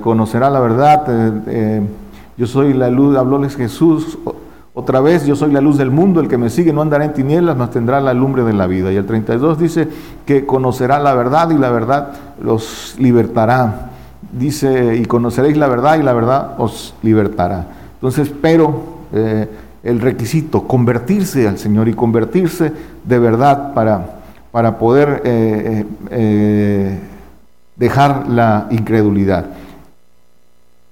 conocerá 0.00 0.50
la 0.50 0.60
verdad, 0.60 1.04
yo 2.40 2.46
soy 2.46 2.72
la 2.72 2.88
luz, 2.88 3.18
hablóles 3.18 3.54
Jesús, 3.54 4.16
otra 4.72 5.02
vez, 5.02 5.26
yo 5.26 5.36
soy 5.36 5.52
la 5.52 5.60
luz 5.60 5.76
del 5.76 5.90
mundo, 5.90 6.20
el 6.20 6.28
que 6.28 6.38
me 6.38 6.48
sigue 6.48 6.72
no 6.72 6.80
andará 6.80 7.04
en 7.04 7.12
tinieblas, 7.12 7.54
mas 7.54 7.70
tendrá 7.70 8.00
la 8.00 8.14
lumbre 8.14 8.44
de 8.44 8.54
la 8.54 8.66
vida. 8.66 8.90
Y 8.90 8.96
el 8.96 9.04
32 9.04 9.58
dice 9.58 9.86
que 10.24 10.46
conocerá 10.46 10.98
la 11.00 11.12
verdad 11.14 11.50
y 11.50 11.58
la 11.58 11.68
verdad 11.68 12.12
los 12.42 12.94
libertará. 12.98 13.90
Dice, 14.32 14.96
y 14.96 15.04
conoceréis 15.04 15.58
la 15.58 15.68
verdad 15.68 15.98
y 15.98 16.02
la 16.02 16.14
verdad 16.14 16.54
os 16.56 16.94
libertará. 17.02 17.66
Entonces, 17.96 18.32
pero 18.40 18.84
eh, 19.12 19.46
el 19.82 20.00
requisito, 20.00 20.66
convertirse 20.66 21.46
al 21.46 21.58
Señor 21.58 21.88
y 21.88 21.92
convertirse 21.92 22.72
de 23.04 23.18
verdad 23.18 23.74
para, 23.74 24.20
para 24.50 24.78
poder 24.78 25.20
eh, 25.26 25.84
eh, 26.10 26.98
dejar 27.76 28.30
la 28.30 28.66
incredulidad. 28.70 29.44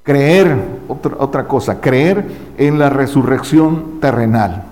Creer, 0.02 0.77
otra, 0.88 1.16
otra 1.18 1.46
cosa, 1.46 1.80
creer 1.80 2.26
en 2.56 2.78
la 2.78 2.90
resurrección 2.90 4.00
terrenal. 4.00 4.64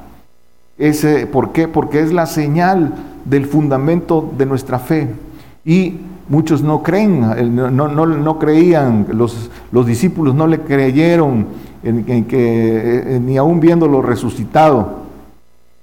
Ese, 0.79 1.27
¿Por 1.27 1.53
qué? 1.53 1.69
Porque 1.69 2.01
es 2.01 2.13
la 2.13 2.27
señal 2.27 2.93
del 3.25 3.47
fundamento 3.47 4.31
de 4.37 4.47
nuestra 4.47 4.79
fe. 4.79 5.09
Y 5.65 6.01
muchos 6.29 6.63
no 6.63 6.83
creen, 6.83 7.55
no, 7.55 7.71
no, 7.71 8.07
no 8.07 8.39
creían, 8.39 9.07
los, 9.13 9.51
los, 9.73 9.87
discípulos 9.87 10.35
no 10.35 10.47
le 10.47 10.61
creyeron 10.61 11.47
en, 11.83 12.25
que, 12.25 13.21
ni 13.23 13.37
aún 13.37 13.61
viéndolo 13.61 14.03
resucitado. 14.03 15.07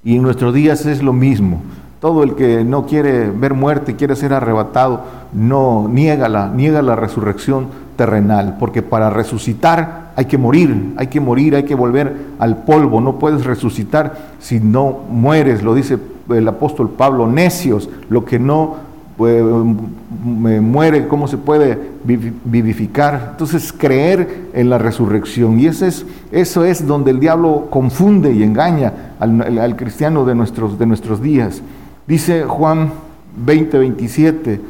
Y 0.04 0.18
en 0.18 0.22
nuestros 0.22 0.54
días 0.54 0.86
es 0.86 1.02
lo 1.02 1.14
mismo. 1.14 1.62
Todo 2.00 2.24
el 2.24 2.36
que 2.36 2.66
no 2.66 2.86
quiere 2.86 3.30
ver 3.30 3.54
muerte, 3.54 3.96
quiere 3.96 4.16
ser 4.16 4.34
arrebatado, 4.34 5.02
no 5.32 5.88
niega 5.90 6.28
la, 6.28 6.50
niega 6.50 6.82
la 6.82 6.98
resurrección 6.98 7.68
terrenal, 7.96 8.58
porque 8.60 8.82
para 8.82 9.10
resucitar 9.10 10.03
hay 10.16 10.26
que 10.26 10.38
morir, 10.38 10.94
hay 10.98 11.08
que 11.08 11.20
morir, 11.20 11.56
hay 11.56 11.64
que 11.64 11.76
volver 11.76 12.16
al 12.40 12.64
polvo, 12.64 13.02
no 13.02 13.20
puedes 13.20 13.46
resucitar 13.46 14.34
si 14.40 14.60
no 14.60 15.00
mueres, 15.10 15.64
lo 15.64 15.74
dice 15.74 15.98
el 16.30 16.48
apóstol 16.48 16.90
Pablo, 16.90 17.28
necios, 17.28 17.90
lo 18.10 18.24
que 18.24 18.40
no 18.40 18.76
pues, 19.18 19.44
muere, 19.44 21.08
¿cómo 21.08 21.28
se 21.28 21.38
puede 21.38 21.78
vivificar? 22.04 23.30
Entonces 23.32 23.74
creer 23.74 24.50
en 24.54 24.70
la 24.70 24.78
resurrección, 24.78 25.60
y 25.60 25.68
eso 25.68 25.86
es, 25.86 26.06
eso 26.32 26.66
es 26.66 26.86
donde 26.88 27.12
el 27.12 27.20
diablo 27.20 27.68
confunde 27.70 28.34
y 28.34 28.44
engaña 28.44 29.14
al, 29.20 29.76
cristiano 29.76 30.26
de 30.26 30.36
nuestros, 30.36 30.80
de 30.80 30.86
nuestros 30.86 31.22
días. 31.22 31.62
Dice 32.08 32.44
Juan 32.44 32.92
20, 33.38 33.78
27, 33.78 34.62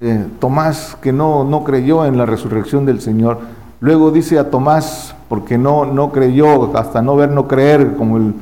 eh, 0.00 0.26
Tomás 0.38 0.96
que 1.00 1.12
no, 1.12 1.44
no 1.44 1.64
creyó 1.64 2.04
en 2.04 2.18
la 2.18 2.26
resurrección 2.26 2.84
del 2.84 3.00
Señor. 3.00 3.40
Luego 3.86 4.10
dice 4.10 4.36
a 4.36 4.50
Tomás, 4.50 5.14
porque 5.28 5.56
no, 5.56 5.86
no 5.86 6.10
creyó, 6.10 6.76
hasta 6.76 7.02
no 7.02 7.14
ver, 7.14 7.30
no 7.30 7.46
creer, 7.46 7.94
como 7.94 8.16
el, 8.16 8.34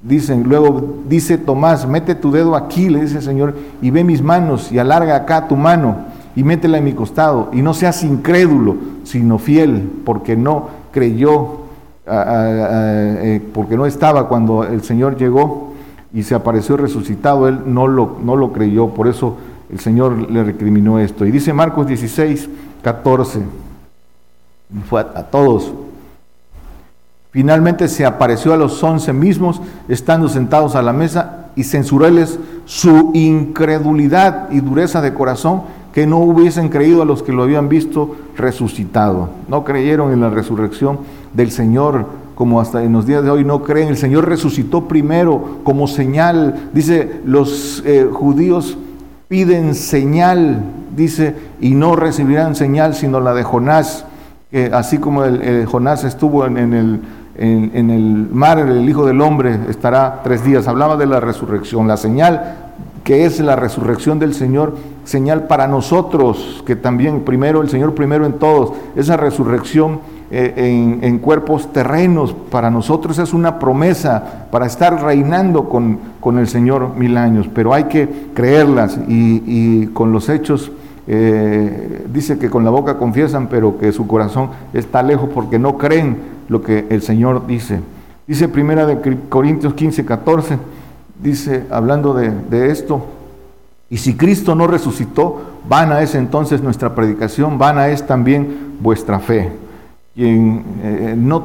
dicen. 0.00 0.44
Luego 0.44 1.00
dice 1.08 1.38
Tomás, 1.38 1.88
mete 1.88 2.14
tu 2.14 2.30
dedo 2.30 2.54
aquí, 2.54 2.88
le 2.88 3.00
dice 3.00 3.16
el 3.16 3.24
Señor, 3.24 3.56
y 3.82 3.90
ve 3.90 4.04
mis 4.04 4.22
manos, 4.22 4.70
y 4.70 4.78
alarga 4.78 5.16
acá 5.16 5.48
tu 5.48 5.56
mano, 5.56 5.96
y 6.36 6.44
métela 6.44 6.78
en 6.78 6.84
mi 6.84 6.92
costado, 6.92 7.48
y 7.52 7.62
no 7.62 7.74
seas 7.74 8.04
incrédulo, 8.04 8.76
sino 9.02 9.38
fiel, 9.38 9.90
porque 10.04 10.36
no 10.36 10.68
creyó, 10.92 11.62
eh, 12.06 13.42
porque 13.52 13.76
no 13.76 13.86
estaba 13.86 14.28
cuando 14.28 14.62
el 14.62 14.82
Señor 14.84 15.16
llegó 15.16 15.72
y 16.14 16.22
se 16.22 16.36
apareció 16.36 16.76
resucitado, 16.76 17.48
él 17.48 17.58
no 17.66 17.88
lo, 17.88 18.18
no 18.22 18.36
lo 18.36 18.52
creyó, 18.52 18.90
por 18.90 19.08
eso 19.08 19.36
el 19.68 19.80
Señor 19.80 20.30
le 20.30 20.44
recriminó 20.44 21.00
esto. 21.00 21.26
Y 21.26 21.32
dice 21.32 21.52
Marcos 21.52 21.88
16, 21.88 22.48
14, 22.82 23.40
fue 24.88 25.00
a, 25.00 25.24
todos. 25.24 25.72
Finalmente 27.30 27.88
se 27.88 28.06
apareció 28.06 28.52
a 28.52 28.56
los 28.56 28.82
once 28.82 29.12
mismos, 29.12 29.60
estando 29.88 30.28
sentados 30.28 30.74
a 30.74 30.82
la 30.82 30.92
mesa, 30.92 31.50
y 31.56 31.64
censuróles 31.64 32.38
su 32.66 33.12
incredulidad 33.14 34.50
y 34.50 34.60
dureza 34.60 35.00
de 35.00 35.14
corazón, 35.14 35.62
que 35.92 36.06
no 36.06 36.18
hubiesen 36.18 36.68
creído 36.68 37.00
a 37.00 37.06
los 37.06 37.22
que 37.22 37.32
lo 37.32 37.42
habían 37.42 37.70
visto 37.70 38.16
resucitado. 38.36 39.30
No 39.48 39.64
creyeron 39.64 40.12
en 40.12 40.20
la 40.20 40.28
resurrección 40.28 40.98
del 41.32 41.50
Señor, 41.50 42.06
como 42.34 42.60
hasta 42.60 42.82
en 42.84 42.92
los 42.92 43.06
días 43.06 43.24
de 43.24 43.30
hoy 43.30 43.44
no 43.44 43.62
creen. 43.62 43.88
El 43.88 43.96
Señor 43.96 44.28
resucitó 44.28 44.88
primero 44.88 45.60
como 45.64 45.88
señal. 45.88 46.68
Dice, 46.74 47.20
los 47.24 47.82
eh, 47.86 48.06
judíos 48.12 48.76
piden 49.28 49.74
señal, 49.74 50.62
dice, 50.94 51.34
y 51.60 51.70
no 51.70 51.96
recibirán 51.96 52.54
señal 52.54 52.94
sino 52.94 53.20
la 53.20 53.34
de 53.34 53.42
Jonás, 53.42 54.04
que 54.56 54.70
así 54.72 54.96
como 54.96 55.22
el, 55.22 55.66
Jonás 55.66 56.02
estuvo 56.04 56.46
en, 56.46 56.56
el, 56.72 57.02
en, 57.36 57.90
el 57.90 58.28
mar, 58.32 58.58
el 58.58 58.88
Hijo 58.88 59.04
del 59.04 59.20
Hombre 59.20 59.58
estará 59.68 60.22
tres 60.24 60.46
días. 60.46 60.66
Hablaba 60.66 60.96
de 60.96 61.04
la 61.04 61.20
resurrección, 61.20 61.86
la 61.86 61.98
señal 61.98 62.56
que 63.04 63.26
es 63.26 63.38
la 63.38 63.54
resurrección 63.54 64.18
del 64.18 64.32
Señor, 64.32 64.74
señal 65.04 65.46
para 65.46 65.68
nosotros, 65.68 66.64
que 66.66 66.74
también 66.74 67.20
primero, 67.20 67.60
el 67.60 67.68
Señor 67.68 67.94
primero 67.94 68.24
en 68.24 68.32
todos, 68.32 68.72
esa 68.96 69.18
resurrección 69.18 70.00
eh, 70.30 70.98
en, 71.02 71.18
cuerpos 71.18 71.70
terrenos, 71.70 72.34
para 72.50 72.70
nosotros 72.70 73.18
es 73.18 73.34
una 73.34 73.58
promesa 73.58 74.46
para 74.50 74.64
estar 74.64 75.04
reinando 75.04 75.68
con, 75.68 75.98
con 76.18 76.38
el 76.38 76.48
Señor 76.48 76.96
mil 76.96 77.18
años, 77.18 77.46
pero 77.54 77.74
hay 77.74 77.84
que 77.84 78.08
creerlas 78.32 78.98
y, 79.06 79.88
con 79.88 80.12
los 80.12 80.30
hechos. 80.30 80.72
Eh, 81.08 82.06
dice 82.12 82.38
que 82.38 82.50
con 82.50 82.64
la 82.64 82.70
boca 82.70 82.98
confiesan, 82.98 83.46
pero 83.48 83.78
que 83.78 83.92
su 83.92 84.06
corazón 84.06 84.50
está 84.72 85.02
lejos 85.02 85.30
porque 85.32 85.58
no 85.58 85.78
creen 85.78 86.18
lo 86.48 86.62
que 86.62 86.86
el 86.90 87.02
Señor 87.02 87.46
dice. 87.46 87.80
Dice 88.26 88.48
primera 88.48 88.86
de 88.86 89.18
Corintios 89.28 89.74
15, 89.74 90.04
14, 90.04 90.58
dice, 91.22 91.64
hablando 91.70 92.12
de, 92.12 92.70
esto, 92.70 93.06
y 93.88 93.98
si 93.98 94.16
Cristo 94.16 94.54
no 94.54 94.66
resucitó, 94.66 95.42
vana 95.68 96.02
es 96.02 96.14
entonces 96.16 96.60
nuestra 96.60 96.94
predicación, 96.94 97.56
vana 97.56 97.88
es 97.88 98.04
también 98.06 98.76
vuestra 98.80 99.20
fe 99.20 99.52
quien 100.16 100.64
eh, 100.82 101.14
no 101.16 101.42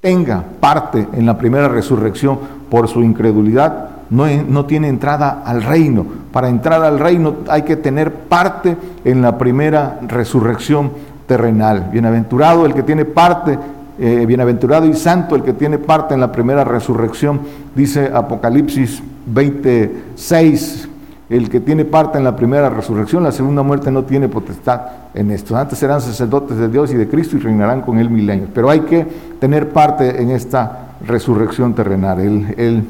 tenga 0.00 0.42
parte 0.58 1.06
en 1.12 1.26
la 1.26 1.38
primera 1.38 1.68
resurrección 1.68 2.38
por 2.68 2.88
su 2.88 3.02
incredulidad, 3.02 3.89
no, 4.10 4.66
tiene 4.66 4.88
entrada 4.88 5.42
al 5.44 5.62
reino. 5.62 6.04
Para 6.32 6.48
entrar 6.48 6.82
al 6.82 6.98
reino 6.98 7.36
hay 7.48 7.62
que 7.62 7.76
tener 7.76 8.12
parte 8.12 8.76
en 9.04 9.22
la 9.22 9.38
primera 9.38 10.00
resurrección 10.06 10.90
terrenal. 11.26 11.88
Bienaventurado 11.92 12.66
el 12.66 12.74
que 12.74 12.82
tiene 12.82 13.04
parte, 13.04 13.58
eh, 13.98 14.24
bienaventurado 14.26 14.86
y 14.86 14.94
santo 14.94 15.36
el 15.36 15.42
que 15.42 15.52
tiene 15.52 15.78
parte 15.78 16.14
en 16.14 16.20
la 16.20 16.32
primera 16.32 16.64
resurrección, 16.64 17.40
dice 17.74 18.10
Apocalipsis 18.12 19.02
26, 19.26 20.88
el 21.30 21.48
que 21.48 21.60
tiene 21.60 21.84
parte 21.84 22.18
en 22.18 22.24
la 22.24 22.34
primera 22.34 22.68
resurrección, 22.68 23.22
la 23.22 23.30
segunda 23.30 23.62
muerte 23.62 23.92
no 23.92 24.02
tiene 24.02 24.28
potestad 24.28 24.80
en 25.14 25.30
esto. 25.30 25.56
Antes 25.56 25.78
serán 25.78 26.00
sacerdotes 26.00 26.56
de 26.56 26.68
Dios 26.68 26.92
y 26.92 26.96
de 26.96 27.08
Cristo 27.08 27.36
y 27.36 27.40
reinarán 27.40 27.82
con 27.82 27.98
él 28.00 28.10
mil 28.10 28.28
años. 28.28 28.48
Pero 28.52 28.68
hay 28.68 28.80
que 28.80 29.06
tener 29.38 29.68
parte 29.68 30.20
en 30.20 30.30
esta 30.30 30.96
resurrección 31.06 31.74
terrenal. 31.74 32.20
El, 32.20 32.84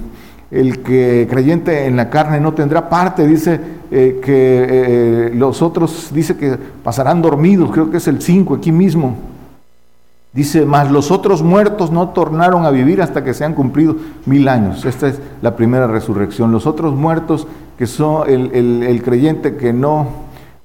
que 0.50 1.28
creyente 1.30 1.86
en 1.86 1.96
la 1.96 2.10
carne 2.10 2.40
no 2.40 2.54
tendrá 2.54 2.88
parte, 2.88 3.26
dice 3.26 3.60
eh, 3.90 4.20
que 4.24 4.66
eh, 4.68 5.30
los 5.34 5.62
otros, 5.62 6.10
dice 6.12 6.36
que 6.36 6.56
pasarán 6.82 7.22
dormidos, 7.22 7.70
creo 7.70 7.90
que 7.90 7.98
es 7.98 8.08
el 8.08 8.20
5 8.20 8.54
aquí 8.54 8.72
mismo. 8.72 9.16
Dice, 10.32 10.64
mas 10.64 10.90
los 10.92 11.10
otros 11.10 11.42
muertos 11.42 11.90
no 11.90 12.10
tornaron 12.10 12.64
a 12.64 12.70
vivir 12.70 13.02
hasta 13.02 13.24
que 13.24 13.34
se 13.34 13.44
han 13.44 13.54
cumplido 13.54 13.96
mil 14.26 14.46
años. 14.46 14.84
Esta 14.84 15.08
es 15.08 15.20
la 15.42 15.56
primera 15.56 15.88
resurrección. 15.88 16.52
Los 16.52 16.68
otros 16.68 16.94
muertos, 16.94 17.48
que 17.76 17.88
son 17.88 18.28
el, 18.30 19.02
creyente 19.04 19.56
que 19.56 19.72
no 19.72 20.06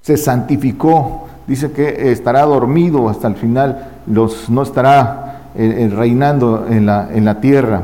se 0.01 0.17
santificó, 0.17 1.27
dice 1.47 1.71
que 1.71 2.11
estará 2.11 2.43
dormido 2.43 3.09
hasta 3.09 3.27
el 3.27 3.35
final, 3.35 3.87
los, 4.05 4.51
no 4.51 4.61
estará 4.61 5.49
eh, 5.55 5.77
eh, 5.79 5.89
reinando 5.95 6.67
en 6.69 6.85
la, 6.85 7.09
en 7.11 7.25
la 7.25 7.41
tierra. 7.41 7.81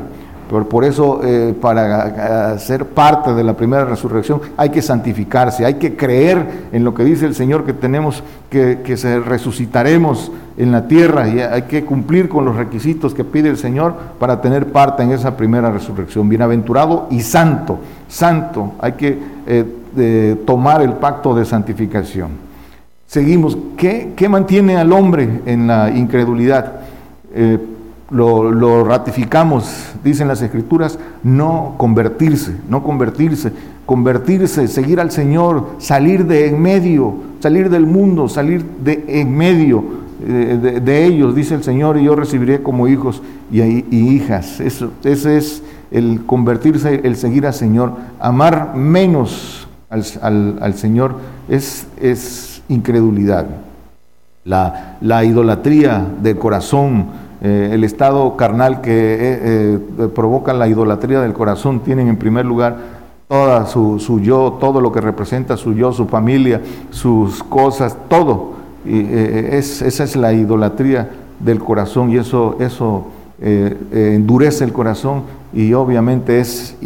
Por, 0.52 0.84
eso, 0.84 1.20
eh, 1.24 1.54
para 1.58 2.58
ser 2.58 2.84
parte 2.84 3.32
de 3.32 3.42
la 3.42 3.54
primera 3.54 3.86
resurrección, 3.86 4.42
hay 4.58 4.68
que 4.68 4.82
santificarse, 4.82 5.64
hay 5.64 5.74
que 5.74 5.96
creer 5.96 6.68
en 6.72 6.84
lo 6.84 6.92
que 6.92 7.04
dice 7.04 7.24
el 7.24 7.34
Señor, 7.34 7.64
que 7.64 7.72
tenemos 7.72 8.22
que, 8.50 8.76
resucitaremos 9.24 10.30
en 10.58 10.70
la 10.70 10.86
tierra 10.86 11.26
y 11.26 11.40
hay 11.40 11.62
que 11.62 11.86
cumplir 11.86 12.28
con 12.28 12.44
los 12.44 12.54
requisitos 12.54 13.14
que 13.14 13.24
pide 13.24 13.48
el 13.48 13.56
Señor 13.56 13.94
para 14.18 14.42
tener 14.42 14.66
parte 14.66 15.02
en 15.02 15.12
esa 15.12 15.38
primera 15.38 15.72
resurrección. 15.72 16.28
Bienaventurado 16.28 17.06
y 17.10 17.22
santo, 17.22 17.78
santo, 18.06 18.74
hay 18.78 18.92
que 18.92 19.18
eh, 19.46 20.36
tomar 20.44 20.82
el 20.82 20.92
pacto 20.92 21.34
de 21.34 21.46
santificación. 21.46 22.52
Seguimos, 23.06 23.56
¿qué, 23.78 24.28
mantiene 24.28 24.76
al 24.76 24.92
hombre 24.92 25.40
en 25.46 25.66
la 25.66 25.90
incredulidad? 25.90 26.80
Eh, 27.34 27.58
lo, 28.12 28.84
ratificamos, 28.84 29.92
dicen 30.04 30.28
las 30.28 30.42
escrituras, 30.42 30.98
no 31.22 31.74
convertirse, 31.78 32.56
no 32.68 32.82
convertirse, 32.82 33.52
convertirse, 33.86 34.68
seguir 34.68 35.00
al 35.00 35.10
Señor, 35.10 35.66
salir 35.78 36.26
de 36.26 36.48
en 36.48 36.60
medio, 36.60 37.14
salir 37.40 37.70
del 37.70 37.86
mundo, 37.86 38.28
salir 38.28 38.64
de 38.84 39.04
en 39.08 39.36
medio 39.36 40.02
eh, 40.24 40.80
de, 40.82 41.04
ellos, 41.04 41.34
dice 41.34 41.54
el 41.54 41.64
Señor, 41.64 41.98
y 41.98 42.04
yo 42.04 42.14
recibiré 42.14 42.62
como 42.62 42.86
hijos 42.86 43.22
y, 43.50 43.60
hijas. 43.60 44.60
Eso, 44.60 44.92
ese 45.02 45.36
es 45.36 45.62
el 45.90 46.24
convertirse, 46.26 47.00
el 47.02 47.16
seguir 47.16 47.46
al 47.46 47.54
Señor, 47.54 47.94
amar 48.20 48.76
menos 48.76 49.66
al, 49.90 50.74
Señor 50.74 51.16
es, 51.48 51.86
es 52.00 52.62
incredulidad. 52.68 53.46
La, 54.44 54.96
la 55.00 55.24
idolatría 55.24 56.06
del 56.22 56.38
corazón, 56.38 57.06
eh, 57.44 57.70
el 57.72 57.82
estado 57.82 58.36
carnal 58.36 58.80
que 58.80 58.92
eh, 58.92 59.38
eh, 59.42 60.08
provoca 60.14 60.52
la 60.52 60.68
idolatría 60.68 61.20
del 61.20 61.32
corazón, 61.32 61.80
tienen 61.80 62.06
en 62.06 62.16
primer 62.16 62.44
lugar 62.44 62.76
toda 63.26 63.66
su, 63.66 63.98
su, 63.98 64.20
yo, 64.20 64.58
todo 64.60 64.80
lo 64.80 64.92
que 64.92 65.00
representa 65.00 65.56
su 65.56 65.74
yo, 65.74 65.92
su 65.92 66.06
familia, 66.06 66.60
sus 66.90 67.42
cosas, 67.42 67.96
todo. 68.08 68.52
Y, 68.86 69.00
es, 69.00 69.82
esa 69.82 70.04
es 70.04 70.14
la 70.14 70.32
idolatría 70.32 71.10
del 71.40 71.58
corazón 71.58 72.10
y 72.10 72.18
eso, 72.18 72.56
eso 72.60 73.06
endurece 73.40 74.62
el 74.62 74.72
corazón 74.72 75.22
y 75.52 75.72
obviamente 75.72 76.38
es, 76.38 76.76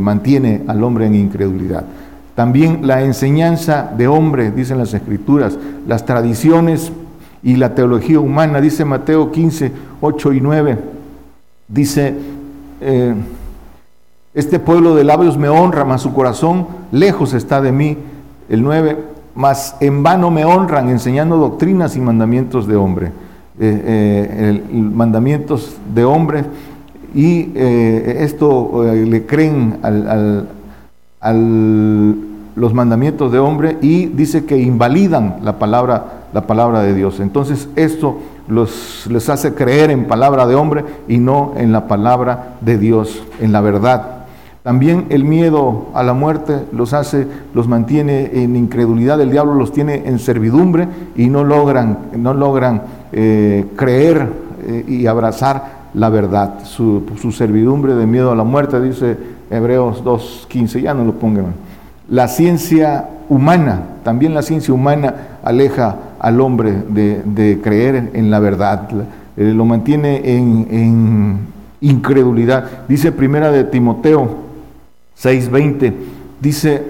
mantiene 0.00 0.62
al 0.66 0.82
hombre 0.82 1.06
en 1.06 1.14
incredulidad. 1.14 1.84
También 2.34 2.86
la 2.86 3.02
enseñanza 3.02 3.90
de 3.94 4.08
hombre, 4.08 4.50
dicen 4.50 4.78
las 4.78 4.94
escrituras, 4.94 5.58
las 5.86 6.06
tradiciones 6.06 6.90
y 7.42 7.56
la 7.56 7.74
teología 7.74 8.20
humana, 8.20 8.60
dice 8.60 8.84
Mateo 8.84 9.30
15, 9.30 9.72
8 10.00 10.32
y 10.32 10.40
9, 10.40 10.78
dice, 11.68 12.14
eh, 12.80 13.14
este 14.34 14.58
pueblo 14.58 14.94
de 14.94 15.04
labios 15.04 15.38
me 15.38 15.48
honra, 15.48 15.84
mas 15.84 16.02
su 16.02 16.12
corazón 16.12 16.66
lejos 16.92 17.32
está 17.34 17.60
de 17.60 17.72
mí. 17.72 17.96
El 18.48 18.62
9, 18.62 18.96
mas 19.34 19.76
en 19.80 20.02
vano 20.02 20.30
me 20.30 20.44
honran 20.44 20.88
enseñando 20.88 21.36
doctrinas 21.36 21.96
y 21.96 22.00
mandamientos 22.00 22.66
de 22.66 22.76
hombre. 22.76 23.12
Eh, 23.62 24.62
eh, 24.62 24.62
mandamientos 24.72 25.76
de 25.94 26.04
hombre 26.04 26.44
y 27.14 27.50
esto 27.56 28.84
le 28.84 29.26
creen 29.26 29.78
al, 29.82 30.48
al, 31.20 32.16
los 32.54 32.72
mandamientos 32.72 33.32
de 33.32 33.38
hombre 33.38 33.76
y 33.82 34.06
dice 34.06 34.46
que 34.46 34.56
invalidan 34.56 35.40
la 35.42 35.58
palabra 35.58 36.19
la 36.32 36.46
palabra 36.46 36.82
de 36.82 36.94
Dios. 36.94 37.20
Entonces 37.20 37.68
esto 37.76 38.18
los, 38.48 39.06
les 39.08 39.28
hace 39.28 39.54
creer 39.54 39.90
en 39.90 40.06
palabra 40.06 40.46
de 40.46 40.54
hombre 40.54 40.84
y 41.08 41.18
no 41.18 41.54
en 41.56 41.72
la 41.72 41.86
palabra 41.86 42.56
de 42.60 42.78
Dios, 42.78 43.22
en 43.40 43.52
la 43.52 43.60
verdad. 43.60 44.20
También 44.62 45.06
el 45.08 45.24
miedo 45.24 45.86
a 45.94 46.02
la 46.02 46.12
muerte 46.12 46.60
los 46.72 46.92
hace, 46.92 47.26
los 47.54 47.66
mantiene 47.66 48.42
en 48.42 48.56
incredulidad, 48.56 49.20
el 49.20 49.30
diablo 49.30 49.54
los 49.54 49.72
tiene 49.72 50.02
en 50.04 50.18
servidumbre 50.18 50.86
y 51.16 51.28
no 51.28 51.44
logran, 51.44 51.98
no 52.16 52.34
logran 52.34 52.82
eh, 53.12 53.66
creer 53.76 54.28
eh, 54.66 54.84
y 54.86 55.06
abrazar 55.06 55.80
la 55.94 56.10
verdad. 56.10 56.64
Su, 56.64 57.04
su, 57.20 57.32
servidumbre 57.32 57.94
de 57.94 58.06
miedo 58.06 58.30
a 58.30 58.36
la 58.36 58.44
muerte, 58.44 58.80
dice 58.82 59.16
Hebreos 59.50 60.04
2.15, 60.04 60.82
ya 60.82 60.92
no 60.92 61.04
lo 61.04 61.14
pongan. 61.14 61.54
La 62.10 62.28
ciencia 62.28 63.08
humana, 63.30 63.82
también 64.04 64.34
la 64.34 64.42
ciencia 64.42 64.74
humana 64.74 65.14
aleja 65.42 65.96
al 66.20 66.40
hombre 66.40 66.72
de, 66.72 67.60
creer 67.62 68.10
en 68.12 68.30
la 68.30 68.38
verdad, 68.38 68.88
eh, 69.36 69.52
lo 69.54 69.64
mantiene 69.64 70.20
en, 70.24 71.48
incredulidad. 71.80 72.86
Dice 72.88 73.10
primera 73.10 73.50
de 73.50 73.64
Timoteo 73.64 74.28
6:20, 75.18 75.94
dice, 76.40 76.84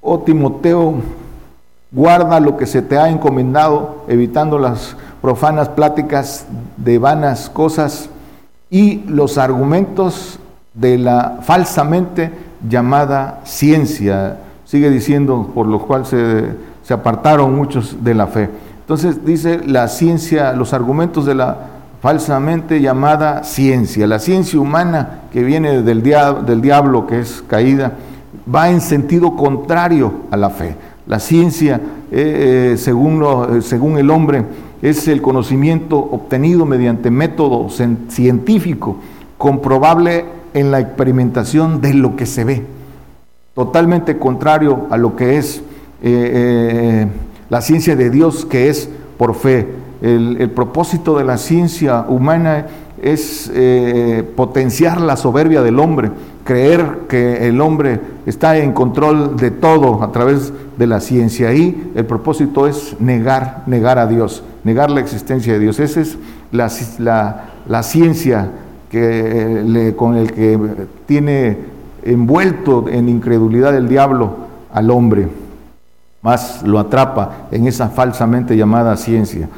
oh 0.00 0.20
Timoteo, 0.20 0.94
guarda 1.90 2.38
lo 2.38 2.56
que 2.56 2.66
se 2.66 2.80
te 2.80 2.96
ha 2.96 3.08
encomendado, 3.08 4.04
evitando 4.06 4.56
las 4.56 4.96
profanas 5.20 5.68
pláticas 5.70 6.46
de 6.76 6.98
vanas 6.98 7.50
cosas 7.50 8.08
y 8.70 9.02
los 9.08 9.36
argumentos 9.36 10.38
de 10.74 10.96
la 10.96 11.40
falsamente 11.42 12.30
llamada 12.68 13.40
ciencia. 13.44 14.38
Sigue 14.64 14.90
diciendo, 14.90 15.50
por 15.52 15.66
lo 15.66 15.80
cual 15.80 16.06
se, 16.06 16.69
se 16.90 16.94
apartaron 16.94 17.54
muchos 17.54 18.02
de 18.02 18.14
la 18.14 18.26
fe. 18.26 18.50
Entonces 18.80 19.24
dice 19.24 19.60
la 19.64 19.86
ciencia, 19.86 20.52
los 20.54 20.72
argumentos 20.72 21.24
de 21.24 21.36
la 21.36 21.56
falsamente 22.02 22.80
llamada 22.80 23.44
ciencia. 23.44 24.08
La 24.08 24.18
ciencia 24.18 24.58
humana 24.58 25.20
que 25.32 25.44
viene 25.44 25.82
del, 25.82 26.02
del 26.02 26.60
diablo, 26.60 27.06
que 27.06 27.20
es 27.20 27.44
caída, 27.46 27.92
va 28.52 28.70
en 28.70 28.80
sentido 28.80 29.36
contrario 29.36 30.12
a 30.32 30.36
la 30.36 30.50
fe. 30.50 30.74
La 31.06 31.20
ciencia, 31.20 31.80
eh, 32.10 32.72
eh, 32.72 32.76
según, 32.76 33.22
eh, 33.22 33.62
según 33.62 33.96
el 33.96 34.10
hombre, 34.10 34.44
es 34.82 35.06
el 35.06 35.22
conocimiento 35.22 35.96
obtenido 35.96 36.66
mediante 36.66 37.08
método 37.08 37.68
científico, 38.08 38.96
comprobable 39.38 40.24
en 40.54 40.72
la 40.72 40.80
experimentación 40.80 41.80
de 41.80 41.94
lo 41.94 42.16
que 42.16 42.26
se 42.26 42.42
ve, 42.42 42.66
totalmente 43.54 44.18
contrario 44.18 44.88
a 44.90 44.96
lo 44.96 45.14
que 45.14 45.38
es 45.38 45.62
eh, 46.02 46.30
eh, 46.32 47.06
la 47.50 47.60
ciencia 47.60 47.96
de 47.96 48.10
Dios, 48.10 48.46
que 48.46 48.68
es 48.68 48.88
por 49.18 49.34
fe. 49.34 49.66
El, 50.00 50.50
propósito 50.50 51.18
de 51.18 51.24
la 51.24 51.36
ciencia 51.36 52.06
humana 52.08 52.66
es 53.02 53.50
eh, 53.54 54.24
potenciar 54.34 55.00
la 55.00 55.16
soberbia 55.16 55.60
del 55.60 55.78
hombre, 55.78 56.10
creer 56.44 57.00
que 57.06 57.48
el 57.48 57.60
hombre 57.60 58.00
está 58.24 58.56
en 58.56 58.72
control 58.72 59.36
de 59.36 59.50
todo 59.50 60.02
a 60.02 60.10
través 60.10 60.52
de 60.78 60.86
la 60.86 61.00
ciencia. 61.00 61.52
Y 61.52 61.92
el 61.94 62.06
propósito 62.06 62.66
es 62.66 62.96
negar, 62.98 63.64
negar 63.66 63.98
a 63.98 64.06
Dios, 64.06 64.42
negar 64.64 64.90
la 64.90 65.00
existencia 65.00 65.52
de 65.52 65.58
Dios. 65.58 65.80
Esa 65.80 66.00
es 66.00 66.16
la, 66.50 67.44
la, 67.68 67.82
ciencia 67.82 68.50
que 68.90 69.92
con 69.96 70.16
el 70.16 70.32
que 70.32 70.58
tiene 71.06 71.58
envuelto 72.04 72.86
en 72.88 73.08
incredulidad 73.10 73.76
el 73.76 73.88
diablo 73.88 74.34
al 74.72 74.90
hombre, 74.90 75.28
más 76.22 76.62
lo 76.62 76.78
atrapa 76.78 77.48
en 77.50 77.66
esa 77.66 77.88
falsamente 77.88 78.56
llamada 78.56 78.96
ciencia. 78.96 79.48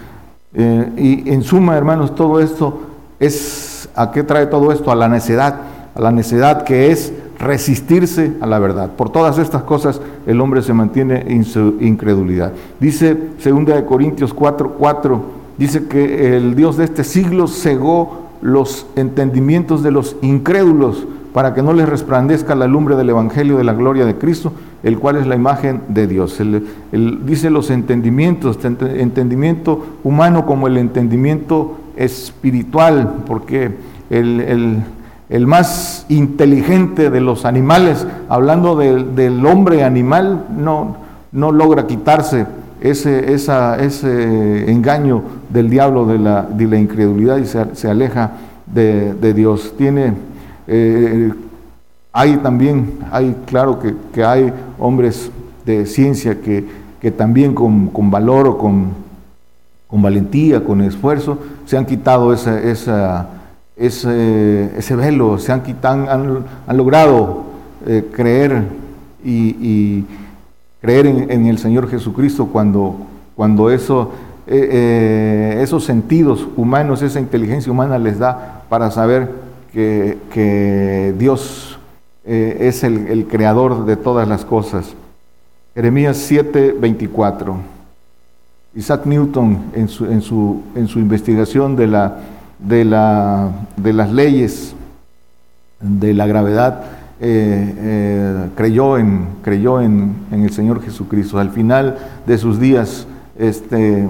Eh, 0.55 0.93
y 0.97 1.31
en 1.31 1.43
suma, 1.43 1.77
hermanos, 1.77 2.15
todo 2.15 2.41
esto 2.41 2.81
es, 3.19 3.89
¿a 3.95 4.11
qué 4.11 4.23
trae 4.23 4.47
todo 4.47 4.73
esto? 4.73 4.91
A 4.91 4.95
la 4.95 5.09
necedad, 5.09 5.57
a 5.95 6.01
la 6.01 6.13
necedad 6.13 6.65
que 6.65 6.91
es 6.91 7.13
resistirse 7.39 8.35
a 8.41 8.47
la 8.47 8.59
verdad. 8.59 8.91
Por 8.91 9.11
todas 9.11 9.39
estas 9.39 9.63
cosas 9.63 10.01
el 10.27 10.41
hombre 10.41 10.63
se 10.63 10.73
mantiene 10.73 11.25
en 11.29 11.45
su 11.45 11.77
incredulidad. 11.81 12.53
Dice 12.79 13.17
2 13.43 13.83
Corintios 13.83 14.33
4, 14.33 14.77
4, 14.79 15.23
dice 15.59 15.87
que 15.89 16.37
el 16.37 16.55
Dios 16.55 16.77
de 16.77 16.85
este 16.85 17.03
siglo 17.03 17.49
cegó 17.49 18.23
los 18.41 18.87
entendimientos 18.97 19.83
de 19.83 19.91
los 19.91 20.17
incrédulos 20.23 21.07
para 21.33 21.55
que 21.55 21.63
no 21.63 21.73
les 21.73 21.89
resplandezca 21.89 22.55
la 22.55 22.67
lumbre 22.67 22.97
del 22.97 23.11
Evangelio 23.11 23.57
de 23.57 23.65
la 23.65 23.73
gloria 23.73 24.05
de 24.05 24.17
Cristo, 24.17 24.53
el 24.83 24.99
cual 24.99 25.17
es 25.17 25.27
la 25.27 25.37
imagen 25.37 25.83
de 25.89 26.07
Dios. 26.07 26.41
dice 27.25 27.51
los 27.51 27.71
entendimientos, 27.71 28.59
entendimiento 28.65 29.87
humano 30.05 30.45
como 30.45 30.67
el 30.67 30.77
entendimiento 30.77 31.79
espiritual, 31.97 33.15
porque 33.27 33.71
el, 34.11 35.47
más 35.47 36.05
inteligente 36.09 37.11
de 37.11 37.21
los 37.21 37.45
animales, 37.45 38.07
hablando 38.29 38.77
del, 38.77 39.47
hombre 39.47 39.85
animal, 39.85 40.47
no, 40.57 40.97
no 41.33 41.53
logra 41.53 41.87
quitarse 41.87 42.47
ese, 42.83 44.71
engaño 44.71 45.23
del 45.49 45.71
diablo 45.71 46.07
de 46.07 46.19
la, 46.19 46.43
de 46.43 46.67
la 46.67 46.79
incredulidad 46.79 47.39
y 47.39 47.47
se, 47.47 47.89
aleja 47.89 48.33
de, 48.67 49.35
Dios. 49.35 49.75
Tiene, 49.79 50.15
eh, 50.67 51.33
hay 52.13 52.37
también, 52.39 52.99
hay 53.11 53.35
claro 53.47 53.79
que, 53.81 54.25
hay 54.25 54.53
hombres 54.79 55.31
de 55.65 55.87
ciencia 55.87 56.41
que, 56.41 56.65
que 57.01 57.11
también 57.11 57.55
con, 57.55 58.11
valor 58.11 58.49
o 58.49 58.59
con, 58.59 58.91
con, 59.87 60.03
valentía, 60.03 60.63
con 60.63 60.83
esfuerzo, 60.83 61.39
se 61.65 61.77
han 61.77 61.87
quitado 61.87 62.33
esa, 62.33 62.61
ese, 63.77 64.71
ese 64.77 64.97
velo, 64.97 65.39
se 65.39 65.53
han, 65.53 65.63
quitado, 65.63 66.11
han, 66.11 66.77
logrado 66.77 67.45
eh, 67.87 68.09
creer 68.13 68.65
y 69.25 70.05
creer 70.83 71.07
en, 71.07 71.47
el 71.47 71.59
Señor 71.59 71.89
Jesucristo 71.89 72.49
cuando, 72.49 72.97
cuando 73.37 73.71
eso, 73.71 74.11
eh, 74.49 75.61
esos 75.63 75.85
sentidos 75.85 76.47
humanos, 76.57 77.03
esa 77.03 77.21
inteligencia 77.21 77.71
humana 77.71 77.99
les 77.99 78.19
da 78.19 78.65
para 78.69 78.91
saber 78.91 79.31
que, 79.73 81.15
Dios 81.19 81.79
eh, 82.25 82.59
es 82.61 82.85
el, 82.85 83.27
creador 83.27 83.87
de 83.87 83.97
todas 83.97 84.29
las 84.29 84.45
cosas. 84.45 84.95
Jeremías 85.75 86.19
7, 86.19 86.77
24. 86.79 87.57
Isaac 88.75 89.07
Newton 89.07 89.71
en 89.75 89.89
su, 89.89 90.63
investigación 90.97 91.77
de, 91.77 91.87
la, 91.87 92.19
de, 92.59 92.85
la, 92.85 93.51
de 93.77 93.93
las 93.93 94.13
leyes 94.13 94.75
de 95.81 96.15
la 96.15 96.27
gravedad, 96.27 96.85
eh, 97.21 97.75
eh, 97.79 98.49
creyó, 98.57 98.99
en, 98.99 100.17
el 100.31 100.51
Señor 100.53 100.83
Jesucristo. 100.83 101.39
Al 101.39 101.51
final 101.51 101.99
de 102.27 102.39
sus 102.39 102.59
días, 102.59 103.07
este, 103.39 104.09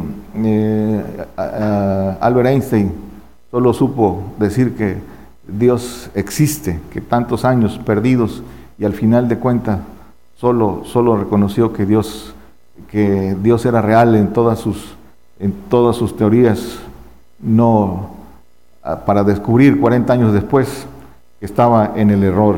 Albert 1.36 2.48
Einstein 2.48 2.92
solo 3.50 3.74
supo 3.74 4.22
decir 4.38 4.74
que 4.74 5.11
Dios 5.58 6.10
existe, 6.14 6.80
que 6.92 7.00
tantos 7.00 7.44
años 7.44 7.80
perdidos 7.84 8.42
y 8.78 8.84
al 8.84 8.92
final 8.92 9.28
de 9.28 9.38
cuentas 9.38 9.80
solo, 10.36 10.82
solo 10.84 11.16
reconoció 11.16 11.72
que 11.72 11.86
Dios, 11.86 12.34
que 12.88 13.36
Dios 13.42 13.64
era 13.66 13.80
real 13.82 14.14
en 14.14 14.32
todas 14.32 14.58
sus, 14.58 14.96
en 15.38 15.52
todas 15.68 15.96
sus 15.96 16.16
teorías, 16.16 16.78
no 17.40 18.10
para 19.06 19.22
descubrir 19.22 19.80
40 19.80 20.12
años 20.12 20.32
después 20.32 20.86
que 21.38 21.46
estaba 21.46 21.92
en 21.94 22.10
el 22.10 22.24
error 22.24 22.56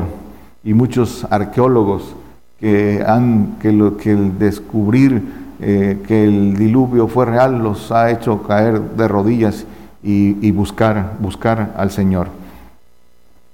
y 0.63 0.73
muchos 0.73 1.25
arqueólogos 1.29 2.15
que 2.59 3.03
han 3.05 3.57
que, 3.59 3.71
lo, 3.71 3.97
que 3.97 4.11
el 4.11 4.39
descubrir 4.39 5.45
eh, 5.59 6.01
que 6.07 6.23
el 6.23 6.57
diluvio 6.57 7.07
fue 7.07 7.25
real 7.25 7.59
los 7.59 7.91
ha 7.91 8.11
hecho 8.11 8.43
caer 8.43 8.81
de 8.81 9.07
rodillas 9.07 9.65
y, 10.03 10.51
buscar 10.51 11.13
buscar 11.19 11.73
al 11.77 11.89
Señor. 11.89 12.27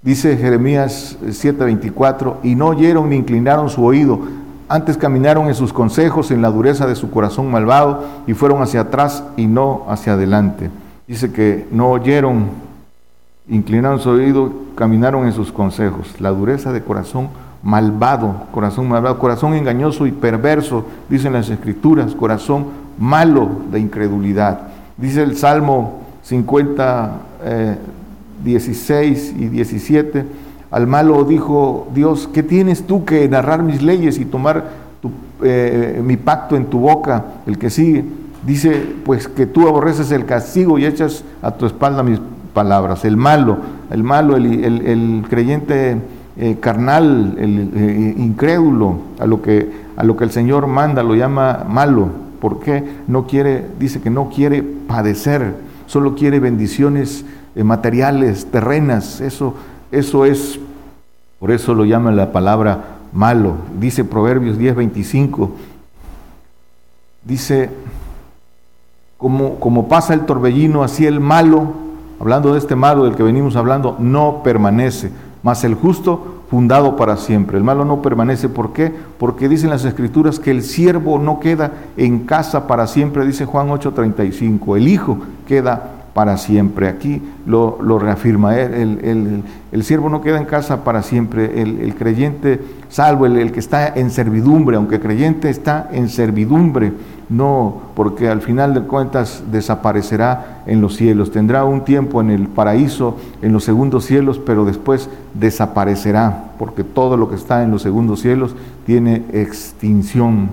Dice 0.03 0.35
Jeremías 0.35 1.17
7:24, 1.23 2.37
y 2.43 2.55
no 2.55 2.67
oyeron 2.67 3.09
ni 3.09 3.17
inclinaron 3.17 3.69
su 3.69 3.83
oído, 3.85 4.19
antes 4.67 4.97
caminaron 4.97 5.47
en 5.47 5.53
sus 5.53 5.73
consejos, 5.73 6.31
en 6.31 6.41
la 6.41 6.49
dureza 6.49 6.87
de 6.87 6.95
su 6.95 7.11
corazón 7.11 7.51
malvado, 7.51 8.03
y 8.25 8.33
fueron 8.33 8.61
hacia 8.61 8.81
atrás 8.81 9.23
y 9.37 9.45
no 9.45 9.83
hacia 9.87 10.13
adelante. 10.13 10.69
Dice 11.07 11.31
que 11.31 11.67
no 11.71 11.91
oyeron 11.91 12.45
inclinaron 13.47 13.99
su 13.99 14.09
oído, 14.09 14.51
caminaron 14.75 15.25
en 15.25 15.33
sus 15.33 15.51
consejos. 15.51 16.19
La 16.19 16.29
dureza 16.29 16.71
de 16.71 16.81
corazón 16.81 17.29
malvado, 17.61 18.47
corazón 18.51 18.87
malvado, 18.87 19.19
corazón 19.19 19.53
engañoso 19.53 20.07
y 20.07 20.11
perverso, 20.11 20.85
dicen 21.09 21.33
las 21.33 21.49
escrituras, 21.49 22.15
corazón 22.15 22.67
malo 22.97 23.49
de 23.71 23.79
incredulidad. 23.79 24.61
Dice 24.97 25.21
el 25.21 25.35
Salmo 25.35 25.99
50, 26.23 27.11
16 28.43 29.30
eh, 29.30 29.36
y 29.39 29.45
17, 29.47 30.25
al 30.71 30.88
malo 30.88 31.23
dijo 31.25 31.88
Dios, 31.93 32.30
¿qué 32.34 32.43
tienes 32.43 32.88
tú 32.88 33.04
que 33.06 33.27
narrar 33.27 33.62
mis 33.62 33.82
leyes 33.82 34.17
y 34.17 34.25
tomar 34.25 34.69
eh, 35.43 36.01
mi 36.04 36.17
pacto 36.17 36.56
en 36.56 36.65
tu 36.65 36.80
boca, 36.80 37.25
el 37.45 37.58
que 37.58 37.69
sigue? 37.69 38.06
Dice, 38.45 38.84
pues 39.06 39.27
que 39.27 39.45
tú 39.45 39.67
aborreces 39.67 40.12
el 40.12 40.25
castigo 40.25 40.80
y 40.80 40.86
echas 40.86 41.23
a 41.41 41.51
tu 41.51 41.65
espalda 41.65 42.01
mis 42.04 42.19
palabras. 42.54 43.06
El 43.06 43.17
malo, 43.17 43.58
el 43.91 44.04
malo, 44.04 44.36
el, 44.36 45.25
creyente 45.30 45.97
eh, 46.38 46.58
carnal, 46.60 47.36
el 47.38 47.71
eh, 47.75 48.15
incrédulo, 48.17 48.95
a 49.19 49.25
lo, 49.25 49.41
que, 49.41 49.69
a 49.95 50.04
lo 50.04 50.17
que 50.17 50.23
el 50.23 50.32
Señor 50.32 50.67
manda, 50.67 51.04
lo 51.04 51.15
llama 51.15 51.65
malo. 51.67 52.10
porque 52.39 52.84
No 53.08 53.27
quiere, 53.27 53.65
dice 53.80 54.01
que 54.01 54.10
no 54.10 54.30
quiere 54.30 54.63
padecer, 54.63 55.54
solo 55.86 56.15
quiere 56.15 56.39
bendiciones 56.39 57.25
eh, 57.55 57.63
materiales, 57.63 58.45
terrenas. 58.51 59.21
Eso, 59.21 59.55
eso 59.91 60.25
es, 60.25 60.59
por 61.39 61.51
eso 61.51 61.73
lo 61.73 61.85
llama 61.85 62.11
la 62.11 62.31
palabra 62.31 62.97
malo. 63.13 63.55
Dice 63.79 64.03
Proverbios 64.03 64.57
10:25. 64.57 65.49
Dice, 67.23 67.69
como, 69.17 69.59
como 69.59 69.87
pasa 69.87 70.13
el 70.13 70.21
torbellino, 70.21 70.83
así 70.83 71.05
el 71.05 71.19
malo 71.19 71.91
hablando 72.21 72.53
de 72.53 72.59
este 72.59 72.75
malo 72.75 73.05
del 73.05 73.15
que 73.15 73.23
venimos 73.23 73.55
hablando, 73.55 73.95
no 73.97 74.43
permanece, 74.43 75.11
mas 75.41 75.63
el 75.63 75.73
justo 75.73 76.43
fundado 76.51 76.95
para 76.95 77.17
siempre. 77.17 77.57
El 77.57 77.63
malo 77.63 77.83
no 77.83 78.03
permanece, 78.03 78.47
¿por 78.47 78.73
qué? 78.73 78.93
Porque 79.17 79.49
dicen 79.49 79.71
las 79.71 79.85
escrituras 79.85 80.39
que 80.39 80.51
el 80.51 80.61
siervo 80.61 81.17
no 81.17 81.39
queda 81.39 81.71
en 81.97 82.19
casa 82.27 82.67
para 82.67 82.85
siempre, 82.85 83.25
dice 83.25 83.45
Juan 83.45 83.69
8:35, 83.69 84.77
el 84.77 84.87
hijo 84.87 85.17
queda 85.47 86.00
para 86.13 86.38
siempre. 86.38 86.88
Aquí 86.88 87.21
lo, 87.45 87.78
reafirma, 88.00 88.58
el, 88.58 89.43
siervo 89.84 90.10
no 90.10 90.21
queda 90.21 90.38
en 90.38 90.45
casa 90.45 90.84
para 90.84 91.04
siempre, 91.04 91.62
el, 91.62 91.95
creyente 91.95 92.60
salvo, 92.89 93.26
el, 93.26 93.52
que 93.52 93.60
está 93.60 93.88
en 93.88 94.12
servidumbre, 94.12 94.78
aunque 94.78 95.00
creyente 95.00 95.50
está 95.50 95.89
en 95.91 96.10
servidumbre, 96.10 96.93
no, 97.30 97.82
porque 97.95 98.28
al 98.28 98.41
final 98.41 98.74
de 98.74 98.82
cuentas 98.82 99.43
desaparecerá 99.52 100.63
en 100.65 100.82
los 100.82 100.97
cielos. 100.97 101.32
Tendrá 101.32 101.63
un 101.63 101.86
tiempo 101.86 102.19
en 102.19 102.30
el 102.30 102.47
paraíso, 102.47 103.17
en 103.41 103.54
los 103.54 103.63
segundos 103.63 104.06
cielos, 104.06 104.38
pero 104.38 104.65
después 104.65 105.10
desaparecerá, 105.34 106.52
porque 106.60 106.84
todo 106.84 107.15
lo 107.15 107.30
que 107.30 107.36
está 107.36 107.63
en 107.63 107.71
los 107.71 107.82
segundos 107.82 108.21
cielos 108.21 108.56
tiene 108.86 109.24
extinción. 109.32 110.50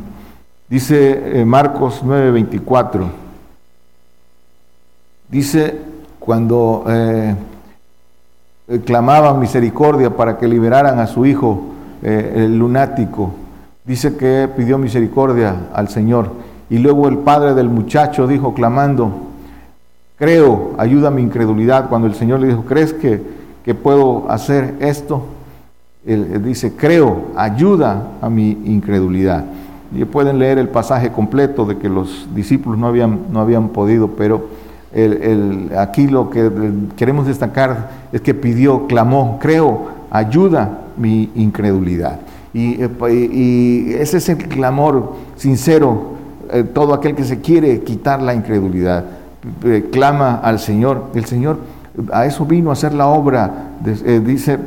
Dice 0.69 1.41
eh, 1.41 1.45
Marcos 1.45 2.03
9:24, 2.05 3.07
dice 5.29 5.79
cuando 6.19 6.85
eh, 6.89 7.35
clamaban 8.85 9.41
misericordia 9.41 10.15
para 10.15 10.37
que 10.37 10.47
liberaran 10.47 10.99
a 10.99 11.07
su 11.07 11.25
hijo, 11.25 11.63
eh, 12.03 12.35
el 12.37 12.59
lunático, 12.59 13.33
dice 13.85 14.17
que 14.17 14.49
pidió 14.55 14.79
misericordia 14.79 15.69
al 15.73 15.89
Señor 15.89 16.31
y 16.71 16.79
luego 16.79 17.09
el 17.09 17.19
padre 17.19 17.55
del 17.55 17.69
muchacho 17.71 18.27
dijo, 18.27 18.53
clamando, 18.53 19.11
creo, 20.19 20.73
ayuda 20.77 21.11
mi 21.11 21.23
incredulidad. 21.23 21.89
Cuando 21.89 22.07
el 22.07 22.15
Señor 22.15 22.41
le 22.41 22.49
dijo, 22.49 22.65
¿crees 22.67 22.93
que, 22.93 23.23
que 23.65 23.75
puedo 23.75 24.31
hacer 24.31 24.75
esto? 24.81 25.23
Él, 26.05 26.43
dice, 26.45 26.75
creo, 26.77 27.29
ayuda 27.37 28.03
a 28.21 28.29
mi 28.29 28.51
incredulidad. 28.51 29.45
Y 29.95 30.05
pueden 30.05 30.39
leer 30.39 30.59
el 30.59 30.69
pasaje 30.69 31.11
completo 31.11 31.65
de 31.65 31.79
que 31.79 31.89
los 31.89 32.29
discípulos 32.35 32.79
no 32.79 32.87
habían, 32.87 33.21
no 33.31 33.41
habían 33.41 33.71
podido, 33.71 34.09
pero 34.09 34.49
aquí 35.77 36.07
lo 36.07 36.31
que 36.31 36.51
queremos 36.97 37.27
destacar 37.27 37.91
es 38.13 38.21
que 38.21 38.35
pidió, 38.35 38.87
clamó, 38.87 39.39
creo, 39.41 39.89
ayuda 40.11 40.81
mi 40.97 41.31
incredulidad. 41.35 42.21
Y, 42.55 42.83
y 42.83 43.95
ese 43.95 44.17
es 44.17 44.29
el 44.31 44.49
clamor 44.49 45.15
sincero 45.37 46.19
eh, 46.51 46.65
todo 46.65 46.95
aquel 46.95 47.15
que 47.15 47.25
se 47.25 47.41
quiere 47.41 47.81
quitar 47.81 48.23
la 48.23 48.33
incredulidad, 48.33 49.05
eh, 49.65 49.89
clama 49.93 50.37
al 50.37 50.59
Señor. 50.59 51.11
El 51.15 51.27
Señor 51.27 51.59
a 52.11 52.25
eso 52.25 52.47
vino 52.47 52.71
a 52.71 52.73
hacer 52.73 52.95
la 52.95 53.09
obra, 53.09 53.73
eh, 53.85 54.21
dice 54.25 54.59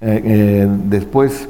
después 0.00 1.48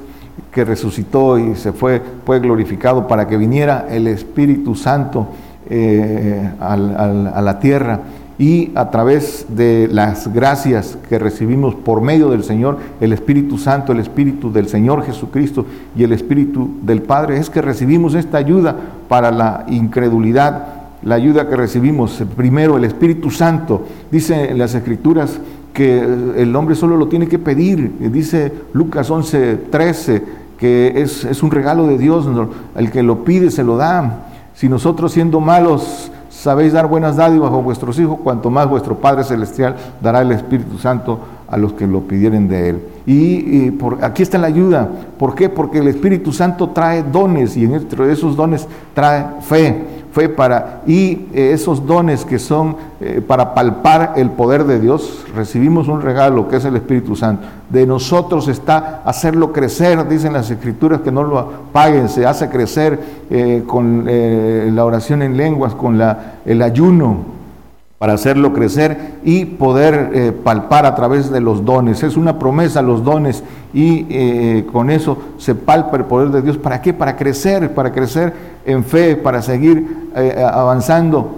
que 0.51 0.65
resucitó 0.65 1.39
y 1.39 1.55
se 1.55 1.73
fue, 1.73 2.01
fue 2.25 2.41
glorificado 2.41 3.07
para 3.07 3.29
que 3.29 3.37
viniera 3.37 3.87
el 3.91 4.07
Espíritu 4.07 4.75
Santo 4.75 5.29
a 5.71 6.77
la 6.77 7.59
tierra 7.61 8.01
y 8.39 8.71
a 8.77 8.91
través 8.91 9.47
de 9.49 9.89
las 9.91 10.33
gracias 10.33 10.97
que 11.09 11.19
recibimos 11.19 11.75
por 11.75 12.01
medio 12.01 12.31
del 12.31 12.45
Señor, 12.45 12.79
el 13.01 13.13
Espíritu 13.13 13.59
Santo, 13.59 13.93
el 13.93 13.99
Espíritu 13.99 14.53
del 14.53 14.69
Señor 14.69 15.05
Jesucristo 15.05 15.67
y 15.97 16.05
el 16.05 16.13
Espíritu 16.13 16.71
del 16.83 17.03
Padre, 17.03 17.39
es 17.39 17.51
que 17.51 17.61
recibimos 17.61 18.15
esta 18.15 18.39
ayuda 18.39 18.77
para 19.09 19.33
la 19.33 19.67
incredulidad, 19.69 20.69
la 21.03 21.17
ayuda 21.17 21.49
que 21.49 21.57
recibimos. 21.57 22.23
Primero, 22.37 22.77
el 22.77 22.85
Espíritu 22.85 23.31
Santo, 23.31 23.85
dice 24.13 24.51
en 24.51 24.59
las 24.59 24.73
Escrituras 24.75 25.41
que 25.73 25.99
el 26.37 26.55
hombre 26.55 26.77
solo 26.77 26.97
lo 26.97 27.09
tiene 27.09 27.27
que 27.27 27.41
pedir, 27.41 27.93
dice 28.13 28.53
Lucas 28.73 29.11
11, 29.11 29.57
13, 29.71 30.23
que 30.57 30.93
es, 31.03 31.25
es 31.25 31.43
un 31.43 31.51
regalo 31.51 31.89
de 31.89 31.99
Dios, 31.99 32.29
el 32.77 32.91
que 32.93 33.03
lo 33.03 33.25
pide 33.25 33.51
se 33.51 33.65
lo 33.65 33.77
da. 33.77 34.28
Si 34.59 34.69
nosotros 34.69 35.13
siendo 35.13 35.39
malos 35.39 36.11
sabéis 36.31 36.73
dar 36.73 36.89
buenas 36.89 37.15
dádivas 37.15 37.53
a 37.53 37.57
vuestros 37.59 37.97
hijos, 38.01 38.19
cuanto 38.25 38.51
más 38.51 38.69
vuestro 38.69 38.97
Padre 38.97 39.23
Celestial 39.23 39.77
dará 40.01 40.23
el 40.23 40.33
Espíritu 40.33 40.79
Santo 40.79 41.21
a 41.47 41.57
los 41.57 41.75
que 41.75 41.87
lo 41.87 42.01
pidieren 42.01 42.49
de 42.49 42.71
Él. 42.71 42.83
Y, 43.07 43.71
por, 43.71 44.05
aquí 44.05 44.25
está 44.25 44.37
la 44.37 44.49
ayuda. 44.49 44.89
¿Por 45.17 45.37
qué? 45.37 45.49
Porque 45.49 45.79
el 45.79 45.87
Espíritu 45.87 46.33
Santo 46.33 46.71
trae 46.71 47.05
dones 47.05 47.57
y 47.57 47.67
dentro 47.67 48.05
de 48.05 48.13
esos 48.13 48.35
dones 48.35 48.67
trae 48.95 49.27
fe 49.43 49.98
fe 50.13 50.29
para, 50.29 50.83
y 50.87 51.27
eh, 51.33 51.53
esos 51.53 51.87
dones 51.87 52.25
que 52.25 52.39
son 52.39 52.77
eh, 53.01 53.23
para 53.27 53.55
palpar 53.55 54.15
el 54.17 54.31
poder 54.31 54.65
de 54.65 54.81
Dios, 54.81 55.25
recibimos 55.35 55.89
un 55.89 56.03
regalo 56.03 56.49
que 56.49 56.57
es 56.57 56.65
el 56.65 56.77
Espíritu 56.77 57.17
Santo. 57.17 57.47
De 57.71 57.87
nosotros 57.87 58.49
está 58.49 59.03
hacerlo 59.05 59.53
crecer, 59.53 60.09
dicen 60.09 60.33
las 60.33 60.51
Escrituras 60.51 61.01
que 61.03 61.13
no 61.13 61.23
lo 61.23 61.49
paguen, 61.73 62.09
se 62.09 62.27
hace 62.27 62.49
crecer 62.49 62.99
eh, 63.31 63.63
con 63.67 64.07
la 64.07 64.85
oración 64.85 65.23
en 65.23 65.37
lenguas, 65.37 65.75
con 65.75 65.99
la, 65.99 66.39
el 66.45 66.63
ayuno, 66.63 67.38
para 67.99 68.13
hacerlo 68.13 68.53
crecer 68.53 69.15
y 69.25 69.45
poder 69.45 70.11
eh, 70.15 70.33
palpar 70.33 70.87
a 70.87 70.95
través 70.95 71.31
de 71.31 71.41
los 71.41 71.65
dones. 71.65 72.05
Es 72.05 72.17
una 72.17 72.39
promesa 72.39 72.81
los 72.81 73.03
dones 73.03 73.43
y 73.75 74.07
eh, 74.09 74.67
con 74.73 74.91
eso 74.91 75.19
se 75.39 75.57
palpa 75.57 75.97
el 75.97 76.05
poder 76.05 76.29
de 76.29 76.43
Dios. 76.43 76.57
¿Para 76.59 76.81
qué? 76.81 76.93
Para 76.93 77.17
crecer, 77.17 77.75
para 77.75 77.93
crecer 77.93 78.33
en 78.65 78.85
fe, 78.85 79.17
para 79.17 79.43
seguir 79.43 80.11
eh, 80.15 80.45
avanzando 80.49 81.35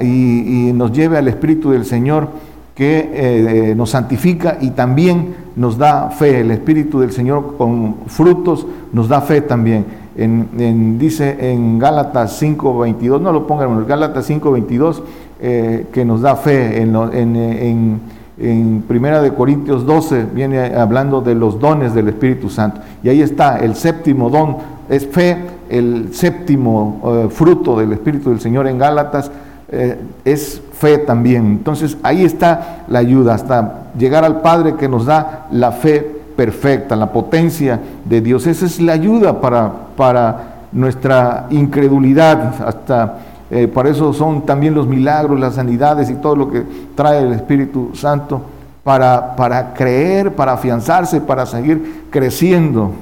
y, 0.00 0.72
nos 0.72 0.92
lleve 0.92 1.18
al 1.18 1.28
Espíritu 1.28 1.72
del 1.72 1.84
Señor 1.84 2.28
que 2.74 3.74
nos 3.76 3.90
santifica 3.90 4.56
y 4.62 4.70
también 4.70 5.34
nos 5.56 5.76
da 5.76 6.08
fe. 6.08 6.40
El 6.40 6.50
Espíritu 6.52 7.00
del 7.00 7.12
Señor 7.12 7.56
con 7.58 7.96
frutos 8.06 8.66
nos 8.94 9.08
da 9.08 9.20
fe 9.20 9.42
también. 9.42 9.84
En, 10.16 10.98
dice 10.98 11.52
en 11.52 11.78
Gálatas 11.78 12.42
5.22, 12.42 13.20
no 13.20 13.30
lo 13.32 13.46
pongan, 13.46 13.70
en 13.70 13.86
Gálatas 13.86 14.30
5.22 14.30 15.02
eh, 15.44 15.86
que 15.92 16.04
nos 16.04 16.20
da 16.20 16.36
fe. 16.36 16.80
En, 16.80 16.94
en, 16.94 18.00
en, 18.38 18.82
Primera 18.86 19.20
de 19.20 19.34
Corintios 19.34 19.84
12 19.84 20.26
viene 20.32 20.76
hablando 20.76 21.20
de 21.20 21.34
los 21.34 21.58
dones 21.58 21.94
del 21.94 22.08
Espíritu 22.08 22.48
Santo. 22.48 22.80
Y 23.02 23.08
ahí 23.08 23.22
está, 23.22 23.58
el 23.58 23.74
séptimo 23.74 24.30
don 24.30 24.58
es 24.88 25.04
fe, 25.04 25.36
el 25.68 26.10
séptimo 26.12 27.00
eh, 27.04 27.28
fruto 27.28 27.76
del 27.76 27.92
Espíritu 27.92 28.30
del 28.30 28.40
Señor 28.40 28.68
en 28.68 28.78
Gálatas 28.78 29.32
eh, 29.68 29.98
es 30.24 30.62
fe 30.74 30.98
también. 30.98 31.46
Entonces 31.46 31.96
ahí 32.04 32.24
está 32.24 32.84
la 32.86 33.00
ayuda, 33.00 33.34
hasta 33.34 33.86
llegar 33.98 34.24
al 34.24 34.42
Padre 34.42 34.76
que 34.76 34.88
nos 34.88 35.06
da 35.06 35.48
la 35.50 35.72
fe 35.72 36.22
perfecta, 36.36 36.94
la 36.94 37.10
potencia 37.10 37.80
de 38.04 38.20
Dios. 38.20 38.46
Esa 38.46 38.66
es 38.66 38.80
la 38.80 38.92
ayuda 38.92 39.40
para, 39.40 39.72
para 39.96 40.66
nuestra 40.70 41.46
incredulidad, 41.50 42.54
hasta 42.64 43.18
eh, 43.54 43.68
para 43.68 43.90
eso 43.90 44.14
son 44.14 44.46
también 44.46 44.74
los 44.74 44.86
milagros, 44.86 45.38
las 45.38 45.56
sanidades 45.56 46.08
y 46.08 46.14
todo 46.14 46.34
lo 46.34 46.50
que 46.50 46.64
trae 46.94 47.22
el 47.22 47.34
Espíritu 47.34 47.90
Santo 47.92 48.40
para, 48.82 49.36
para 49.36 49.74
creer, 49.74 50.34
para 50.34 50.54
afianzarse, 50.54 51.20
para 51.20 51.44
seguir 51.44 52.06
creciendo. 52.08 52.92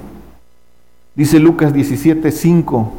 Dice 1.15 1.39
Lucas 1.39 1.73
17, 1.73 2.33
5. 2.33 2.93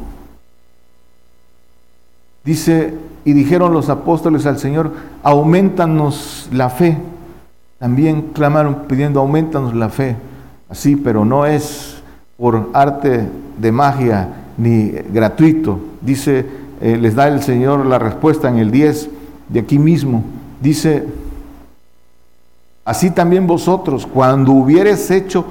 Dice, 2.42 2.94
y 3.22 3.34
dijeron 3.34 3.74
los 3.74 3.90
apóstoles 3.90 4.46
al 4.46 4.58
Señor, 4.58 4.90
aumentanos 5.22 6.48
la 6.54 6.70
fe. 6.70 6.96
También 7.78 8.30
clamaron 8.32 8.86
pidiendo, 8.88 9.20
aumentanos 9.20 9.74
la 9.74 9.90
fe. 9.90 10.16
Así, 10.70 10.96
pero 10.96 11.26
no 11.26 11.44
es 11.44 12.02
por 12.38 12.70
arte 12.72 13.28
de 13.58 13.72
magia 13.72 14.28
ni 14.56 14.88
gratuito. 14.88 15.78
Dice 16.00 16.61
eh, 16.82 16.98
les 17.00 17.14
da 17.14 17.28
el 17.28 17.40
Señor 17.40 17.86
la 17.86 18.00
respuesta 18.00 18.48
en 18.48 18.58
el 18.58 18.72
10 18.72 19.08
de 19.48 19.60
aquí 19.60 19.78
mismo. 19.78 20.24
Dice, 20.60 21.06
así 22.84 23.12
también 23.12 23.46
vosotros, 23.46 24.04
cuando 24.04 24.50
hubieres 24.50 25.08
hecho 25.12 25.44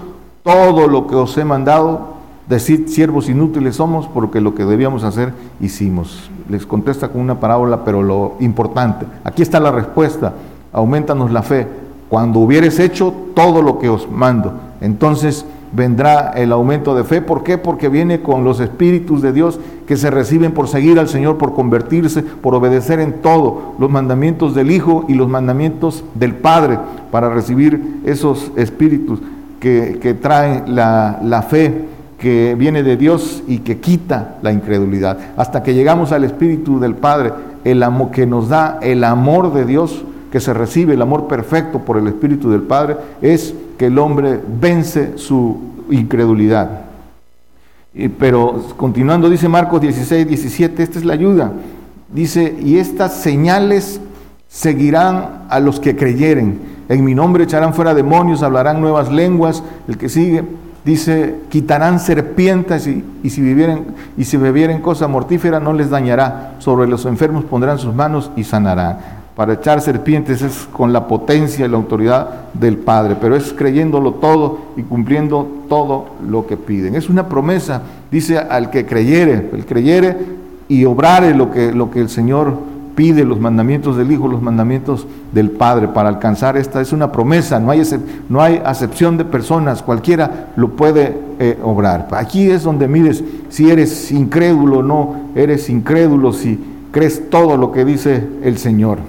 todo 0.44 0.90
lo 0.90 1.08
que 1.08 1.16
os 1.16 1.38
he 1.38 1.46
mandado, 1.46 2.16
decid 2.50 2.88
siervos 2.88 3.30
inútiles 3.30 3.78
somos 3.78 4.10
porque 4.10 4.42
lo 4.42 4.56
que 4.56 4.66
debíamos 4.66 5.06
hacer 5.06 5.34
hicimos. 5.62 6.30
Les 6.50 6.66
contesta 6.66 7.08
con 7.08 7.22
una 7.22 7.40
parábola, 7.40 7.86
pero 7.86 8.04
lo 8.04 8.36
importante, 8.42 9.06
aquí 9.24 9.42
está 9.42 9.62
la 9.62 9.72
respuesta, 9.72 10.34
aumentanos 10.74 11.32
la 11.32 11.44
fe, 11.44 11.66
cuando 12.10 12.40
hubieres 12.40 12.78
hecho 12.78 13.14
todo 13.34 13.62
lo 13.62 13.80
que 13.80 13.88
os 13.88 14.12
mando. 14.12 14.52
Entonces, 14.82 15.46
vendrá 15.74 16.32
el 16.36 16.52
aumento 16.52 16.96
de 16.96 17.04
fe. 17.04 17.22
¿Por 17.22 17.44
qué? 17.44 17.58
Porque 17.58 17.90
viene 17.90 18.22
con 18.22 18.44
los 18.44 18.60
espíritus 18.60 19.22
de 19.22 19.32
Dios 19.32 19.60
que 19.88 19.98
se 19.98 20.10
reciben 20.12 20.52
por 20.52 20.68
seguir 20.68 21.00
al 21.00 21.08
Señor, 21.08 21.38
por 21.38 21.54
convertirse, 21.54 22.24
por 22.24 22.56
obedecer 22.56 23.00
en 23.00 23.22
todo 23.22 23.74
los 23.80 23.90
mandamientos 23.90 24.56
del 24.56 24.72
Hijo 24.72 25.06
y 25.08 25.14
los 25.14 25.30
mandamientos 25.30 26.04
del 26.16 26.36
Padre, 26.36 26.80
para 27.12 27.30
recibir 27.30 28.02
esos 28.06 28.52
espíritus 28.56 29.20
que, 29.60 30.18
traen 30.22 30.76
la, 30.76 31.20
la 31.24 31.42
fe 31.44 31.86
que 32.18 32.56
viene 32.58 32.84
de 32.84 32.98
Dios 32.98 33.44
y 33.48 33.60
que 33.60 33.80
quita 33.80 34.38
la 34.42 34.52
incredulidad. 34.52 35.18
Hasta 35.38 35.64
que 35.64 35.74
llegamos 35.74 36.12
al 36.12 36.24
Espíritu 36.24 36.80
del 36.80 36.96
Padre, 36.96 37.34
el 37.64 37.82
amor 37.84 38.12
que 38.12 38.26
nos 38.26 38.50
da 38.50 38.80
el 38.82 39.04
amor 39.04 39.54
de 39.54 39.66
Dios, 39.66 40.04
que 40.32 40.40
se 40.40 40.54
recibe, 40.54 40.94
el 40.94 41.02
amor 41.02 41.28
perfecto 41.28 41.80
por 41.80 41.98
el 41.98 42.08
Espíritu 42.08 42.50
del 42.50 42.62
Padre, 42.62 42.98
es 43.22 43.54
que 43.82 43.88
el 43.88 43.98
hombre 43.98 44.40
vence 44.62 45.18
su 45.18 45.58
incredulidad. 45.90 46.82
pero 48.20 48.64
continuando, 48.78 49.28
dice 49.28 49.50
Marcos 49.50 49.82
16, 49.82 50.28
17, 50.28 50.84
esta 50.84 51.00
es 51.00 51.04
la 51.04 51.14
ayuda. 51.14 51.52
Dice, 52.14 52.56
y 52.62 52.78
estas 52.78 53.16
señales 53.16 54.00
seguirán 54.48 55.46
a 55.50 55.60
los 55.60 55.80
que 55.80 55.96
creyeren. 55.96 56.60
En 56.90 57.04
mi 57.04 57.16
nombre 57.16 57.46
echarán 57.46 57.74
fuera 57.74 57.96
demonios, 57.96 58.44
hablarán 58.44 58.82
nuevas 58.82 59.12
lenguas. 59.12 59.64
El 59.88 59.98
que 59.98 60.10
sigue 60.10 60.44
dice, 60.86 61.38
quitarán 61.50 62.00
serpientes 62.00 62.86
y, 62.86 63.04
y, 63.24 63.32
si 63.32 63.42
vivieren, 63.42 63.96
y 64.16 64.26
si 64.26 64.38
bebieren 64.38 64.82
cosa 64.82 65.08
mortífera 65.08 65.60
no 65.60 65.74
les 65.74 65.90
dañará. 65.90 66.58
Sobre 66.60 66.88
los 66.88 67.08
enfermos 67.08 67.46
pondrán 67.46 67.80
sus 67.80 67.96
manos 67.96 68.30
y 68.36 68.44
sanarán 68.44 69.21
para 69.42 69.54
echar 69.54 69.82
serpientes 69.82 70.44
es 70.44 70.68
con 70.72 70.94
la 70.94 71.08
potencia 71.08 71.66
y 71.66 71.68
la 71.68 71.76
autoridad 71.76 72.52
del 72.54 72.78
Padre, 72.78 73.18
pero 73.20 73.36
es 73.36 73.54
creyéndolo 73.54 74.14
todo 74.14 74.60
y 74.78 74.84
cumpliendo 74.84 75.48
todo 75.68 76.10
lo 76.30 76.46
que 76.46 76.58
piden. 76.58 76.94
Es 76.94 77.10
una 77.10 77.28
promesa, 77.28 77.82
dice 78.12 78.38
al 78.38 78.70
que 78.70 78.86
creyere, 78.86 79.50
el 79.52 79.66
creyere 79.66 80.16
y 80.68 80.86
obrare 80.86 81.34
lo 81.34 81.50
que, 81.50 81.72
lo 81.72 81.90
que 81.90 82.02
el 82.02 82.10
Señor 82.10 82.54
pide, 82.94 83.26
los 83.26 83.40
mandamientos 83.40 83.98
del 83.98 84.12
Hijo, 84.12 84.28
los 84.28 84.44
mandamientos 84.44 85.08
del 85.32 85.50
Padre, 85.50 85.88
para 85.88 86.10
alcanzar 86.10 86.56
esta. 86.56 86.80
Es 86.80 86.94
una 86.94 87.12
promesa, 87.12 87.60
no 87.60 87.72
hay, 87.72 87.82
no 88.30 88.44
hay 88.44 88.62
acepción 88.64 89.18
de 89.18 89.26
personas, 89.26 89.82
cualquiera 89.82 90.50
lo 90.56 90.74
puede 90.74 91.18
eh, 91.40 91.58
obrar. 91.64 92.10
Aquí 92.12 92.52
es 92.52 92.62
donde 92.62 92.88
mides 92.88 93.24
si 93.50 93.72
eres 93.72 94.12
incrédulo 94.12 94.78
o 94.78 94.84
no, 94.84 95.16
eres 95.34 95.68
incrédulo, 95.68 96.32
si 96.32 96.60
crees 96.92 97.28
todo 97.32 97.58
lo 97.58 97.72
que 97.72 97.86
dice 97.86 98.24
el 98.44 98.60
Señor. 98.60 99.00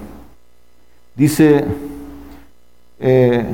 Dice 1.16 1.64
eh, 3.00 3.44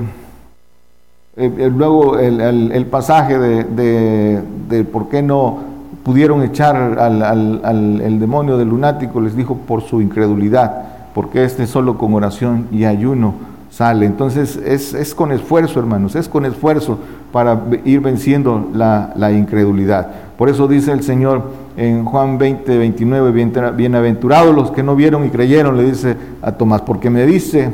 luego 1.36 2.18
el, 2.18 2.86
pasaje 2.86 3.38
de, 3.38 4.84
por 4.92 5.08
qué 5.08 5.22
no 5.22 5.58
pudieron 6.02 6.42
echar 6.42 6.76
al, 6.98 8.00
el 8.02 8.20
demonio 8.20 8.58
del 8.58 8.68
lunático, 8.68 9.20
les 9.20 9.36
dijo 9.36 9.56
por 9.56 9.82
su 9.82 10.00
incredulidad, 10.00 10.82
porque 11.14 11.44
este 11.44 11.66
solo 11.66 11.98
con 11.98 12.14
oración 12.14 12.66
y 12.70 12.84
ayuno 12.84 13.34
sale. 13.70 14.06
Entonces 14.06 14.56
es, 14.56 15.14
con 15.14 15.32
esfuerzo, 15.32 15.80
hermanos, 15.80 16.16
es 16.16 16.28
con 16.28 16.44
esfuerzo 16.44 16.98
para 17.32 17.60
ir 17.84 18.00
venciendo 18.00 18.68
la, 18.72 19.12
la 19.16 19.32
incredulidad. 19.32 20.08
Por 20.36 20.48
eso 20.48 20.66
dice 20.68 20.92
el 20.92 21.02
Señor, 21.02 21.42
en 21.78 22.04
Juan 22.04 22.38
20, 22.38 22.76
29, 22.76 23.70
bienaventurados 23.76 24.52
los 24.52 24.72
que 24.72 24.82
no 24.82 24.96
vieron 24.96 25.24
y 25.24 25.30
creyeron, 25.30 25.76
le 25.76 25.84
dice 25.84 26.16
a 26.42 26.50
Tomás, 26.50 26.82
porque 26.82 27.08
me 27.08 27.24
dice, 27.24 27.70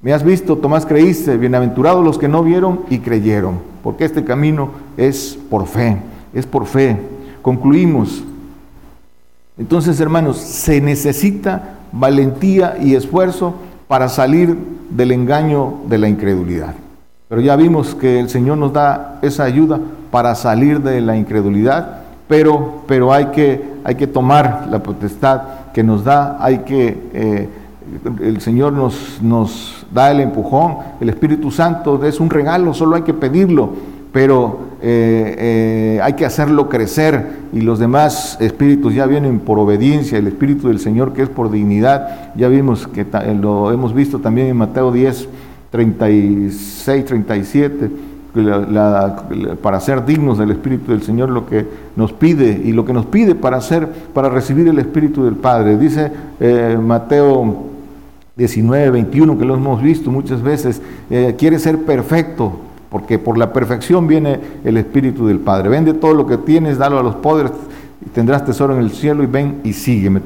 me 0.00 0.14
has 0.14 0.24
visto, 0.24 0.56
Tomás 0.56 0.86
creíste, 0.86 1.36
bienaventurados 1.36 2.02
los 2.02 2.16
que 2.16 2.26
no 2.26 2.42
vieron 2.42 2.80
y 2.88 3.00
creyeron, 3.00 3.58
porque 3.82 4.06
este 4.06 4.24
camino 4.24 4.70
es 4.96 5.38
por 5.50 5.66
fe, 5.66 5.98
es 6.32 6.46
por 6.46 6.64
fe. 6.64 6.96
Concluimos. 7.42 8.24
Entonces, 9.58 10.00
hermanos, 10.00 10.38
se 10.38 10.80
necesita 10.80 11.74
valentía 11.92 12.78
y 12.80 12.94
esfuerzo 12.94 13.56
para 13.88 14.08
salir 14.08 14.56
del 14.88 15.12
engaño 15.12 15.80
de 15.86 15.98
la 15.98 16.08
incredulidad. 16.08 16.74
Pero 17.28 17.42
ya 17.42 17.56
vimos 17.56 17.94
que 17.94 18.20
el 18.20 18.30
Señor 18.30 18.56
nos 18.56 18.72
da 18.72 19.18
esa 19.20 19.44
ayuda 19.44 19.78
para 20.10 20.34
salir 20.34 20.80
de 20.80 21.02
la 21.02 21.14
incredulidad, 21.14 22.07
pero, 22.28 22.82
pero 22.86 23.12
hay, 23.12 23.26
que, 23.26 23.62
hay 23.82 23.94
que 23.94 24.06
tomar 24.06 24.68
la 24.70 24.82
potestad 24.82 25.42
que 25.72 25.82
nos 25.82 26.04
da, 26.04 26.36
hay 26.40 26.58
que, 26.58 26.96
eh, 27.14 27.48
el 28.20 28.40
Señor 28.40 28.74
nos, 28.74 29.18
nos 29.22 29.86
da 29.92 30.10
el 30.10 30.20
empujón, 30.20 30.76
el 31.00 31.08
Espíritu 31.08 31.50
Santo 31.50 32.04
es 32.04 32.20
un 32.20 32.28
regalo, 32.28 32.74
solo 32.74 32.96
hay 32.96 33.02
que 33.02 33.14
pedirlo, 33.14 33.70
pero 34.12 34.68
eh, 34.82 35.34
eh, 35.38 36.00
hay 36.02 36.12
que 36.12 36.26
hacerlo 36.26 36.68
crecer 36.68 37.38
y 37.52 37.62
los 37.62 37.78
demás 37.78 38.36
espíritus 38.40 38.94
ya 38.94 39.06
vienen 39.06 39.40
por 39.40 39.58
obediencia, 39.58 40.18
el 40.18 40.26
Espíritu 40.26 40.68
del 40.68 40.80
Señor 40.80 41.14
que 41.14 41.22
es 41.22 41.28
por 41.28 41.50
dignidad, 41.50 42.34
ya 42.36 42.48
vimos 42.48 42.86
que 42.86 43.06
lo 43.40 43.72
hemos 43.72 43.94
visto 43.94 44.18
también 44.18 44.48
en 44.48 44.56
Mateo 44.56 44.92
10, 44.92 45.28
36, 45.70 47.04
37, 47.04 47.90
para 49.62 49.80
ser 49.80 50.04
dignos 50.04 50.38
del 50.38 50.50
Espíritu 50.50 50.92
del 50.92 51.02
Señor 51.02 51.30
lo 51.30 51.46
que 51.46 51.66
nos 51.96 52.12
pide 52.12 52.60
y 52.64 52.72
lo 52.72 52.84
que 52.84 52.92
nos 52.92 53.06
pide 53.06 53.34
para 53.34 53.56
hacer, 53.56 53.88
para 54.12 54.28
recibir 54.28 54.68
el 54.68 54.78
Espíritu 54.78 55.24
del 55.24 55.34
Padre. 55.34 55.76
Dice 55.76 56.12
eh, 56.38 56.78
Mateo 56.80 57.64
19, 58.36 58.90
21, 58.90 59.38
que 59.38 59.44
lo 59.44 59.54
hemos 59.54 59.82
visto 59.82 60.10
muchas 60.10 60.42
veces, 60.42 60.80
quiere 61.38 61.58
ser 61.58 61.78
perfecto, 61.78 62.52
porque 62.88 63.18
por 63.18 63.36
la 63.36 63.52
perfección 63.52 64.06
viene 64.06 64.38
el 64.64 64.76
Espíritu 64.76 65.26
del 65.26 65.40
Padre. 65.40 65.70
Vende 65.70 65.92
todo 65.94 66.14
lo 66.14 66.26
que 66.26 66.36
tienes, 66.36 66.78
dalo 66.78 67.00
a 67.00 67.02
los 67.02 67.16
pobres 67.16 67.50
y 68.04 68.10
tendrás 68.10 68.44
tesoro 68.44 68.74
en 68.74 68.80
el 68.80 68.90
cielo 68.90 69.22
y 69.22 69.26
ven 69.26 69.60
y 69.64 69.72
sígueme. 69.72 70.20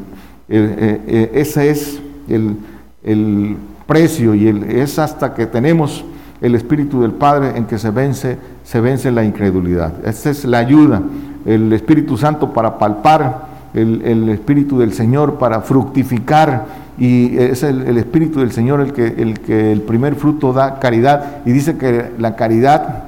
Eh, 0.48 1.00
eh, 1.06 1.30
ese 1.34 1.70
es 1.70 2.00
el, 2.28 3.56
precio 3.86 4.34
y 4.34 4.48
es 4.48 4.98
hasta 4.98 5.34
que 5.34 5.44
tenemos 5.44 6.04
el 6.42 6.54
Espíritu 6.54 7.00
del 7.00 7.12
Padre 7.12 7.56
en 7.56 7.64
que 7.66 7.78
se 7.78 7.90
vence, 7.90 8.36
se 8.64 8.80
vence 8.80 9.10
la 9.10 9.24
incredulidad. 9.24 9.92
Esa 10.04 10.30
es 10.30 10.44
la 10.44 10.58
ayuda, 10.58 11.00
el 11.46 11.72
Espíritu 11.72 12.18
Santo 12.18 12.52
para 12.52 12.78
palpar, 12.78 13.52
el, 13.74 14.02
el 14.04 14.28
Espíritu 14.28 14.78
del 14.78 14.92
Señor 14.92 15.38
para 15.38 15.60
fructificar 15.62 16.66
y 16.98 17.38
es 17.38 17.62
el, 17.62 17.96
Espíritu 17.96 18.40
del 18.40 18.52
Señor 18.52 18.80
el 18.80 18.92
que, 18.92 19.06
el 19.06 19.40
que 19.40 19.72
el 19.72 19.80
primer 19.80 20.14
fruto 20.14 20.52
da 20.52 20.78
caridad 20.78 21.38
y 21.46 21.52
dice 21.52 21.78
que 21.78 22.10
la 22.18 22.36
caridad, 22.36 23.04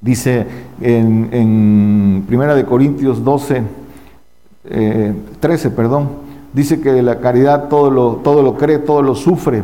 dice 0.00 0.46
en, 0.80 1.28
en 1.32 2.24
Primera 2.26 2.54
de 2.54 2.64
Corintios 2.64 3.24
12, 3.24 3.62
13, 5.40 5.68
eh, 5.68 5.70
perdón, 5.70 6.08
dice 6.52 6.80
que 6.80 7.02
la 7.02 7.20
caridad 7.20 7.68
todo 7.68 7.90
lo, 7.90 8.16
todo 8.16 8.42
lo 8.42 8.56
cree, 8.56 8.78
todo 8.78 9.02
lo 9.02 9.14
sufre, 9.14 9.62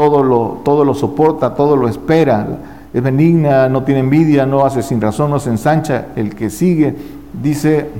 todo 0.00 0.22
lo, 0.22 0.62
todo 0.64 0.82
lo 0.82 0.94
soporta, 0.94 1.54
todo 1.54 1.76
lo 1.76 1.86
espera, 1.86 2.48
es 2.90 3.02
benigna, 3.02 3.68
no 3.68 3.82
tiene 3.82 4.00
envidia, 4.00 4.46
no 4.46 4.64
hace 4.64 4.82
sin 4.82 4.98
razón, 4.98 5.30
no 5.30 5.38
se 5.38 5.50
ensancha, 5.50 6.06
el 6.16 6.34
que 6.34 6.48
sigue, 6.48 6.96
dice, 7.42 7.90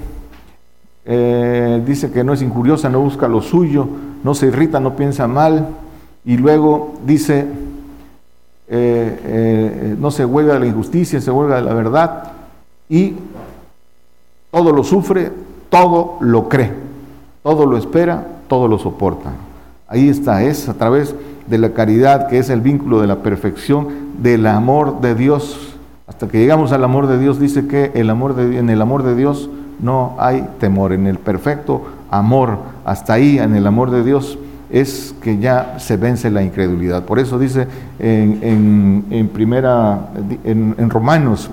eh, 1.05 1.83
dice 1.87 2.11
que 2.11 2.25
no 2.25 2.33
es 2.33 2.41
injuriosa, 2.41 2.89
no 2.89 3.01
busca 3.01 3.29
lo 3.29 3.43
suyo, 3.43 3.87
no 4.25 4.33
se 4.33 4.47
irrita, 4.47 4.81
no 4.81 4.97
piensa 4.97 5.29
mal, 5.29 5.69
y 6.25 6.39
luego 6.39 6.95
dice, 7.05 7.41
eh, 7.41 9.21
eh, 9.23 9.97
no 10.01 10.11
se 10.11 10.25
huelga 10.25 10.55
de 10.55 10.61
la 10.61 10.67
injusticia, 10.69 11.21
se 11.21 11.31
huelga 11.31 11.57
de 11.57 11.63
la 11.63 11.75
verdad, 11.75 12.33
y 12.89 13.13
todo 14.51 14.73
lo 14.73 14.85
sufre, 14.85 15.31
todo 15.69 16.17
lo 16.21 16.49
cree, 16.49 16.73
todo 17.43 17.67
lo 17.67 17.77
espera, 17.77 18.27
todo 18.49 18.69
lo 18.69 18.79
soporta. 18.79 19.33
Ahí 19.87 20.09
está, 20.09 20.43
es 20.43 20.67
a 20.67 20.73
través 20.73 21.15
de 21.51 21.59
la 21.59 21.71
caridad, 21.71 22.29
que 22.29 22.39
es 22.39 22.49
el 22.49 22.61
vínculo 22.61 23.01
de 23.01 23.09
la 23.09 23.17
perfección, 23.17 23.89
del 24.23 24.47
amor 24.47 25.01
de 25.01 25.15
Dios. 25.15 25.75
Hasta 26.07 26.29
que 26.29 26.39
llegamos 26.39 26.73
al 26.73 26.85
amor 26.85 27.09
de 27.09 27.19
Dios, 27.19 27.39
dice 27.41 27.67
que 27.67 27.91
el 27.95 28.09
amor 28.09 28.35
de, 28.37 28.59
en 28.59 28.71
el 28.71 28.81
amor 28.81 29.03
de 29.03 29.17
Dios 29.17 29.51
no 29.81 30.15
hay 30.19 30.47
temor, 30.61 30.93
en 30.93 31.07
el 31.07 31.19
perfecto 31.19 31.83
amor, 32.11 32.59
hasta 32.85 33.15
ahí, 33.15 33.39
en 33.39 33.55
el 33.55 33.67
amor 33.67 33.91
de 33.91 34.05
Dios, 34.05 34.39
es 34.71 35.15
que 35.23 35.39
ya 35.39 35.79
se 35.79 35.97
vence 35.97 36.31
la 36.31 36.43
incredulidad. 36.43 37.05
Por 37.05 37.19
eso 37.19 37.39
dice 37.39 37.67
en, 37.99 39.31
primera, 39.33 40.11
en, 40.45 40.91
Romanos, 40.91 41.51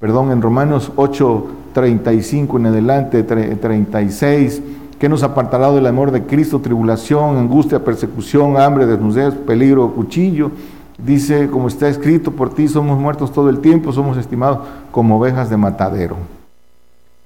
perdón, 0.00 0.32
en 0.32 0.42
Romanos 0.42 0.90
8, 0.96 1.46
35 1.74 2.56
en 2.58 2.66
adelante, 2.66 3.22
36, 3.22 4.62
que 4.98 5.08
nos 5.08 5.22
apartará 5.22 5.70
del 5.70 5.86
amor 5.86 6.10
de 6.10 6.24
Cristo? 6.24 6.60
Tribulación, 6.60 7.36
angustia, 7.36 7.84
persecución, 7.84 8.56
hambre, 8.56 8.86
desnudez, 8.86 9.34
peligro, 9.34 9.92
cuchillo. 9.94 10.50
Dice, 10.98 11.48
como 11.48 11.68
está 11.68 11.88
escrito, 11.88 12.32
por 12.32 12.52
ti 12.52 12.66
somos 12.66 12.98
muertos 12.98 13.32
todo 13.32 13.48
el 13.50 13.60
tiempo, 13.60 13.92
somos 13.92 14.16
estimados 14.16 14.66
como 14.90 15.18
ovejas 15.18 15.48
de 15.48 15.56
matadero. 15.56 16.16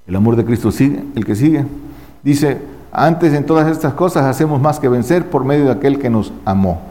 El 0.05 0.15
amor 0.15 0.35
de 0.35 0.45
Cristo 0.45 0.71
sigue, 0.71 1.03
el 1.15 1.25
que 1.25 1.35
sigue. 1.35 1.65
Dice, 2.21 2.61
antes 2.91 3.33
en 3.33 3.45
todas 3.45 3.67
estas 3.67 3.93
cosas 3.93 4.25
hacemos 4.25 4.61
más 4.61 4.79
que 4.79 4.87
vencer 4.87 5.29
por 5.29 5.43
medio 5.43 5.65
de 5.65 5.71
aquel 5.71 5.97
que 5.97 6.11
nos 6.11 6.31
amó. 6.45 6.81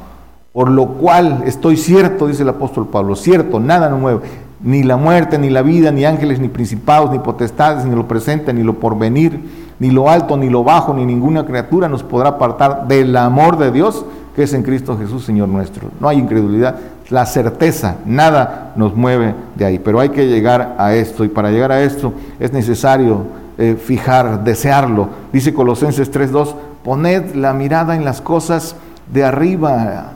Por 0.53 0.71
lo 0.71 0.89
cual 0.95 1.45
estoy 1.47 1.77
cierto, 1.77 2.27
dice 2.27 2.43
el 2.43 2.49
apóstol 2.49 2.89
Pablo, 2.89 3.15
cierto, 3.15 3.61
nada 3.61 3.89
no 3.89 3.99
mueve, 3.99 4.21
ni 4.63 4.83
la 4.83 4.97
muerte, 4.97 5.39
ni 5.39 5.51
la 5.51 5.63
vida, 5.63 5.91
ni 5.91 6.05
ángeles, 6.05 6.39
ni 6.41 6.49
principados, 6.49 7.11
ni 7.11 7.19
potestades, 7.19 7.85
ni 7.85 7.95
lo 7.95 8.07
presente, 8.07 8.53
ni 8.53 8.63
lo 8.63 8.75
porvenir, 8.75 9.41
ni 9.79 9.91
lo 9.91 10.09
alto, 10.09 10.37
ni 10.37 10.49
lo 10.49 10.63
bajo, 10.65 10.95
ni 10.95 11.05
ninguna 11.05 11.45
criatura 11.45 11.89
nos 11.89 12.03
podrá 12.03 12.31
apartar 12.31 12.87
del 12.87 13.17
amor 13.17 13.59
de 13.59 13.73
Dios 13.73 14.05
que 14.35 14.45
es 14.45 14.55
en 14.55 14.63
Cristo 14.63 14.97
Jesús, 14.97 15.25
Señor 15.25 15.49
nuestro. 15.49 15.89
No 16.01 16.09
hay 16.09 16.19
incredulidad, 16.19 16.77
la 17.11 17.27
certeza, 17.27 17.97
nada 18.07 18.73
nos 18.77 18.95
mueve 18.97 19.35
de 19.55 19.65
ahí, 19.65 19.79
pero 19.79 20.01
hay 20.01 20.09
que 20.09 20.27
llegar 20.27 20.75
a 20.79 20.95
esto 20.95 21.25
y 21.25 21.29
para 21.29 21.51
llegar 21.51 21.73
a 21.73 21.83
esto 21.83 22.15
es 22.41 22.53
necesario 22.53 23.25
eh, 23.59 23.77
fijar, 23.83 24.43
desearlo. 24.45 25.09
Dice 25.33 25.53
Colosenses 25.53 26.11
3.2, 26.11 26.55
poned 26.83 27.35
la 27.35 27.53
mirada 27.53 27.95
en 27.95 28.05
las 28.05 28.23
cosas 28.23 28.77
de 29.13 29.25
arriba, 29.25 30.13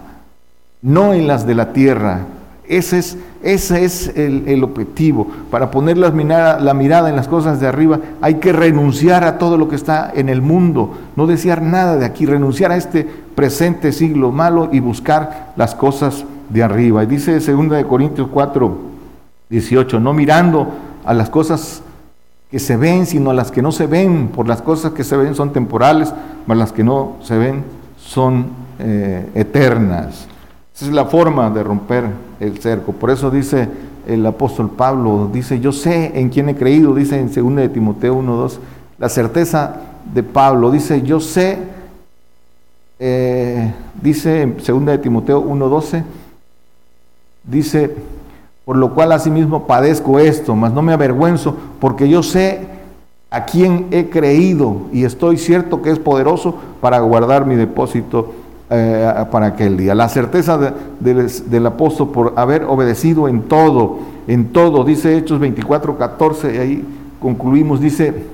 no 0.80 1.12
en 1.12 1.26
las 1.26 1.47
de 1.47 1.55
la 1.55 1.72
tierra. 1.72 2.20
Ese 2.69 2.99
es, 2.99 3.17
ese 3.43 3.85
es 3.85 4.09
el, 4.17 4.62
objetivo. 4.64 5.29
Para 5.51 5.71
poner 5.71 5.99
la 5.99 6.11
mirada, 6.11 6.59
la 6.59 6.75
mirada 6.75 7.09
en 7.09 7.17
las 7.17 7.29
cosas 7.29 7.61
de 7.61 7.67
arriba 7.67 8.01
hay 8.21 8.35
que 8.35 8.53
renunciar 8.53 9.25
a 9.25 9.39
todo 9.39 9.57
lo 9.57 9.69
que 9.69 9.77
está 9.77 10.11
en 10.14 10.29
el 10.29 10.43
mundo, 10.43 10.99
no 11.14 11.27
desear 11.27 11.62
nada 11.62 11.97
de 11.97 12.05
aquí, 12.05 12.27
renunciar 12.27 12.73
a 12.73 12.77
este 12.77 13.09
presente 13.35 13.93
siglo 13.93 14.33
malo 14.33 14.69
y 14.73 14.81
buscar 14.81 15.53
las 15.57 15.75
cosas 15.75 16.25
de 16.49 16.62
arriba. 16.62 17.05
Y 17.05 17.07
dice 17.07 17.39
2 17.39 17.85
Corintios 17.85 18.29
4, 18.33 18.79
18, 19.49 20.01
no 20.01 20.12
mirando 20.12 20.69
a 21.05 21.14
las 21.14 21.31
cosas 21.31 21.83
que 22.51 22.59
se 22.59 22.77
ven, 22.77 23.07
sino 23.07 23.31
a 23.31 23.35
las 23.35 23.51
que 23.51 23.62
no 23.62 23.73
se 23.73 23.87
ven, 23.87 24.29
por 24.29 24.49
las 24.49 24.62
cosas 24.62 24.93
que 24.93 25.05
se 25.05 25.17
ven 25.17 25.35
son 25.35 25.53
temporales, 25.53 26.12
mas 26.47 26.59
las 26.59 26.73
que 26.73 26.85
no 26.85 27.17
se 27.23 27.37
ven 27.37 27.64
son 27.97 28.47
eh, 28.79 29.29
eternas. 29.35 30.29
Esa 30.77 30.85
es 30.85 30.93
la 30.93 31.07
forma 31.07 31.49
de 31.49 31.62
romper 31.62 32.05
el 32.39 32.59
cerco. 32.59 32.93
Por 32.93 33.11
eso 33.11 33.31
dice 33.31 33.66
el 34.07 34.27
apóstol 34.27 34.68
Pablo, 34.68 35.31
dice, 35.33 35.59
yo 35.59 35.72
sé 35.72 36.20
en 36.20 36.29
quién 36.29 36.51
he 36.51 36.55
creído, 36.55 36.95
dice 36.95 37.18
en 37.18 37.33
2 37.33 37.57
de 37.57 37.70
Timoteo 37.70 38.14
1.2, 38.14 38.59
la 38.99 39.09
certeza 39.09 39.77
de 40.12 40.22
Pablo, 40.22 40.70
dice, 40.70 41.01
yo 41.01 41.18
sé, 41.18 41.61
eh, 42.99 43.72
dice 44.03 44.43
en 44.43 44.59
2 44.59 44.85
de 44.85 44.99
Timoteo 44.99 45.43
1.12, 45.43 46.05
dice, 47.45 47.97
por 48.66 48.77
lo 48.77 48.93
cual 48.93 49.12
asimismo 49.12 49.66
padezco 49.66 50.18
esto, 50.18 50.55
mas 50.55 50.74
no 50.74 50.83
me 50.83 50.93
avergüenzo, 50.93 51.57
porque 51.81 52.07
yo 52.07 52.22
sé 52.22 52.66
a 53.31 53.47
quién 53.47 53.87
he 53.93 54.11
creído 54.11 54.83
y 54.93 55.05
estoy 55.05 55.39
cierto 55.39 55.81
que 55.81 55.91
es 55.91 55.99
poderoso 55.99 56.55
para 56.83 57.01
guardar 57.01 57.47
mi 57.47 57.55
depósito 57.55 58.35
eh, 58.69 59.25
para 59.31 59.47
aquel 59.47 59.77
día. 59.77 59.95
La 59.95 60.09
certeza 60.09 60.75
del 61.01 61.67
apóstol 61.67 62.11
por 62.11 62.33
haber 62.37 62.64
obedecido 62.64 63.29
en 63.29 63.43
todo, 63.43 63.99
en 64.27 64.53
todo, 64.53 64.83
dice 64.83 65.17
Hechos 65.17 65.39
24, 65.39 65.97
14, 65.97 66.55
y 66.55 66.59
ahí 66.59 66.85
concluimos, 67.21 67.81
dice, 67.81 68.25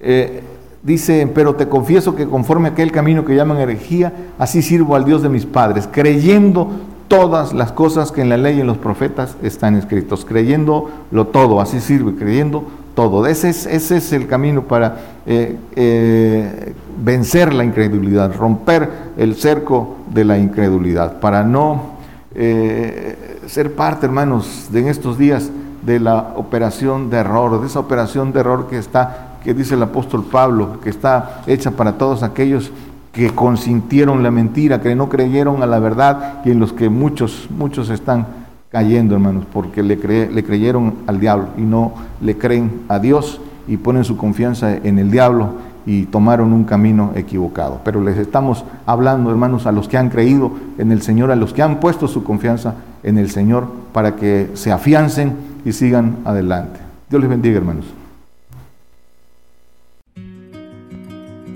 eh, 0.00 0.42
dice, 0.82 1.30
pero 1.34 1.54
te 1.54 1.68
confieso 1.68 2.14
que 2.14 2.26
conforme 2.26 2.68
a 2.68 2.72
aquel 2.72 2.92
camino 2.92 3.24
que 3.24 3.34
llaman 3.34 3.58
herejía, 3.58 4.12
así 4.38 4.60
sirvo 4.60 4.94
al 4.94 5.04
Dios 5.04 5.22
de 5.22 5.28
mis 5.28 5.46
padres, 5.46 5.88
creyendo 5.90 6.68
todas 7.08 7.54
las 7.54 7.72
cosas 7.72 8.12
que 8.12 8.20
en 8.20 8.28
la 8.28 8.36
ley 8.36 8.58
y 8.58 8.60
en 8.60 8.66
los 8.66 8.76
profetas 8.76 9.36
están 9.42 9.74
escritos, 9.74 10.24
creyendo 10.24 10.90
lo 11.10 11.28
todo, 11.28 11.60
así 11.60 11.80
sirve, 11.80 12.14
creyendo 12.14 12.64
todo. 12.98 13.28
Ese 13.28 13.50
es, 13.50 13.64
ese 13.64 13.98
es 13.98 14.12
el 14.12 14.26
camino 14.26 14.62
para 14.62 14.96
eh, 15.24 15.56
eh, 15.76 16.74
vencer 17.00 17.54
la 17.54 17.62
incredulidad, 17.62 18.34
romper 18.34 18.90
el 19.16 19.36
cerco 19.36 19.98
de 20.12 20.24
la 20.24 20.36
incredulidad, 20.36 21.20
para 21.20 21.44
no 21.44 21.92
eh, 22.34 23.38
ser 23.46 23.76
parte, 23.76 24.06
hermanos, 24.06 24.66
de 24.72 24.80
en 24.80 24.88
estos 24.88 25.16
días 25.16 25.48
de 25.82 26.00
la 26.00 26.32
operación 26.34 27.08
de 27.08 27.18
error, 27.18 27.60
de 27.60 27.68
esa 27.68 27.78
operación 27.78 28.32
de 28.32 28.40
error 28.40 28.66
que 28.68 28.78
está, 28.78 29.36
que 29.44 29.54
dice 29.54 29.74
el 29.74 29.82
apóstol 29.84 30.24
Pablo, 30.24 30.80
que 30.82 30.90
está 30.90 31.42
hecha 31.46 31.70
para 31.70 31.98
todos 31.98 32.24
aquellos 32.24 32.72
que 33.12 33.30
consintieron 33.30 34.24
la 34.24 34.32
mentira, 34.32 34.80
que 34.80 34.96
no 34.96 35.08
creyeron 35.08 35.62
a 35.62 35.66
la 35.66 35.78
verdad 35.78 36.40
y 36.44 36.50
en 36.50 36.58
los 36.58 36.72
que 36.72 36.88
muchos, 36.88 37.46
muchos 37.48 37.90
están 37.90 38.26
cayendo, 38.70 39.14
hermanos, 39.14 39.44
porque 39.52 39.82
le, 39.82 39.96
le 39.96 40.44
creyeron 40.44 40.94
al 41.06 41.20
diablo 41.20 41.48
y 41.56 41.62
no 41.62 41.92
le 42.20 42.36
creen 42.36 42.82
a 42.88 42.98
Dios 42.98 43.40
y 43.66 43.76
ponen 43.76 44.04
su 44.04 44.16
confianza 44.16 44.76
en 44.76 44.98
el 44.98 45.10
diablo 45.10 45.68
y 45.86 46.04
tomaron 46.04 46.52
un 46.52 46.64
camino 46.64 47.12
equivocado. 47.14 47.80
Pero 47.82 48.02
les 48.02 48.18
estamos 48.18 48.64
hablando, 48.84 49.30
hermanos, 49.30 49.66
a 49.66 49.72
los 49.72 49.88
que 49.88 49.96
han 49.96 50.10
creído 50.10 50.52
en 50.76 50.92
el 50.92 51.00
Señor, 51.00 51.30
a 51.30 51.36
los 51.36 51.54
que 51.54 51.62
han 51.62 51.80
puesto 51.80 52.08
su 52.08 52.24
confianza 52.24 52.74
en 53.02 53.16
el 53.16 53.30
Señor, 53.30 53.66
para 53.92 54.16
que 54.16 54.50
se 54.54 54.70
afiancen 54.70 55.32
y 55.64 55.72
sigan 55.72 56.16
adelante. 56.24 56.80
Dios 57.08 57.22
les 57.22 57.30
bendiga, 57.30 57.56
hermanos. 57.56 57.86